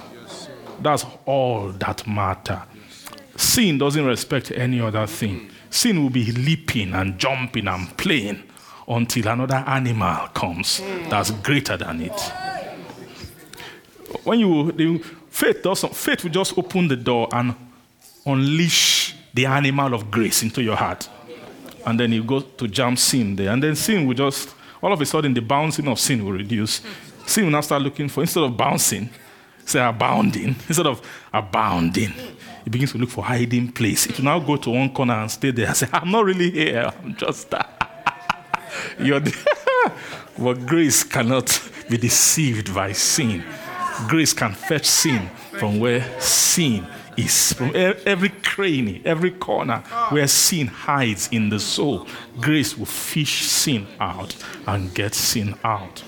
[0.81, 2.63] That's all that matter.
[3.35, 5.49] Sin doesn't respect any other thing.
[5.69, 8.43] Sin will be leaping and jumping and playing
[8.87, 12.19] until another animal comes that's greater than it.
[14.23, 14.99] When you the,
[15.29, 17.55] faith doesn't faith will just open the door and
[18.25, 21.09] unleash the animal of grace into your heart.
[21.85, 23.51] And then you go to jump sin there.
[23.51, 26.81] And then sin will just all of a sudden the bouncing of sin will reduce.
[27.25, 29.09] Sin will now start looking for instead of bouncing,
[29.65, 30.55] say abounding.
[30.67, 31.01] Instead of
[31.33, 32.13] abounding,
[32.65, 34.05] it begins to look for hiding place.
[34.05, 36.51] It will now go to one corner and stay there and say, I'm not really
[36.51, 36.91] here.
[37.03, 37.53] I'm just
[38.99, 39.21] You're
[40.37, 43.43] but grace cannot be deceived by sin.
[44.07, 46.85] Grace can fetch sin from where sin
[47.17, 47.53] is.
[47.53, 49.79] From every cranny, every corner
[50.09, 52.07] where sin hides in the soul,
[52.41, 54.35] grace will fish sin out
[54.67, 56.03] and get sin out.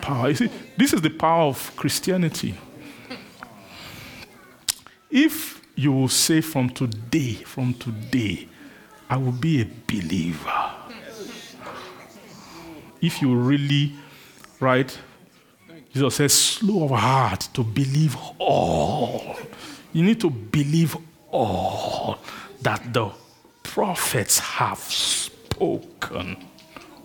[0.00, 0.30] Power.
[0.30, 2.54] You see, this is the power of Christianity.
[5.10, 8.48] If you will say from today, from today,
[9.08, 10.79] I will be a believer.
[13.00, 13.94] If you really,
[14.60, 14.96] right?
[15.92, 19.36] Jesus says, slow of heart to believe all.
[19.92, 20.96] You need to believe
[21.30, 22.18] all
[22.62, 23.10] that the
[23.62, 26.36] prophets have spoken.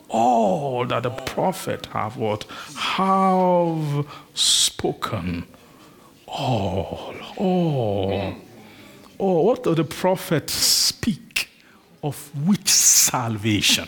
[0.10, 2.44] All that the prophet have what?
[2.76, 5.46] Have spoken.
[6.28, 7.16] All.
[7.38, 8.36] All.
[9.20, 11.50] Oh, what do the prophets speak?
[12.04, 13.88] Of which salvation?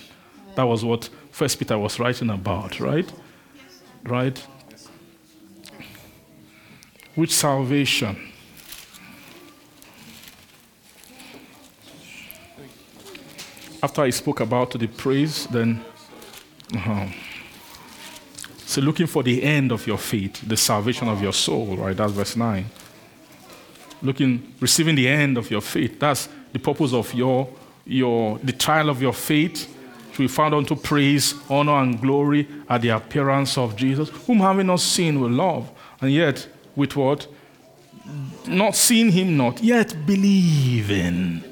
[0.55, 3.07] That was what First Peter was writing about, right?
[4.03, 4.43] Right?
[7.13, 8.17] Which salvation?
[13.83, 15.85] After I spoke about the praise, then
[16.73, 17.05] uh-huh.
[18.65, 21.95] so looking for the end of your faith, the salvation of your soul, right?
[21.95, 22.65] That's verse 9.
[24.01, 25.99] Looking, receiving the end of your faith.
[25.99, 27.47] That's the purpose of your,
[27.85, 29.75] your the trial of your faith
[30.17, 34.65] to be found unto praise, honor, and glory at the appearance of Jesus, whom having
[34.65, 35.69] not seen we love,
[36.01, 37.27] and yet with what?
[38.47, 41.43] Not seeing him not, yet believing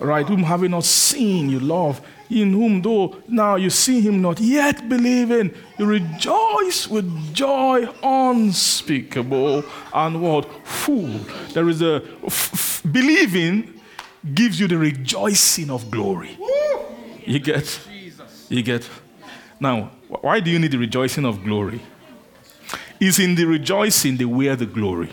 [0.00, 0.26] right?
[0.26, 2.00] Whom having not seen, you love,
[2.30, 9.62] in whom though now you see him not, yet believing, you rejoice with joy unspeakable
[9.92, 10.48] and what?
[10.66, 11.20] Full.
[11.52, 13.80] There is a f- f- believing
[14.34, 16.38] gives you the rejoicing of glory.
[17.30, 17.80] You get?
[18.48, 18.90] You get?
[19.60, 21.80] Now, why do you need the rejoicing of glory?
[22.98, 25.08] Is in the rejoicing they wear the glory.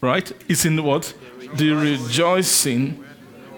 [0.00, 0.32] Right?
[0.48, 1.14] It's in what?
[1.54, 3.04] The rejoicing.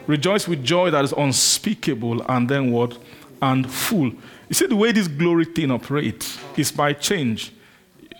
[0.06, 2.98] Rejoice with joy that is unspeakable and then what?
[3.40, 4.12] And full.
[4.48, 7.50] You see, the way this glory thing operates is by change.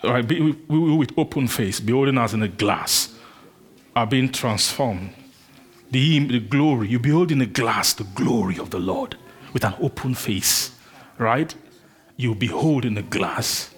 [0.03, 0.27] Right?
[0.27, 0.53] We
[0.97, 3.15] with open face, beholding as in a glass,
[3.95, 5.13] are being transformed.
[5.91, 9.17] The, the glory, you behold in a glass the glory of the Lord
[9.53, 10.73] with an open face,
[11.19, 11.55] right?
[12.17, 13.73] You behold in a glass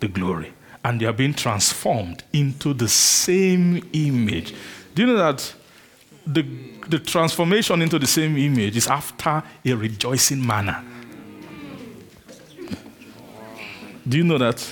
[0.00, 0.54] the glory
[0.84, 4.54] and they are being transformed into the same image.
[4.94, 5.54] Do you know that
[6.26, 6.42] the,
[6.88, 10.82] the transformation into the same image is after a rejoicing manner?
[14.08, 14.66] Do you know that?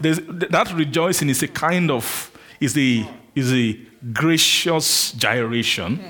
[0.00, 3.78] There's, that rejoicing is a kind of is a is a
[4.12, 6.00] gracious gyration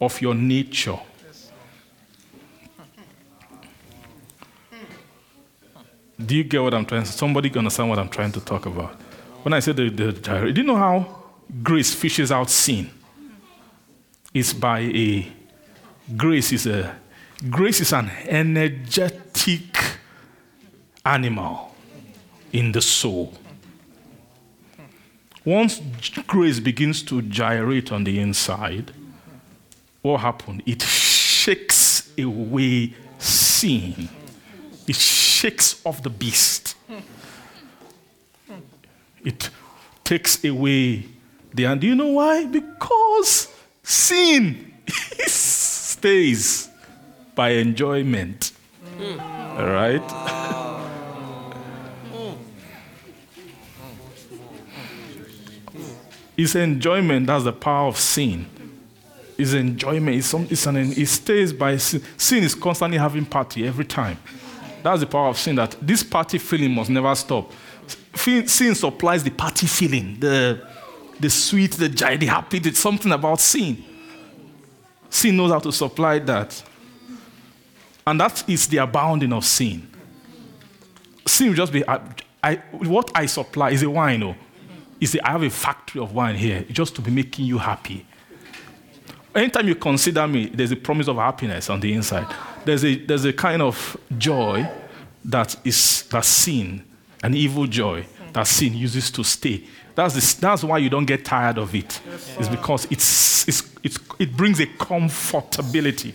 [0.00, 0.98] of your nature.
[6.24, 8.94] Do you get what I'm trying to Somebody understand what I'm trying to talk about?
[9.42, 11.24] When I say the, the do you know how
[11.62, 12.90] grace fishes out sin?
[14.34, 15.32] It's by a
[16.16, 16.94] grace is a
[17.48, 19.78] grace is an energetic
[21.04, 21.74] animal
[22.52, 23.32] in the soul.
[25.44, 25.80] Once
[26.26, 28.92] grace begins to gyrate on the inside,
[30.02, 30.62] what happens?
[30.66, 34.08] It shakes away sin.
[34.86, 36.76] It shakes off the beast.
[39.24, 39.50] It
[40.04, 41.06] takes away
[41.52, 42.46] the and do you know why?
[42.46, 43.48] Because
[43.82, 44.72] sin
[45.26, 46.68] stays
[47.34, 48.52] by enjoyment.
[49.00, 50.86] All right?
[56.40, 58.46] It's enjoyment that's the power of sin.
[59.36, 60.16] It's enjoyment.
[60.16, 62.02] It's, some, it's an, it stays by sin.
[62.16, 64.16] Sin is constantly having party every time.
[64.82, 65.56] That's the power of sin.
[65.56, 67.52] That this party feeling must never stop.
[68.14, 70.66] Sin supplies the party feeling, the
[71.18, 72.58] the sweet, the joy, the happy.
[72.58, 73.84] There's something about sin.
[75.10, 76.62] Sin knows how to supply that,
[78.06, 79.86] and that is the abounding of sin.
[81.26, 81.84] Sin will just be
[82.42, 84.22] I, what I supply is a wine.
[84.22, 84.34] Oh,
[85.00, 88.06] is I have a factory of wine here just to be making you happy.
[89.34, 92.26] Anytime you consider me, there's a promise of happiness on the inside.
[92.64, 94.68] There's a, there's a kind of joy
[95.24, 96.84] that is that sin,
[97.22, 99.64] an evil joy that sin uses to stay.
[99.94, 102.00] That's, the, that's why you don't get tired of it.
[102.38, 106.12] It's because it's, it's, it's, it brings a comfortability.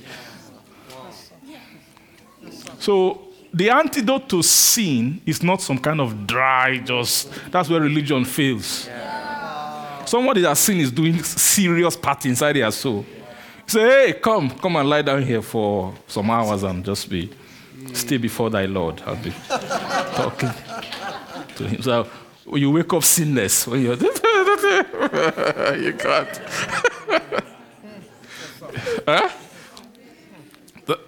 [2.80, 3.25] So
[3.56, 8.88] the antidote to sin is not some kind of dry, just that's where religion fails.
[8.88, 10.04] Yeah.
[10.04, 13.06] Somebody that sin is doing serious part inside their soul.
[13.66, 17.32] Say, hey, come, come and lie down here for some hours and just be
[17.94, 19.02] stay before thy Lord.
[19.06, 20.52] I'll be talking
[21.56, 21.82] to him.
[21.82, 22.10] So
[22.54, 24.12] you wake up sinless, when you're you
[25.94, 26.38] can't.
[29.08, 29.30] huh?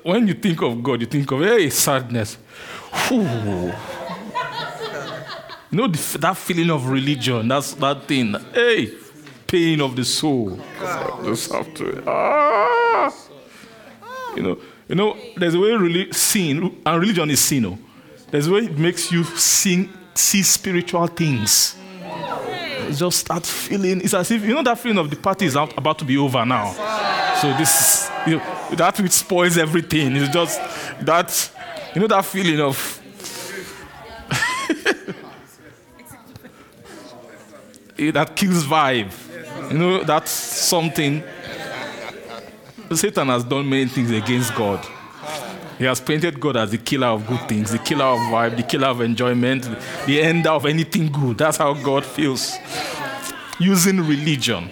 [0.04, 2.38] When you think of God, you think of, hey, sadness.
[3.10, 3.74] You
[5.72, 8.36] know the, that feeling of religion, that's that thing.
[8.54, 8.92] Hey,
[9.46, 10.60] pain of the soul.
[11.24, 12.04] Just have to.
[12.08, 13.14] Ah.
[14.36, 17.66] You know, you know, there's a way really sin, and religion is sin.
[17.66, 17.78] Oh.
[18.32, 21.76] There's a way it makes you sing, see spiritual things.
[22.94, 24.02] Just start feeling.
[24.02, 26.18] It's as if you know that feeling of the party is out, about to be
[26.18, 26.72] over now.
[27.42, 30.16] So this, you know, that which spoils everything.
[30.16, 30.60] It's just
[31.02, 31.52] that,
[31.94, 33.02] you know, that feeling of.
[38.00, 39.12] Eh, that kills vibe.
[39.72, 41.24] You know, that's something.
[42.94, 44.86] Satan has done many things against God.
[45.78, 48.64] He has painted God as the killer of good things, the killer of vibe, the
[48.64, 49.68] killer of enjoyment,
[50.06, 51.38] the ender of anything good.
[51.38, 52.56] That's how God feels.
[53.60, 54.70] Using religion.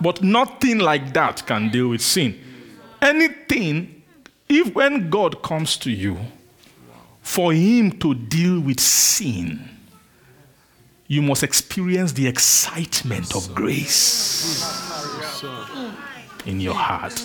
[0.00, 2.38] But nothing like that can deal with sin.
[3.00, 4.02] Anything,
[4.48, 6.18] if when God comes to you,
[7.22, 9.68] for him to deal with sin,
[11.08, 14.64] you must experience the excitement of grace
[16.44, 17.24] in your heart.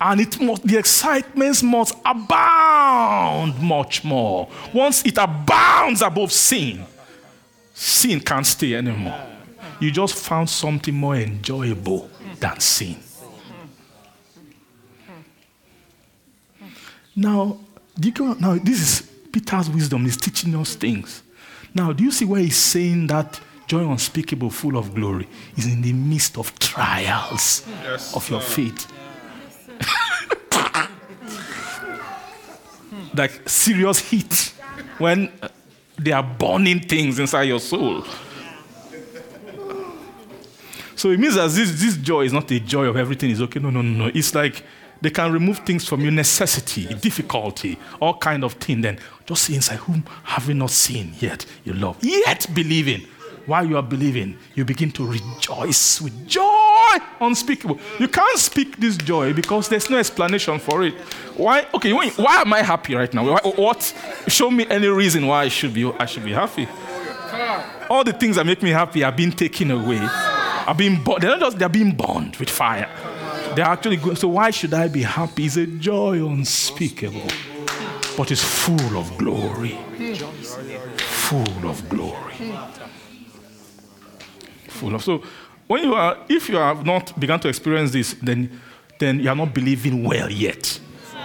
[0.00, 4.48] And it must, the excitement must abound much more.
[4.72, 6.84] Once it abounds above sin,
[7.72, 9.35] sin can't stay anymore
[9.80, 12.96] you just found something more enjoyable than sin.
[17.14, 17.58] Now,
[17.98, 20.04] do you now this is Peter's wisdom.
[20.04, 21.22] He's teaching us things.
[21.74, 25.82] Now, do you see where he's saying that joy unspeakable, full of glory, is in
[25.82, 28.90] the midst of trials yes, of your faith?
[33.14, 34.54] like serious heat
[34.98, 35.30] when
[35.98, 38.04] they are burning things inside your soul.
[40.96, 43.60] So it means that this, this joy is not a joy of everything is okay.
[43.60, 44.10] No, no, no, no.
[44.14, 44.64] It's like
[45.00, 48.80] they can remove things from you, necessity, difficulty, all kind of thing.
[48.80, 53.06] Then just see inside whom have you not seen yet you love, yet believing.
[53.44, 57.78] While you are believing, you begin to rejoice with joy unspeakable.
[58.00, 60.94] You can't speak this joy because there's no explanation for it.
[61.36, 61.64] Why?
[61.72, 63.36] Okay, why am I happy right now?
[63.38, 63.94] What?
[64.26, 65.88] Show me any reason why I should be.
[65.92, 66.66] I should be happy.
[67.88, 70.00] All the things that make me happy are being taken away
[70.66, 71.20] are being born.
[71.20, 72.88] They're not just they're being burned with fire.
[73.54, 74.18] They're actually good.
[74.18, 75.46] So why should I be happy?
[75.46, 77.28] It's a joy unspeakable,
[78.16, 79.78] but it's full of glory.
[80.98, 82.34] Full of glory.
[84.68, 85.22] Full of so
[85.66, 88.60] when you are if you have not begun to experience this, then
[88.98, 90.80] then you are not believing well yet.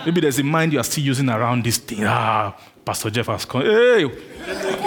[0.06, 2.04] Maybe there's a mind you are still using around this thing.
[2.06, 3.62] Ah, Pastor Jeff has come.
[3.62, 4.10] Hey,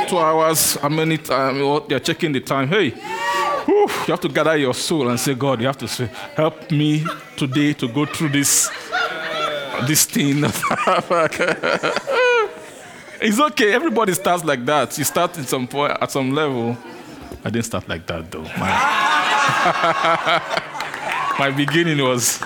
[0.08, 0.74] two hours.
[0.76, 1.58] How many time?
[1.88, 2.68] They're checking the time.
[2.68, 2.92] Hey,
[3.64, 6.70] whew, you have to gather your soul and say, God, you have to say, help
[6.70, 7.04] me
[7.36, 8.70] today to go through this,
[9.86, 10.44] this thing.
[13.20, 13.74] it's okay.
[13.74, 14.96] Everybody starts like that.
[14.98, 16.76] You start at some point, at some level.
[17.44, 18.42] I didn't start like that though.
[18.58, 18.70] My,
[21.38, 22.40] my beginning was.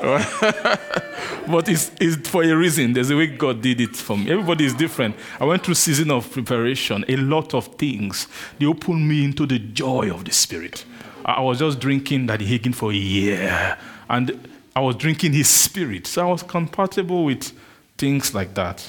[1.46, 2.94] but it's, it's for a reason.
[2.94, 4.30] There's a way God did it for me.
[4.30, 5.14] Everybody is different.
[5.38, 8.26] I went through season of preparation, a lot of things.
[8.58, 10.84] They opened me into the joy of the Spirit.
[11.24, 13.76] I was just drinking Daddy Hagin for a year.
[14.08, 16.06] And I was drinking his spirit.
[16.06, 17.52] So I was compatible with
[17.98, 18.88] things like that.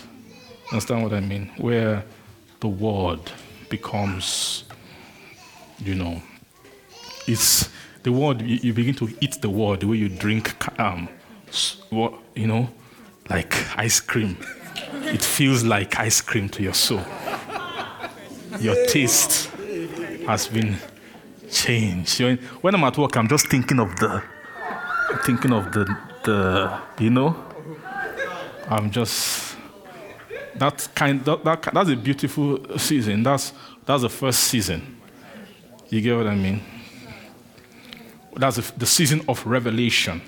[0.72, 1.52] Understand what I mean?
[1.58, 2.06] Where
[2.62, 3.20] the word
[3.70, 4.64] becomes,
[5.80, 6.22] you know,
[7.28, 7.70] it's
[8.04, 11.08] the word, you, you begin to eat the word the way you drink, um,
[11.92, 12.70] you know,
[13.30, 14.38] like ice cream.
[15.04, 17.02] It feels like ice cream to your soul.
[18.60, 19.50] Your taste
[20.28, 20.78] has been
[21.50, 22.20] changed.
[22.62, 24.24] When I'm at work, I'm just thinking of the,
[25.26, 25.86] thinking of the,
[26.24, 27.36] the, you know,
[28.68, 29.58] I'm just
[30.56, 31.24] that kind.
[31.26, 33.24] That, that, that's a beautiful season.
[33.24, 33.52] That's
[33.86, 35.02] that's the first season.
[35.90, 36.62] You get what I mean?
[38.36, 40.22] That's the, season of revelation,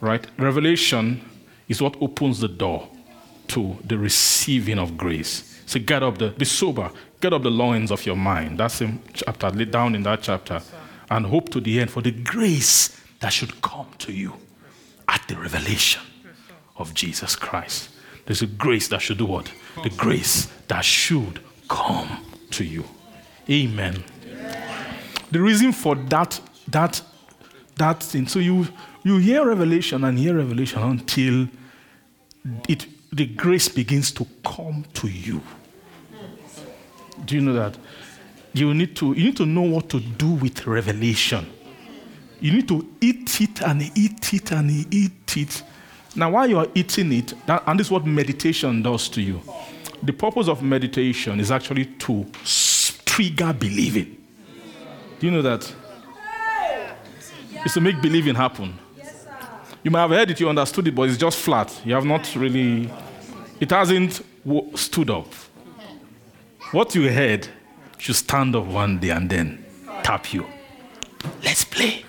[0.00, 0.26] right?
[0.38, 1.20] Revelation
[1.68, 2.88] is what opens the door
[3.48, 5.62] to the receiving of grace.
[5.66, 8.58] So get up the, be sober, get up the loins of your mind.
[8.58, 10.60] That's in chapter, laid down in that chapter.
[11.10, 14.34] And hope to the end for the grace that should come to you
[15.08, 16.02] at the revelation
[16.76, 17.90] of Jesus Christ.
[18.26, 19.50] There's a grace that should do what?
[19.82, 22.84] The grace that should come to you.
[23.48, 24.02] Amen.
[25.30, 27.00] The reason for that, that,
[27.76, 28.66] that thing, so you,
[29.02, 31.48] you hear revelation and hear revelation until
[32.68, 35.40] it, the grace begins to come to you.
[37.24, 37.76] Do you know that?
[38.52, 41.46] You need to, you need to know what to do with revelation.
[42.40, 45.62] You need to eat it and eat it and eat it.
[46.14, 49.42] Now, while you are eating it, that, and this is what meditation does to you.
[50.02, 52.26] The purpose of meditation is actually to
[53.04, 54.16] trigger believing.
[55.18, 55.70] Do you know that?
[57.66, 58.78] It's to make believing happen.
[59.82, 61.82] You might have heard it, you understood it, but it's just flat.
[61.84, 62.88] You have not really,
[63.58, 64.22] it hasn't
[64.76, 65.26] stood up.
[66.70, 67.48] What you heard
[67.98, 69.64] should stand up one day and then
[70.04, 70.46] tap you.
[71.42, 72.04] Let's play.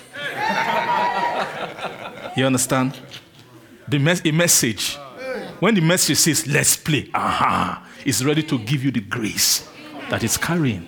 [2.37, 2.95] you understand?
[3.87, 4.95] The mes- a message.
[5.59, 9.67] When the message says, let's play, aha, it's ready to give you the grace
[10.11, 10.87] that it's carrying.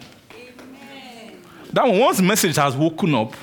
[1.73, 3.33] That one, once the message has woken up,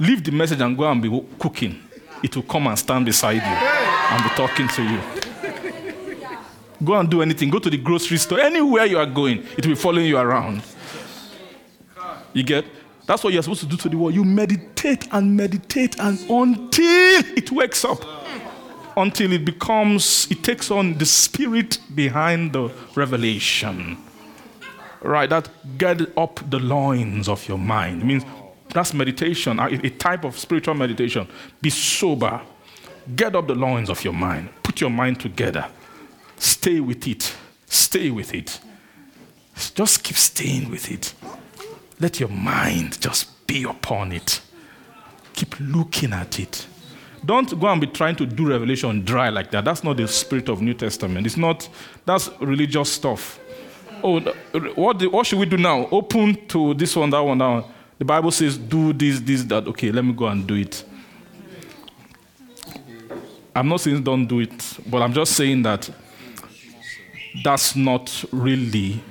[0.00, 1.78] leave the message and go and be cooking
[2.22, 5.00] it will come and stand beside you and be talking to you.
[6.82, 7.50] Go and do anything.
[7.50, 8.40] Go to the grocery store.
[8.40, 10.62] Anywhere you are going, it will be following you around.
[12.32, 12.64] You get?
[13.06, 14.14] That's what you're supposed to do to the world.
[14.14, 18.04] You meditate and meditate and until it wakes up.
[18.96, 23.96] Until it becomes, it takes on the spirit behind the revelation.
[25.00, 25.30] Right?
[25.30, 25.48] That
[25.78, 28.02] get up the loins of your mind.
[28.02, 28.24] It means
[28.72, 31.26] that's meditation, a type of spiritual meditation.
[31.60, 32.40] Be sober.
[33.16, 34.50] Get up the loins of your mind.
[34.62, 35.66] Put your mind together.
[36.36, 37.34] Stay with it.
[37.66, 38.60] Stay with it.
[39.74, 41.14] Just keep staying with it.
[41.98, 44.40] Let your mind just be upon it.
[45.34, 46.66] Keep looking at it.
[47.24, 49.64] Don't go and be trying to do revelation dry like that.
[49.64, 51.26] That's not the spirit of New Testament.
[51.26, 51.68] It's not,
[52.06, 53.38] that's religious stuff.
[54.02, 54.20] Oh,
[54.74, 55.86] what, what should we do now?
[55.90, 57.64] Open to this one, that one, that one.
[58.00, 59.68] The Bible says, do this, this, that.
[59.68, 60.84] Okay, let me go and do it.
[63.54, 65.90] I'm not saying don't do it, but I'm just saying that
[67.44, 69.02] that's not really,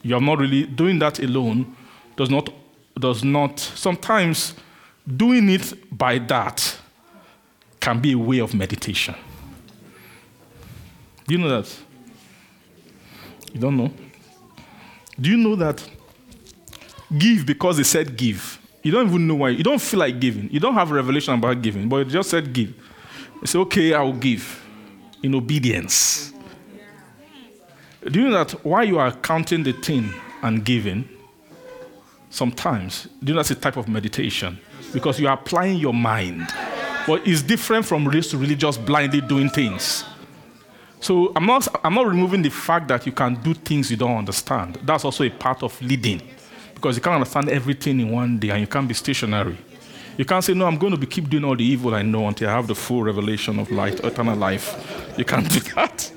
[0.00, 1.76] you're not really doing that alone,
[2.16, 2.48] does not,
[2.98, 4.54] does not, sometimes
[5.06, 6.78] doing it by that
[7.80, 9.14] can be a way of meditation.
[11.26, 11.76] Do you know that?
[13.52, 13.92] You don't know?
[15.20, 15.86] Do you know that
[17.16, 18.58] Give because they said give.
[18.82, 19.50] You don't even know why.
[19.50, 20.50] You don't feel like giving.
[20.50, 22.74] You don't have revelation about giving, but it just said give.
[23.40, 24.64] You say, okay, I will give
[25.22, 26.32] in obedience.
[28.04, 30.12] Do you know that while you are counting the thing
[30.42, 31.08] and giving,
[32.30, 34.58] sometimes, do you know that's a type of meditation?
[34.92, 36.48] Because you are applying your mind.
[37.06, 40.04] But it's different from just really just blindly doing things.
[41.00, 44.16] So I'm not, I'm not removing the fact that you can do things you don't
[44.16, 44.78] understand.
[44.82, 46.22] That's also a part of leading.
[46.78, 49.58] Because you can't understand everything in one day and you can't be stationary.
[50.16, 52.28] You can't say, No, I'm going to be keep doing all the evil I know
[52.28, 55.12] until I have the full revelation of light, eternal life.
[55.18, 56.12] You can't do that.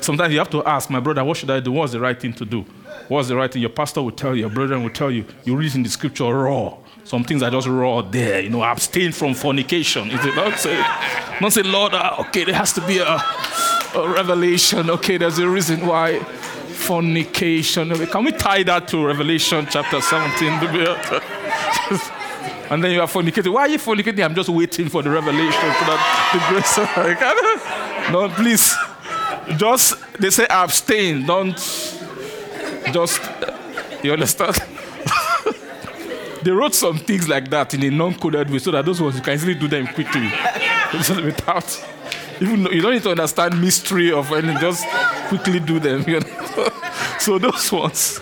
[0.00, 1.72] Sometimes you have to ask, My brother, what should I do?
[1.72, 2.64] What's the right thing to do?
[3.08, 3.62] What's the right thing?
[3.62, 5.24] Your pastor will tell you, your brother will tell you.
[5.44, 6.76] You read in the scripture raw.
[7.02, 8.40] Some things are just raw there.
[8.40, 10.08] You know, abstain from fornication.
[10.12, 10.76] Is it not say,
[11.40, 13.16] not say, Lord, uh, okay, there has to be a,
[13.96, 14.88] a revelation.
[14.88, 16.24] Okay, there's a reason why
[16.76, 18.06] fornication.
[18.06, 20.52] Can we tie that to Revelation chapter 17?
[22.70, 23.52] and then you are fornicating.
[23.52, 24.24] Why are you fornicating?
[24.24, 26.78] I'm just waiting for the revelation, for that, the grace.
[28.12, 28.74] no, please.
[29.58, 31.26] Just, they say abstain.
[31.26, 31.56] Don't
[32.92, 33.20] just,
[34.02, 34.54] you understand?
[36.42, 39.16] they wrote some things like that in a non coded way so that those ones
[39.16, 40.22] you can easily do them quickly.
[41.24, 41.86] Without,
[42.40, 44.86] even you don't need to understand mystery of anything, just
[45.28, 46.04] quickly do them.
[46.06, 46.68] You know?
[47.18, 48.20] so those ones.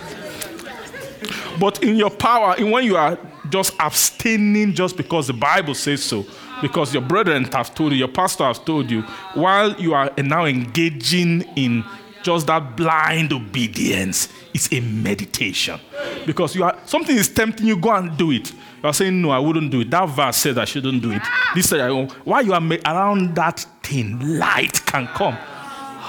[1.59, 3.19] But in your power, in when you are
[3.51, 6.27] just abstaining just because the Bible says so,
[6.61, 9.03] because your brethren have told you, your pastor has told you,
[9.35, 11.85] while you are now engaging in
[12.25, 15.79] just that blind obedience, it's a meditation.
[16.27, 18.51] Because you are something is tempting you, go and do it.
[18.51, 19.91] You are saying, No, I wouldn't do it.
[19.91, 21.23] That verse says I shouldn't do it.
[21.55, 21.89] This said,
[22.25, 25.37] while you are around that thing, light can come.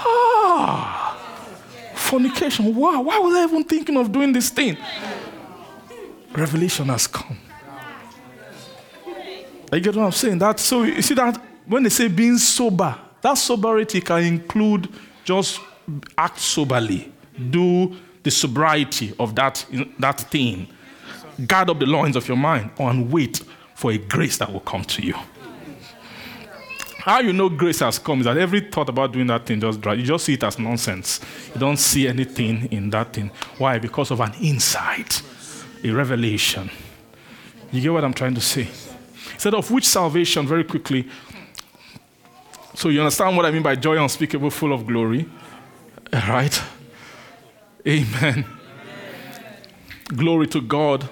[0.08, 1.16] Ah,
[1.94, 2.74] fornication.
[2.74, 4.76] Wow, why was I even thinking of doing this thing?
[6.32, 7.38] Revelation has come.
[9.72, 10.38] You get what I'm saying?
[10.38, 14.88] That so you see that when they say being sober, that sobriety can include
[15.24, 15.60] just
[16.16, 17.12] act soberly,
[17.50, 19.64] do the sobriety of that,
[19.98, 20.66] that thing,
[21.46, 23.42] guard up the loins of your mind, and wait
[23.74, 25.14] for a grace that will come to you.
[26.98, 29.80] How you know grace has come is that every thought about doing that thing just
[29.80, 29.94] dry.
[29.94, 31.20] You just see it as nonsense.
[31.54, 33.30] You don't see anything in that thing.
[33.58, 33.78] Why?
[33.78, 35.22] Because of an insight,
[35.84, 36.68] a revelation.
[37.70, 38.66] You get what I'm trying to say?
[39.34, 41.08] Instead of which salvation, very quickly.
[42.74, 45.28] So you understand what I mean by joy unspeakable, full of glory?
[46.12, 46.62] Right?
[47.86, 48.44] Amen.
[50.08, 51.08] Glory to God.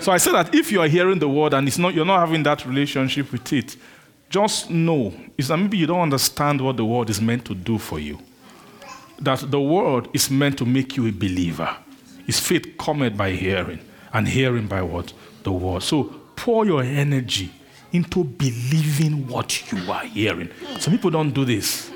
[0.00, 2.20] So I said that if you are hearing the word and it's not, you're not
[2.20, 3.76] having that relationship with it,
[4.30, 7.78] just know is that maybe you don't understand what the word is meant to do
[7.78, 8.18] for you.
[9.18, 11.76] That the word is meant to make you a believer.
[12.26, 13.80] Is faith cometh by hearing,
[14.12, 15.12] and hearing by what?
[15.42, 15.82] The word.
[15.82, 16.04] So
[16.36, 17.50] pour your energy
[17.92, 20.48] into believing what you are hearing.
[20.78, 21.89] Some people don't do this.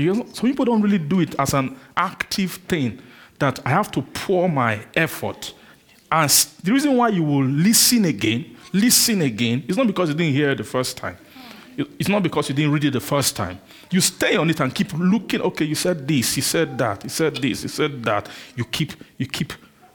[0.00, 3.00] You know, some people don't really do it as an active thing
[3.38, 5.54] that I have to pour my effort.
[6.12, 6.28] And
[6.62, 10.50] the reason why you will listen again, listen again, is not because you didn't hear
[10.50, 11.16] it the first time.
[11.76, 13.60] It's not because you didn't read it the first time.
[13.90, 15.40] You stay on it and keep looking.
[15.40, 18.28] Okay, you said this, he said that, he said this, he said that.
[18.56, 19.52] You keep, you keep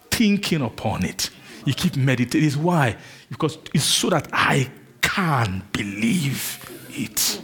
[0.09, 1.29] thinking upon it.
[1.65, 2.63] You keep meditating.
[2.63, 2.95] Why?
[3.29, 4.69] Because it's so that I
[5.01, 7.41] can believe it.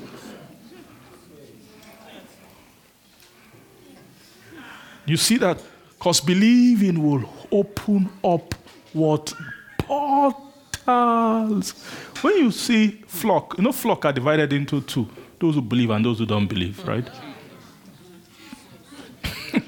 [5.06, 5.62] You see that?
[5.90, 8.56] Because believing will open up
[8.94, 9.34] what
[9.78, 11.74] portals.
[12.22, 15.08] When you see flock, you know, flock are divided into two
[15.40, 17.10] those who believe and those who don't believe, right?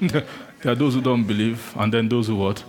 [0.00, 0.24] there
[0.66, 2.62] are those who don't believe, and then those who what?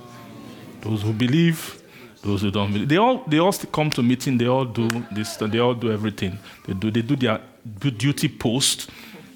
[0.81, 1.83] Those who believe,
[2.23, 2.89] those who don't believe.
[2.89, 6.39] They all they all come to meeting, they all do this, they all do everything.
[6.65, 7.41] They do they do their
[7.79, 8.89] duty post,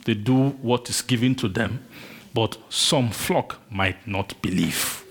[0.05, 1.79] they do what is given to them
[2.33, 5.03] but some flock might not believe.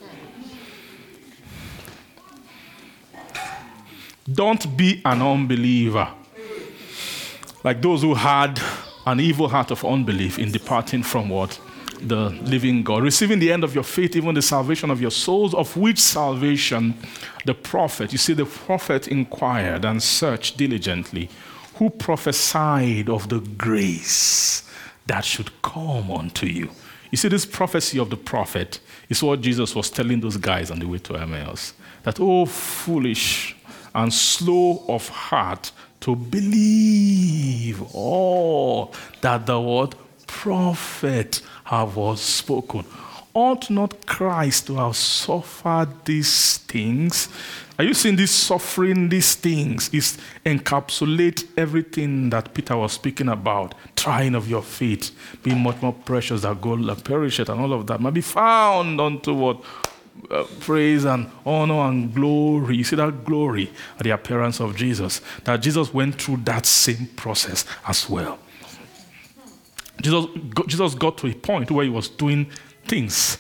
[4.31, 6.09] Don't be an unbeliever.
[7.65, 8.61] Like those who had
[9.07, 11.59] an evil heart of unbelief in departing from what?
[12.01, 13.03] The living God.
[13.03, 16.95] Receiving the end of your faith, even the salvation of your souls, of which salvation
[17.45, 21.31] the prophet, you see, the prophet inquired and searched diligently
[21.77, 24.69] who prophesied of the grace
[25.07, 26.69] that should come unto you.
[27.11, 30.79] You see, this prophecy of the prophet is what Jesus was telling those guys on
[30.79, 31.73] the way to Emmaus.
[32.03, 33.57] That, oh, foolish
[33.95, 39.95] and slow of heart to believe all that the word
[40.27, 42.85] prophet have was spoken.
[43.35, 47.29] Ought not Christ to have suffered these things
[47.79, 53.75] are you seeing this suffering, these things, is encapsulate everything that Peter was speaking about,
[53.95, 55.13] trying of your faith,
[55.45, 59.01] being much more precious than gold that perisheth, and all of that might be found
[59.01, 59.63] unto what
[60.31, 62.77] uh, praise and honor and glory.
[62.77, 65.21] You see that glory at the appearance of Jesus.
[65.45, 68.41] That Jesus went through that same process as well.
[70.01, 70.27] Jesus
[70.67, 72.51] Jesus got to a point where he was doing
[72.87, 73.39] things.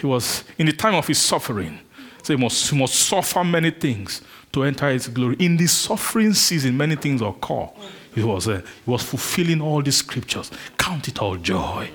[0.00, 1.78] He was in the time of his suffering.
[2.22, 4.22] So he must, must suffer many things
[4.52, 5.36] to enter his glory.
[5.38, 7.68] In the suffering season, many things occur.
[8.14, 10.50] He was, uh, he was fulfilling all the scriptures.
[10.78, 11.90] Count it all joy.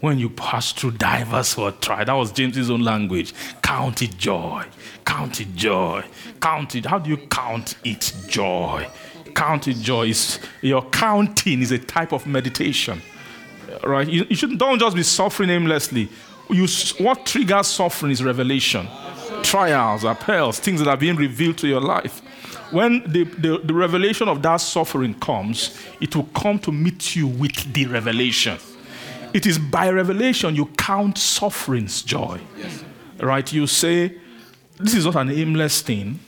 [0.00, 3.34] When you pass through divers or try, that was James's own language.
[3.62, 4.64] Count it joy.
[5.04, 6.04] Count it joy.
[6.40, 6.86] Count it.
[6.86, 8.88] How do you count it joy?
[9.34, 10.08] Count it joy.
[10.08, 13.00] Is your counting is a type of meditation,
[13.84, 14.08] right?
[14.08, 16.08] You, you should don't just be suffering aimlessly.
[16.48, 16.66] You,
[16.98, 18.88] what triggers suffering is revelation
[19.42, 22.20] trials, appeals, things that are being revealed to your life.
[22.70, 27.26] When the, the, the, revelation of that suffering comes, it will come to meet you
[27.26, 28.58] with the revelation.
[29.34, 32.40] It is by revelation you count suffering's joy.
[32.56, 32.84] Yes.
[33.18, 33.52] Right?
[33.52, 34.14] You say,
[34.76, 36.20] this is not an aimless thing.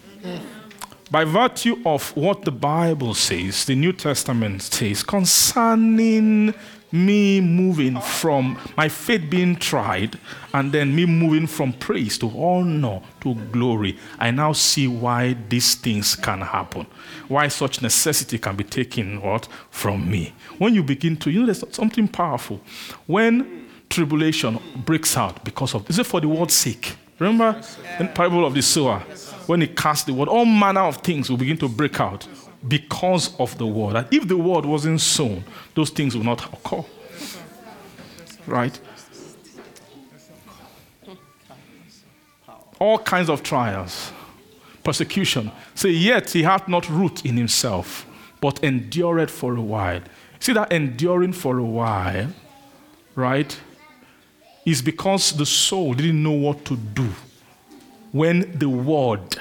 [1.10, 6.54] by virtue of what the Bible says, the New Testament says, concerning
[6.92, 10.18] me moving from my faith being tried
[10.52, 15.74] and then me moving from praise to honor to glory, I now see why these
[15.74, 16.86] things can happen.
[17.28, 20.34] Why such necessity can be taken what from me.
[20.58, 22.60] When you begin to, you know, there's something powerful.
[23.06, 26.96] When tribulation breaks out because of, is it for the word's sake?
[27.18, 27.60] Remember
[27.98, 28.98] the parable of the sower?
[29.46, 32.26] When he cast the word, all manner of things will begin to break out
[32.66, 33.96] because of the word.
[33.96, 35.44] And if the word wasn't sown,
[35.74, 36.84] those things will not occur.
[38.46, 38.78] Right?
[42.78, 44.12] All kinds of trials,
[44.82, 45.52] persecution.
[45.74, 48.06] Say, yet he hath not root in himself,
[48.40, 50.00] but endured for a while.
[50.40, 52.32] See that enduring for a while,
[53.14, 53.60] right,
[54.66, 57.08] is because the soul didn't know what to do
[58.10, 59.36] when the word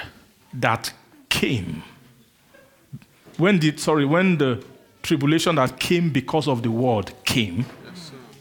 [0.54, 0.92] that
[1.28, 1.82] came
[3.36, 4.62] when the sorry when the
[5.02, 7.66] tribulation that came because of the word came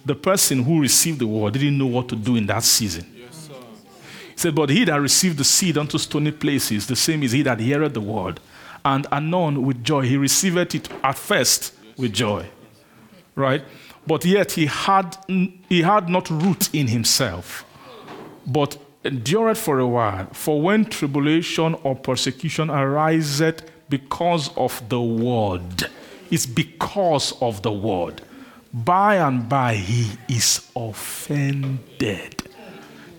[0.06, 3.06] the person who received the word didn't know what to do in that season.
[3.14, 3.28] He
[4.36, 7.60] said but he that received the seed unto stony places the same is he that
[7.60, 8.40] heareth the word
[8.84, 10.02] and anon with joy.
[10.02, 12.48] He received it at first with joy.
[13.36, 13.64] Right?
[14.08, 17.66] But yet he had he had not root in himself
[18.46, 20.28] but endured for a while.
[20.34, 25.88] For when tribulation or persecution ariseth because of the word.
[26.32, 28.22] It's because of the word.
[28.74, 32.42] By and by, he is offended.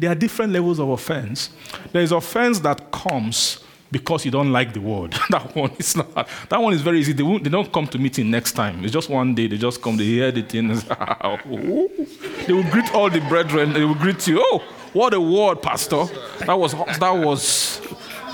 [0.00, 1.50] There are different levels of offense.
[1.92, 3.62] There is offense that comes
[3.92, 5.12] because you don't like the word.
[5.30, 6.26] that one is not.
[6.48, 7.12] That one is very easy.
[7.12, 8.82] They, they, don't come to meeting next time.
[8.82, 9.46] It's just one day.
[9.46, 9.98] They just come.
[9.98, 10.68] They hear the thing.
[12.46, 13.74] they will greet all the brethren.
[13.74, 14.42] They will greet you.
[14.42, 16.06] Oh, what a word, pastor!
[16.46, 17.80] That was that was.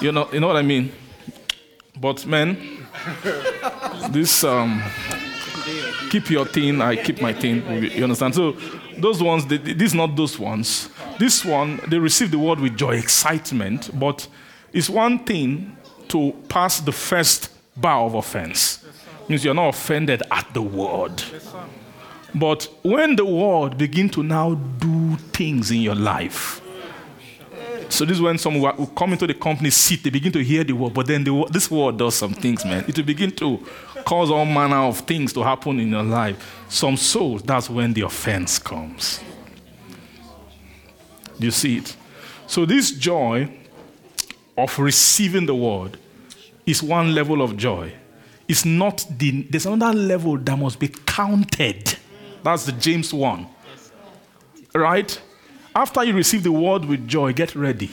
[0.00, 0.28] You know.
[0.32, 0.92] You know what I mean.
[2.00, 2.56] But man,
[4.10, 4.82] this um,
[6.10, 7.62] keep your thing, I keep my thing.
[7.82, 8.34] You understand?
[8.34, 8.52] So
[8.96, 10.88] those ones, they, these not those ones.
[11.18, 14.28] This one, they receive the word with joy, excitement, but
[14.72, 15.76] it's one thing
[16.08, 18.84] to pass the first bar of offense.
[19.28, 21.22] Means you're not offended at the word.
[22.34, 26.60] But when the word begin to now do things in your life,
[27.88, 30.64] so this is when someone will come into the company seat, they begin to hear
[30.64, 32.84] the word, but then the, this word does some things, man.
[32.86, 33.58] It will begin to
[34.04, 36.64] cause all manner of things to happen in your life.
[36.68, 39.20] Some souls, that's when the offense comes.
[41.38, 41.96] You see it?
[42.46, 43.50] So this joy
[44.56, 45.98] of receiving the word
[46.66, 47.92] is one level of joy.
[48.48, 51.96] It's not the, there's another level that must be counted.
[52.42, 53.46] That's the James 1.
[54.74, 55.20] Right?
[55.78, 57.88] After you receive the word with joy, get ready.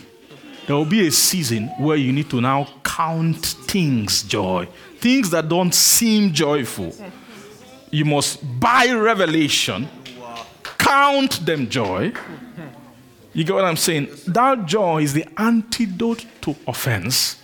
[0.66, 4.68] There will be a season where you need to now count things joy,
[4.98, 6.96] things that don't seem joyful.
[7.92, 9.88] You must, by revelation,
[10.64, 12.12] count them joy.
[13.34, 14.08] You get what I'm saying?
[14.30, 17.40] That joy is the antidote to offense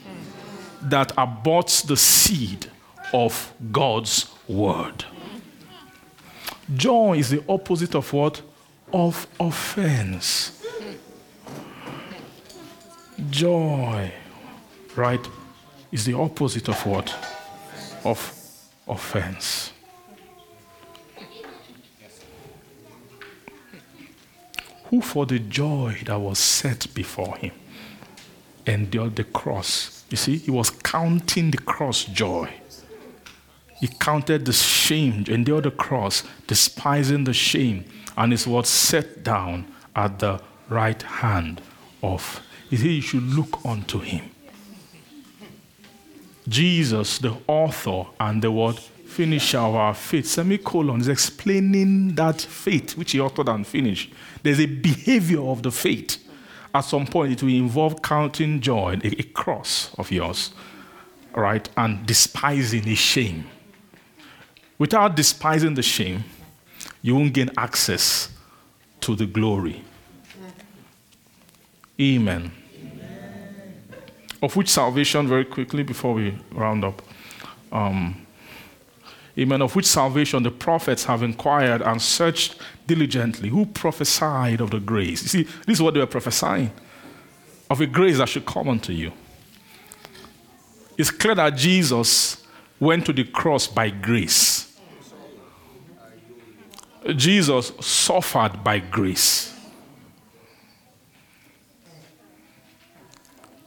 [0.81, 2.65] that aborts the seed
[3.13, 5.05] of God's word.
[6.73, 8.41] Joy is the opposite of what?
[8.93, 10.63] Of offense.
[13.29, 14.11] Joy,
[14.95, 15.27] right,
[15.91, 17.13] is the opposite of what?
[18.03, 18.33] Of
[18.87, 19.71] offense.
[24.85, 27.51] Who, for the joy that was set before him,
[28.65, 30.03] endured the cross.
[30.09, 32.49] You see, he was counting the cross joy.
[33.79, 37.85] He counted the shame, endured the cross, despising the shame
[38.21, 39.65] and is what set down
[39.95, 40.39] at the
[40.69, 41.59] right hand
[42.03, 42.39] of.
[42.69, 44.29] He you should look unto him.
[46.47, 52.95] Jesus, the author and the word finisher of our faith, semicolon, is explaining that faith
[52.95, 54.13] which he authored and finished.
[54.43, 56.23] There's a behavior of the faith.
[56.75, 60.51] At some point, it will involve counting joy, a, a cross of yours,
[61.35, 63.45] right, and despising his shame.
[64.77, 66.23] Without despising the shame,
[67.01, 68.29] you won't gain access
[69.01, 69.83] to the glory.
[71.99, 72.51] Amen.
[72.79, 73.73] Amen.
[74.41, 77.01] Of which salvation, very quickly before we round up.
[77.71, 78.25] Um,
[79.37, 79.61] amen.
[79.61, 82.55] Of which salvation the prophets have inquired and searched
[82.87, 83.49] diligently.
[83.49, 85.21] Who prophesied of the grace?
[85.23, 86.71] You see, this is what they were prophesying
[87.69, 89.13] of a grace that should come unto you.
[90.97, 92.45] It's clear that Jesus
[92.79, 94.70] went to the cross by grace.
[97.15, 99.55] Jesus suffered by grace.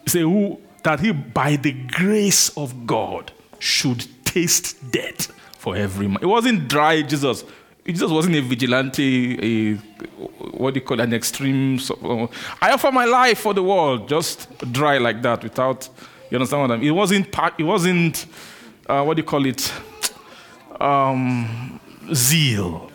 [0.06, 6.18] Say, who that he, by the grace of God, should taste death for every man.
[6.22, 7.44] It wasn't dry Jesus.
[7.86, 9.76] Jesus wasn't a vigilante, a
[10.56, 11.78] what do you call an extreme.
[12.60, 15.88] I offer my life for the world, just dry like that, without
[16.30, 16.88] you understand what I mean.
[16.88, 17.28] It wasn't.
[17.58, 18.26] It wasn't
[18.86, 19.72] uh, what do you call it,
[20.80, 21.80] um,
[22.12, 22.90] zeal.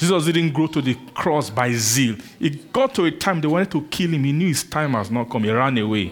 [0.00, 2.16] Jesus didn't go to the cross by zeal.
[2.40, 4.24] It got to a time they wanted to kill him.
[4.24, 5.44] He knew his time has not come.
[5.44, 6.10] He ran away.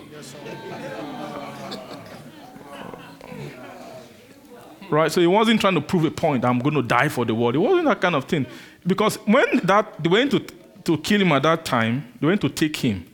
[4.91, 5.11] right?
[5.11, 6.45] So he wasn't trying to prove a point.
[6.45, 7.55] I'm going to die for the world.
[7.55, 8.45] It wasn't that kind of thing.
[8.87, 10.41] Because when that they went to,
[10.85, 13.07] to kill him at that time, they went to take him.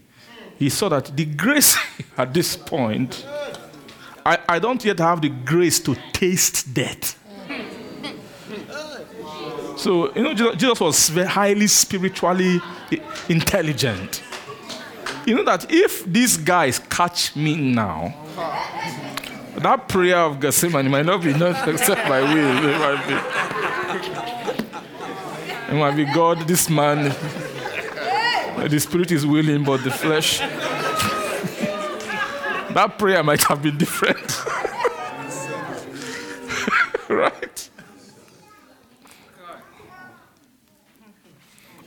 [0.58, 1.78] He saw that the grace
[2.16, 3.24] at this point,
[4.26, 7.16] I, I don't yet have the grace to taste death.
[9.76, 12.60] So, you know, Jesus was highly spiritually
[13.28, 14.22] intelligent.
[15.26, 18.14] You know that if these guys catch me now,
[19.56, 22.68] that prayer of Gethsemane might not be not except my will.
[22.68, 23.14] It might be.
[25.74, 27.14] It might be God, this man.
[28.54, 30.38] The spirit is willing, but the flesh.
[32.72, 34.40] that prayer might have been different.
[37.10, 37.53] right?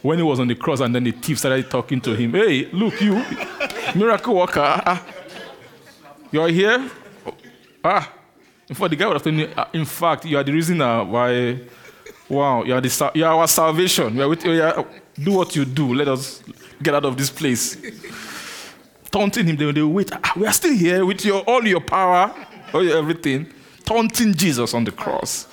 [0.02, 2.66] When he was on the cross, and then the thief started talking to him, Hey,
[2.72, 3.24] look, you,
[3.96, 5.04] miracle worker, ah,
[6.32, 6.90] you're here?
[7.84, 8.14] Ah,
[8.70, 10.80] in fact, the guy would have told me, ah, in fact, you are the reason
[10.80, 11.60] why,
[12.30, 14.20] wow, you are, the, you are our salvation.
[14.20, 14.86] Are with, are,
[15.18, 15.94] do what you do.
[15.94, 16.44] Let us
[16.82, 17.78] get out of this place.
[19.10, 20.12] Taunting him, they, they wait.
[20.14, 22.34] Ah, we are still here with your, all your power,
[22.74, 23.48] all your everything.
[23.86, 25.48] Taunting Jesus on the cross.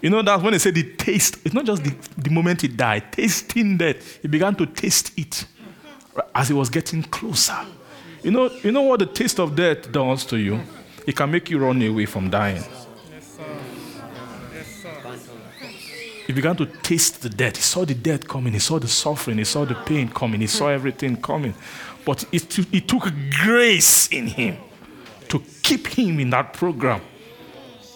[0.00, 2.68] You know that when they say the taste, it's not just the, the moment he
[2.68, 4.20] died, tasting death.
[4.22, 5.44] He began to taste it
[6.34, 7.58] as he was getting closer.
[8.22, 10.60] You know, you know what the taste of death does to you?
[11.06, 12.62] It can make you run away from dying.
[16.26, 17.56] He began to taste the death.
[17.56, 18.52] He saw the death coming.
[18.52, 19.38] He saw the suffering.
[19.38, 20.40] He saw the pain coming.
[20.40, 21.54] He saw everything coming.
[22.04, 23.10] But it, it took
[23.42, 24.56] grace in him
[25.28, 27.00] to keep him in that program.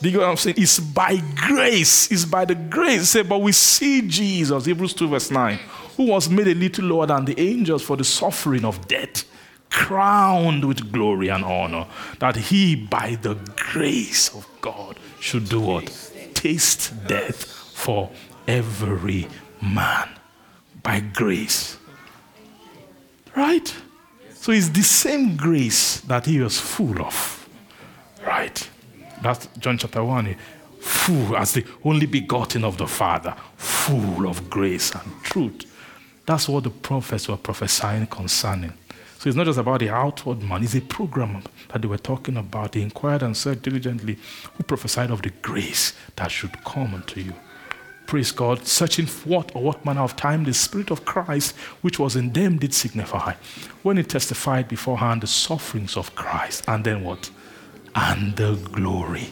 [0.05, 0.57] Do you know what I'm saying?
[0.59, 2.13] It's by grace.
[2.13, 3.09] It's by the grace.
[3.09, 5.59] Say, but we see Jesus, Hebrews 2, verse 9,
[5.97, 9.25] who was made a little lower than the angels for the suffering of death
[9.71, 11.87] crowned with glory and honor,
[12.19, 15.87] that he, by the grace of God, should do what?
[16.35, 18.11] Taste death for
[18.47, 19.27] every
[19.63, 20.11] man.
[20.83, 21.79] By grace.
[23.35, 23.75] Right?
[24.35, 27.49] So it's the same grace that he was full of.
[28.23, 28.69] Right?
[29.25, 30.37] That's John chapter 1.
[30.81, 35.63] Full as the only begotten of the Father, full of grace and truth.
[36.27, 38.75] That's what the prophets were prophesying concerning.
[39.19, 42.37] So it's not just about the outward man, it's a program that they were talking
[42.37, 42.73] about.
[42.73, 44.19] They inquired and said diligently,
[44.53, 47.33] who prophesied of the grace that should come unto you.
[48.07, 52.15] Praise God, searching what or what manner of time the Spirit of Christ, which was
[52.15, 53.33] in them, did signify.
[53.83, 57.31] When he testified beforehand the sufferings of Christ, and then what?
[57.95, 59.29] And the glory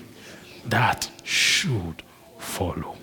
[0.67, 2.03] that should
[2.39, 2.97] follow.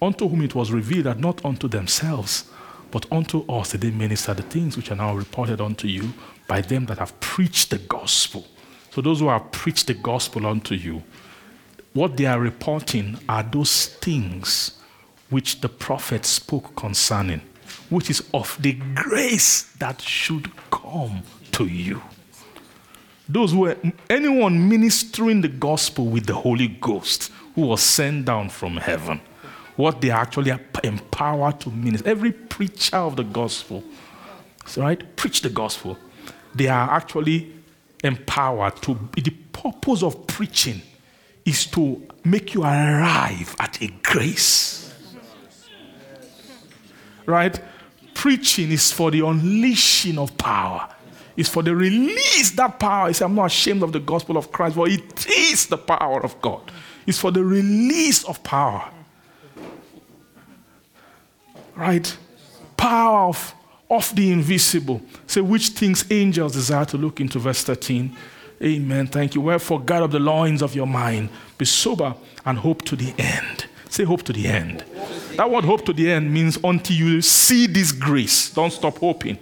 [0.00, 2.48] Unto whom it was revealed that not unto themselves,
[2.90, 6.12] but unto us did they minister the things which are now reported unto you
[6.46, 8.46] by them that have preached the gospel.
[8.90, 11.02] So those who have preached the gospel unto you,
[11.92, 14.80] what they are reporting are those things
[15.30, 17.42] which the prophet spoke concerning,
[17.90, 22.00] which is of the grace that should come to you.
[23.28, 23.76] Those who were
[24.08, 29.20] anyone ministering the gospel with the Holy Ghost who was sent down from heaven
[29.78, 32.08] what they are actually empowered to minister.
[32.08, 33.84] Every preacher of the gospel,
[34.76, 35.96] right, preach the gospel.
[36.52, 37.52] They are actually
[38.02, 38.98] empowered to.
[39.14, 40.82] The purpose of preaching
[41.44, 44.92] is to make you arrive at a grace.
[47.24, 47.60] Right?
[48.14, 50.88] Preaching is for the unleashing of power.
[51.38, 53.08] It's for the release that power.
[53.08, 56.38] It's, I'm not ashamed of the gospel of Christ, but it is the power of
[56.42, 56.70] God.
[57.06, 58.90] It's for the release of power
[61.78, 62.16] right?
[62.76, 63.54] Power of,
[63.88, 65.00] of the invisible.
[65.26, 68.14] Say, which things angels desire to look into, verse 13.
[68.60, 69.06] Amen.
[69.06, 69.40] Thank you.
[69.40, 73.66] Wherefore, guard up the loins of your mind, be sober, and hope to the end.
[73.88, 74.84] Say, hope to the end.
[75.36, 79.38] That word hope to the end means until you see this grace, don't stop hoping.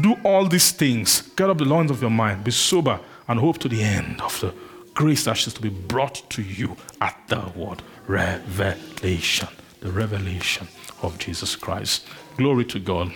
[0.00, 1.22] Do all these things.
[1.36, 4.40] Guard up the loins of your mind, be sober, and hope to the end of
[4.40, 4.54] the
[4.94, 9.48] grace that is to be brought to you at the word revelation
[9.80, 10.66] the revelation
[11.02, 12.06] of Jesus Christ.
[12.36, 13.12] Glory to God.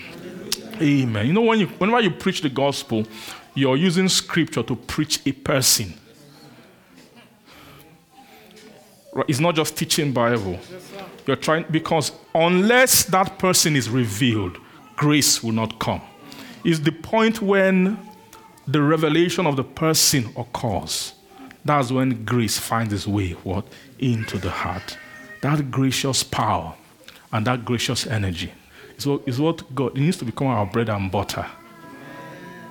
[0.81, 1.26] Amen.
[1.26, 3.05] You know, when you, whenever you preach the gospel,
[3.55, 5.94] you're using scripture to preach a person.
[9.28, 10.59] It's not just teaching Bible.
[11.26, 14.57] You're trying because unless that person is revealed,
[14.97, 16.01] grace will not come.
[16.65, 17.99] Is the point when
[18.66, 21.15] the revelation of the person occurs.
[21.65, 23.66] That's when grace finds its way what
[23.99, 24.97] into the heart.
[25.41, 26.74] That gracious power
[27.32, 28.52] and that gracious energy
[28.97, 31.47] is what, is what God needs to become our bread and butter.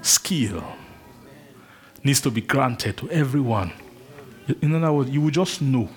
[0.01, 0.63] Skill
[2.03, 3.71] needs to be granted to everyone.
[4.61, 5.89] In other words, you will just know.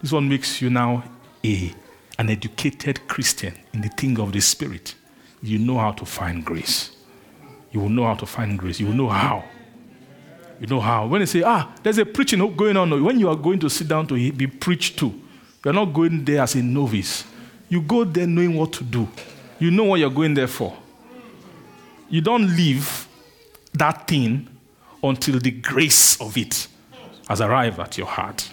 [0.00, 1.04] This one makes you now
[1.44, 1.74] a
[2.18, 4.94] an educated Christian in the thing of the Spirit.
[5.42, 6.94] You know how to find grace.
[7.72, 8.78] You will know how to find grace.
[8.78, 9.44] You will know how.
[10.60, 11.06] You know how.
[11.06, 13.88] When they say, ah, there's a preaching going on, when you are going to sit
[13.88, 15.12] down to be preached to,
[15.64, 17.24] you're not going there as a novice.
[17.68, 19.08] You go there knowing what to do.
[19.58, 20.76] You know what you're going there for.
[22.08, 23.08] You don't leave
[23.72, 24.48] that thing
[25.02, 26.68] until the grace of it
[27.28, 28.50] has arrived at your heart.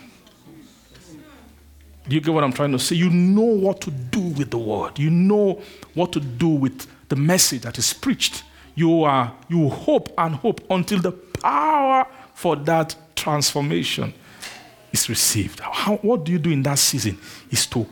[2.07, 2.95] Do you get what I'm trying to say?
[2.95, 4.97] You know what to do with the word.
[4.97, 5.61] You know
[5.93, 8.43] what to do with the message that is preached.
[8.79, 14.13] You are you hope and hope until the power for that transformation
[14.93, 15.59] is received.
[15.59, 17.17] How, what do you do in that season?
[17.51, 17.85] Is to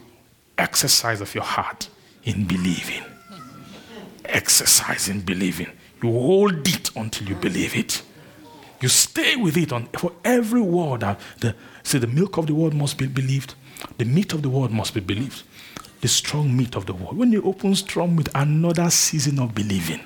[0.58, 1.90] exercise of your heart
[2.24, 3.04] in believing.
[4.26, 5.68] Exercise in believing.
[6.02, 8.02] You hold it until you believe it.
[8.80, 12.54] You stay with it on, for every word that the say the milk of the
[12.54, 13.56] word must be believed
[13.98, 15.44] the meat of the word must be believed.
[16.02, 17.18] The strong meat of the word.
[17.18, 20.00] When you open strong with another season of believing,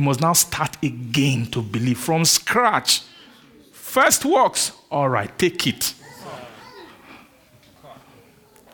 [0.00, 3.02] you must now start again to believe from scratch.
[3.70, 5.94] First works, all right, take it.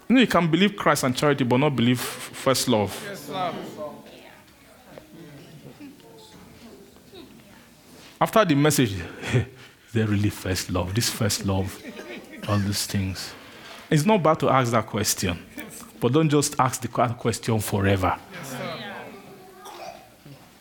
[0.09, 2.93] You know, you can believe Christ and charity, but not believe first love.
[8.21, 8.95] After the message,
[9.93, 10.95] they really first love.
[10.95, 11.83] This first love
[12.49, 13.35] all these things.
[13.91, 15.45] It's not bad to ask that question,
[15.99, 18.17] but don't just ask the question forever.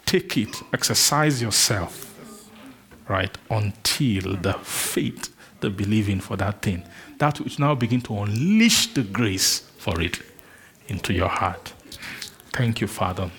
[0.06, 2.16] Take it, exercise yourself,
[3.08, 6.84] right, until the faith, the believing for that thing,
[7.18, 10.22] that which now begin to unleash the grace for it
[10.88, 11.74] into your heart.
[12.54, 13.32] Thank you, Father.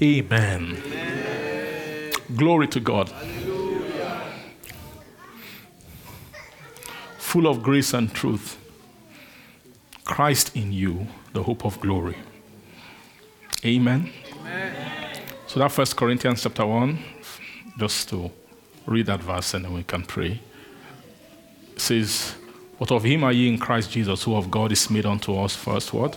[0.00, 0.82] Amen.
[0.84, 2.12] Amen.
[2.36, 3.12] Glory to God.
[7.28, 8.56] full of grace and truth.
[10.06, 12.16] Christ in you, the hope of glory.
[13.66, 14.10] Amen.
[14.40, 14.77] Amen.
[15.48, 16.98] So that First Corinthians chapter one,
[17.78, 18.30] just to
[18.86, 20.40] read that verse and then we can pray.
[21.74, 22.34] It says,
[22.76, 25.56] What of him are ye in Christ Jesus, who of God is made unto us
[25.56, 26.16] first what?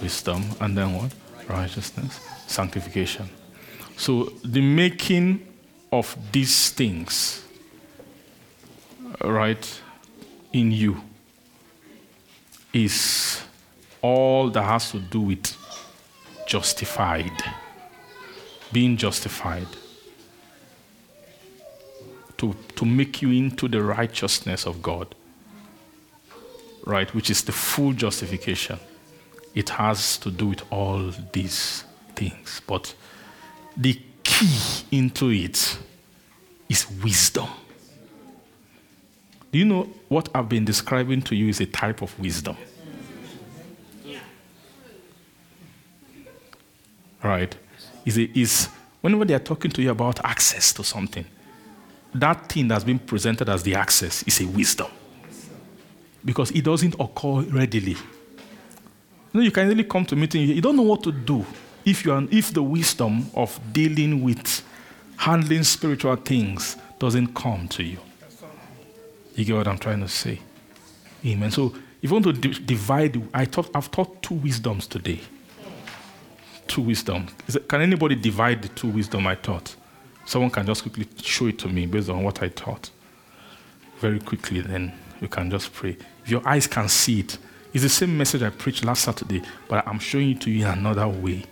[0.00, 1.12] Wisdom, and then what?
[1.48, 3.28] Righteousness, sanctification.
[3.96, 5.46] So the making
[5.92, 7.44] of these things,
[9.22, 9.80] right?
[10.52, 11.00] in you
[12.72, 13.42] is
[14.02, 15.56] all that has to do with
[16.46, 17.32] justified,
[18.72, 19.66] being justified,
[22.36, 25.14] to, to make you into the righteousness of God,
[26.84, 28.78] right, which is the full justification.
[29.54, 32.62] It has to do with all these things.
[32.66, 32.94] But
[33.76, 35.78] the key into it
[36.68, 37.48] is wisdom.
[39.50, 42.56] Do you know what I've been describing to you is a type of wisdom?
[47.22, 47.56] Right?
[48.08, 48.68] Is, a, is
[49.02, 51.26] whenever they are talking to you about access to something,
[52.14, 54.86] that thing that's been presented as the access is a wisdom.
[56.24, 57.92] Because it doesn't occur readily.
[57.92, 61.44] You know, you can really come to meeting, you don't know what to do
[61.84, 64.62] if, you are, if the wisdom of dealing with
[65.18, 67.98] handling spiritual things doesn't come to you.
[69.34, 70.40] You get what I'm trying to say?
[71.26, 71.50] Amen.
[71.50, 75.20] So if you want to divide, I thought I've taught two wisdoms today.
[76.68, 77.26] Two wisdom.
[77.48, 79.74] It, can anybody divide the two wisdom I taught?
[80.24, 82.90] Someone can just quickly show it to me based on what I taught.
[83.98, 85.96] Very quickly, then you can just pray.
[86.22, 87.38] If your eyes can see it,
[87.72, 90.70] it's the same message I preached last Saturday, but I'm showing it to you in
[90.70, 91.44] another way.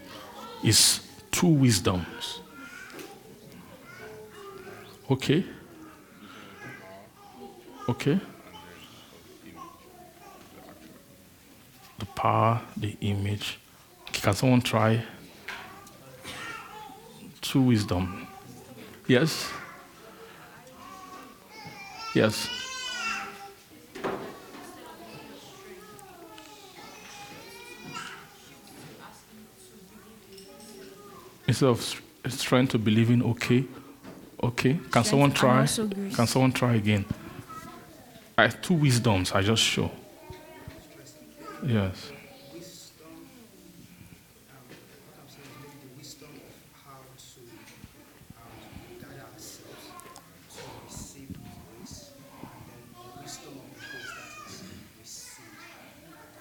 [0.62, 2.40] It's two wisdoms.
[5.10, 5.44] Okay?
[7.88, 8.18] Okay?
[11.98, 13.58] The power, the image.
[14.26, 15.00] Can someone try?
[17.40, 18.26] True wisdom.
[19.06, 19.48] Yes?
[22.12, 22.48] Yes.
[31.46, 32.02] instead of
[32.40, 33.64] trying to believe in okay,
[34.42, 34.80] okay.
[34.90, 35.64] Can someone try?
[35.66, 37.04] Can someone try again?
[38.36, 39.30] I two wisdoms.
[39.30, 39.88] I just show.
[41.64, 42.10] Yes.
[46.06, 47.40] wisdom of how to
[48.38, 48.52] um,
[49.00, 49.90] guide ourselves
[50.54, 51.36] to receive His
[51.80, 54.62] grace, and then the wisdom of the grace that is
[55.00, 55.50] received.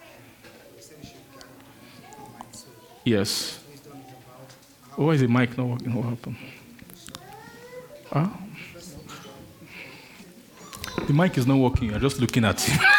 [0.06, 1.50] And instead, we should guide
[2.12, 2.54] the mind.
[2.56, 2.70] So,
[3.06, 3.60] Yes.
[3.72, 5.94] wisdom is about Why is the mic not working?
[5.94, 6.36] What happened?
[8.12, 8.28] Huh?
[11.08, 11.90] The mic is not working.
[11.92, 12.80] You're just looking at him.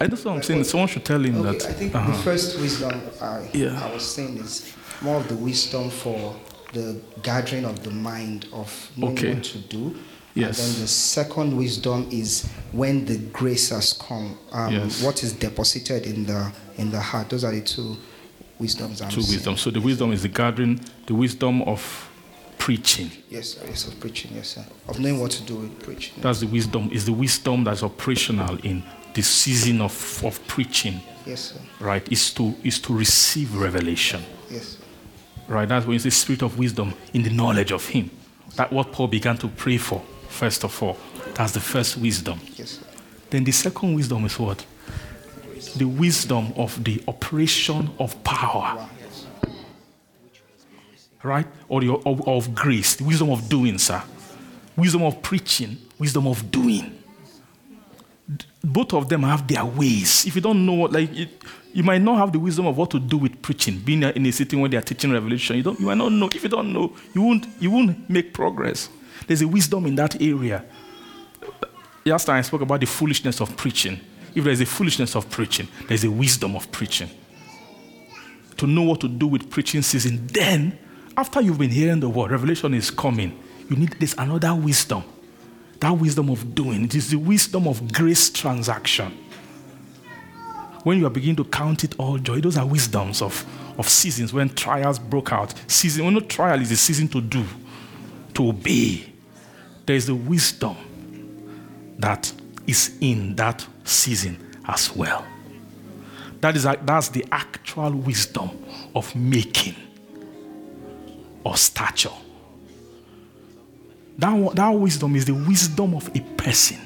[0.00, 0.64] I know what I'm saying.
[0.64, 1.66] Someone should tell him Okay, that.
[1.68, 2.12] I think uh-huh.
[2.12, 3.80] the first wisdom I, Yeah.
[3.84, 6.34] I was saying is more of the wisdom for
[6.72, 9.34] the gathering of the mind of knowing Okay.
[9.34, 9.96] what to do.
[10.34, 10.58] Yes.
[10.58, 15.02] And then the second wisdom is when the grace has come, um, Yes.
[15.02, 17.28] what is deposited in the in the heart.
[17.30, 17.96] Those are the two
[18.58, 19.02] wisdoms.
[19.02, 19.36] I'm Two saying.
[19.36, 19.56] wisdom.
[19.56, 22.10] So the wisdom is the gathering, the wisdom of
[22.58, 23.10] preaching.
[23.28, 24.32] Yes, sir, yes, of preaching.
[24.34, 24.64] Yes, sir.
[24.88, 26.14] Of knowing what to do with preaching.
[26.20, 26.88] That's the wisdom.
[26.92, 28.82] Is the wisdom that's operational in
[29.14, 31.00] the season of, of preaching.
[31.26, 31.60] Yes, sir.
[31.80, 32.10] Right?
[32.10, 34.22] Is to is to receive revelation.
[34.50, 34.68] Yes.
[34.68, 34.78] Sir.
[35.48, 35.68] Right?
[35.68, 38.10] That's when it's the spirit of wisdom in the knowledge of Him.
[38.56, 40.00] That what Paul began to pray for.
[40.28, 40.96] First of all,
[41.34, 42.40] that's the first wisdom.
[42.56, 42.86] Yes, sir.
[43.30, 44.64] Then the second wisdom is what?
[45.72, 48.88] The wisdom of the operation of power.
[51.22, 51.46] Right?
[51.68, 54.02] Or the, of, of grace, the wisdom of doing, sir.
[54.76, 56.98] Wisdom of preaching, wisdom of doing.
[58.62, 60.26] Both of them have their ways.
[60.26, 61.30] If you don't know what, like, it,
[61.72, 64.30] you might not have the wisdom of what to do with preaching, being in a
[64.32, 65.56] sitting where they are teaching revelation.
[65.56, 66.26] You, don't, you might not know.
[66.26, 68.88] If you don't know, you won't, you won't make progress.
[69.26, 70.64] There's a wisdom in that area.
[72.04, 74.00] Last time I spoke about the foolishness of preaching.
[74.34, 77.10] If there's a foolishness of preaching, there's a wisdom of preaching
[78.56, 80.26] to know what to do with preaching season.
[80.26, 80.78] Then,
[81.16, 83.38] after you've been hearing the word, revelation is coming.
[83.68, 85.04] You need this another wisdom.
[85.80, 86.84] That wisdom of doing.
[86.84, 89.12] It is the wisdom of grace transaction.
[90.82, 93.44] When you are beginning to count it all joy, those are wisdoms of,
[93.78, 95.54] of seasons when trials broke out.
[95.66, 97.44] Season, when no trial is a season to do,
[98.34, 99.12] to obey.
[99.86, 100.76] There is the wisdom
[101.98, 102.32] that
[102.66, 105.24] is in that season as well.
[106.40, 108.50] That is that's the actual wisdom
[108.94, 109.76] of making
[111.44, 112.10] or stature.
[114.18, 116.78] That, that wisdom is the wisdom of a person.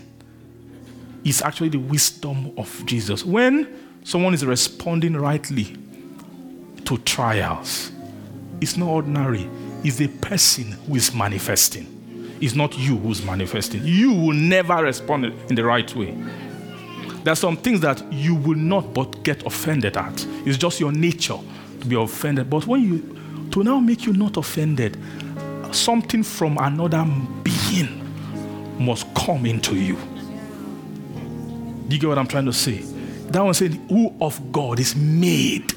[1.24, 3.24] It's actually the wisdom of Jesus.
[3.24, 5.76] When someone is responding rightly
[6.84, 7.92] to trials,
[8.60, 9.48] it's not ordinary.
[9.84, 11.97] It's the person who is manifesting.
[12.40, 13.82] It's not you who's manifesting.
[13.84, 16.16] You will never respond in the right way.
[17.24, 20.24] There are some things that you will not but get offended at.
[20.46, 21.38] It's just your nature
[21.80, 22.48] to be offended.
[22.48, 24.96] But when you, to now make you not offended,
[25.72, 27.04] something from another
[27.42, 28.04] being
[28.78, 29.96] must come into you.
[31.88, 32.82] Do you get what I'm trying to say?
[33.30, 35.72] That one said, Who of God is made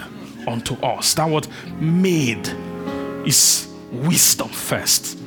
[0.47, 1.13] unto us.
[1.15, 1.47] That word
[1.79, 2.47] made
[3.25, 5.17] is wisdom first.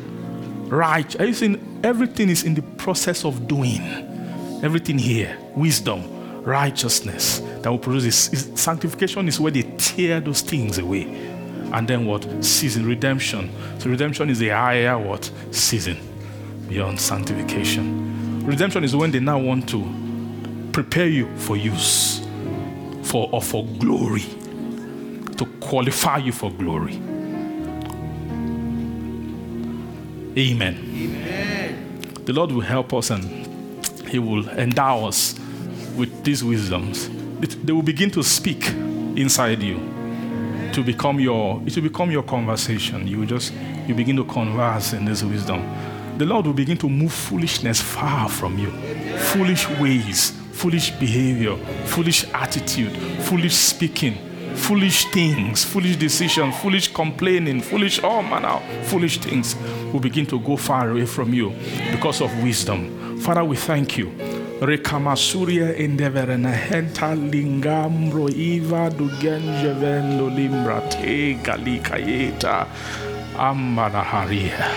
[0.69, 1.11] Right.
[1.13, 3.81] Saying everything is in the process of doing?
[4.63, 8.33] Everything here, wisdom, righteousness that will produce this.
[8.33, 11.05] is- Sanctification is where they tear those things away.
[11.73, 12.27] And then what?
[12.45, 13.51] Season, redemption.
[13.79, 15.31] So redemption is a higher what?
[15.51, 15.97] Season
[16.69, 18.45] beyond sanctification.
[18.47, 19.85] Redemption is when they now want to
[20.73, 22.21] prepare you for use,
[23.03, 24.25] for or for glory,
[25.37, 26.99] to qualify you for glory.
[30.37, 30.75] Amen.
[32.25, 33.25] The Lord will help us and
[34.09, 35.35] He will endow us
[35.97, 37.09] with these wisdoms.
[37.43, 38.67] It- they will begin to speak
[39.17, 39.79] inside you
[40.73, 43.07] to become your it will become your conversation.
[43.07, 43.53] You just
[43.87, 45.63] you begin to converse in this wisdom.
[46.19, 48.71] The Lord will begin to move foolishness far from you.
[49.33, 51.57] Foolish ways, foolish behavior,
[51.87, 52.93] foolish attitude,
[53.25, 54.17] foolish speaking,
[54.55, 59.57] foolish things, foolish decisions, foolish complaining, foolish oh, all manner of oh, foolish things
[59.93, 61.53] will begin to go far away from you
[61.91, 63.19] because of wisdom.
[63.19, 64.07] Father, we thank you.
[64.61, 67.15] Rekamasuria endeverena henta
[70.91, 72.67] te galikayeta
[73.39, 74.71] ambara haria.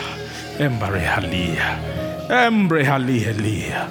[0.59, 1.97] Embare halia.
[2.29, 3.87] Embre halia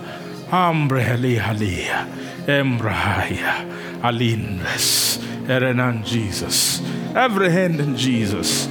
[0.53, 2.07] ambre halia halia
[2.47, 3.65] embrahaya
[4.03, 5.19] alindres
[5.49, 6.81] erenan Jesus.
[7.15, 8.67] Every hand in Jesus.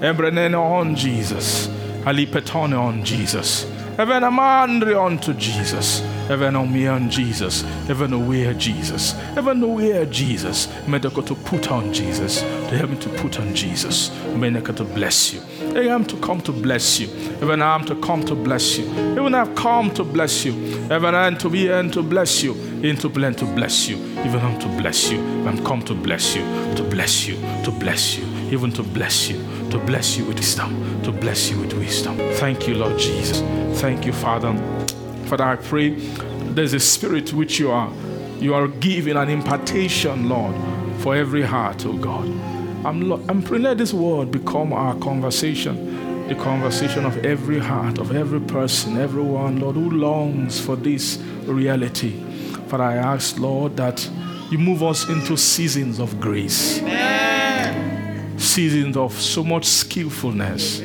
[0.00, 1.68] Ebrenene on Jesus.
[2.04, 3.64] Alipetone on Jesus.
[3.96, 7.64] Evenamandre on to Jesus Even on me on Jesus.
[7.88, 9.14] Even aware Jesus.
[9.36, 10.68] Even aware Jesus.
[10.88, 12.40] May they go to put on Jesus.
[12.40, 14.10] To help me to put on Jesus.
[14.34, 15.40] May go to bless you.
[15.76, 17.08] I am to come to bless you.
[17.42, 18.84] Even I am to come to bless you.
[19.12, 20.52] Even I have come to bless you.
[20.84, 22.54] Even I am to be and to bless you.
[22.82, 23.96] Into plan to bless you.
[24.24, 25.20] Even I'm to bless you.
[25.46, 26.42] I'm come to bless you.
[26.76, 27.36] To bless you.
[27.64, 28.24] To bless you.
[28.50, 29.36] Even to bless you.
[29.70, 31.02] To bless you with wisdom.
[31.02, 32.16] To bless you with wisdom.
[32.34, 33.40] Thank you, Lord Jesus.
[33.80, 34.83] Thank you, Father.
[35.26, 35.90] Father, I pray
[36.54, 37.92] there's a spirit which you are
[38.40, 40.54] you are giving an impartation, Lord,
[40.98, 42.26] for every heart, oh God.
[42.84, 48.14] I'm, I'm praying let this word become our conversation, the conversation of every heart, of
[48.14, 52.20] every person, everyone, Lord, who longs for this reality.
[52.66, 54.06] Father, I ask, Lord, that
[54.50, 56.82] you move us into seasons of grace,
[58.36, 60.80] seasons of so much skillfulness.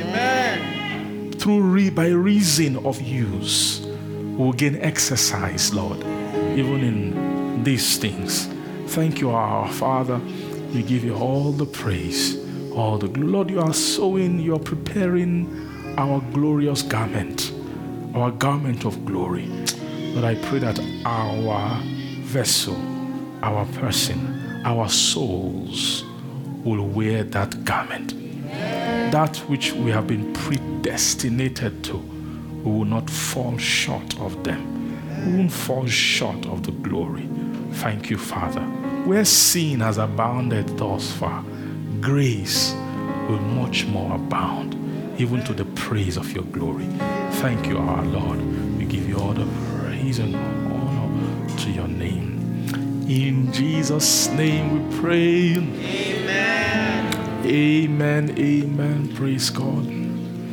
[1.41, 3.88] Through re- by reason of use,
[4.39, 5.99] will gain exercise, Lord,
[6.57, 8.47] even in these things.
[8.87, 10.19] Thank you, our Father.
[10.73, 12.37] We give you all the praise,
[12.73, 13.49] all the gl- Lord.
[13.49, 17.51] You are sowing, you are preparing our glorious garment,
[18.15, 19.47] our garment of glory.
[20.13, 21.81] Lord, I pray that our
[22.23, 22.77] vessel,
[23.43, 26.05] our person, our souls
[26.63, 28.13] will wear that garment.
[29.11, 32.01] That which we have been predestinated to,
[32.69, 34.61] we will not fall short of them.
[35.25, 37.27] We won't fall short of the glory.
[37.73, 38.61] Thank you, Father.
[39.05, 41.43] Where sin has abounded thus far,
[41.99, 42.73] grace
[43.27, 44.75] will much more abound,
[45.19, 46.85] even to the praise of your glory.
[47.41, 48.39] Thank you, our Lord.
[48.77, 49.47] We give you all the
[49.79, 52.37] praise and honor to your name.
[53.09, 55.57] In Jesus' name we pray.
[55.57, 57.45] Amen.
[57.45, 58.35] Amen.
[58.37, 59.15] Amen.
[59.15, 59.98] Praise God.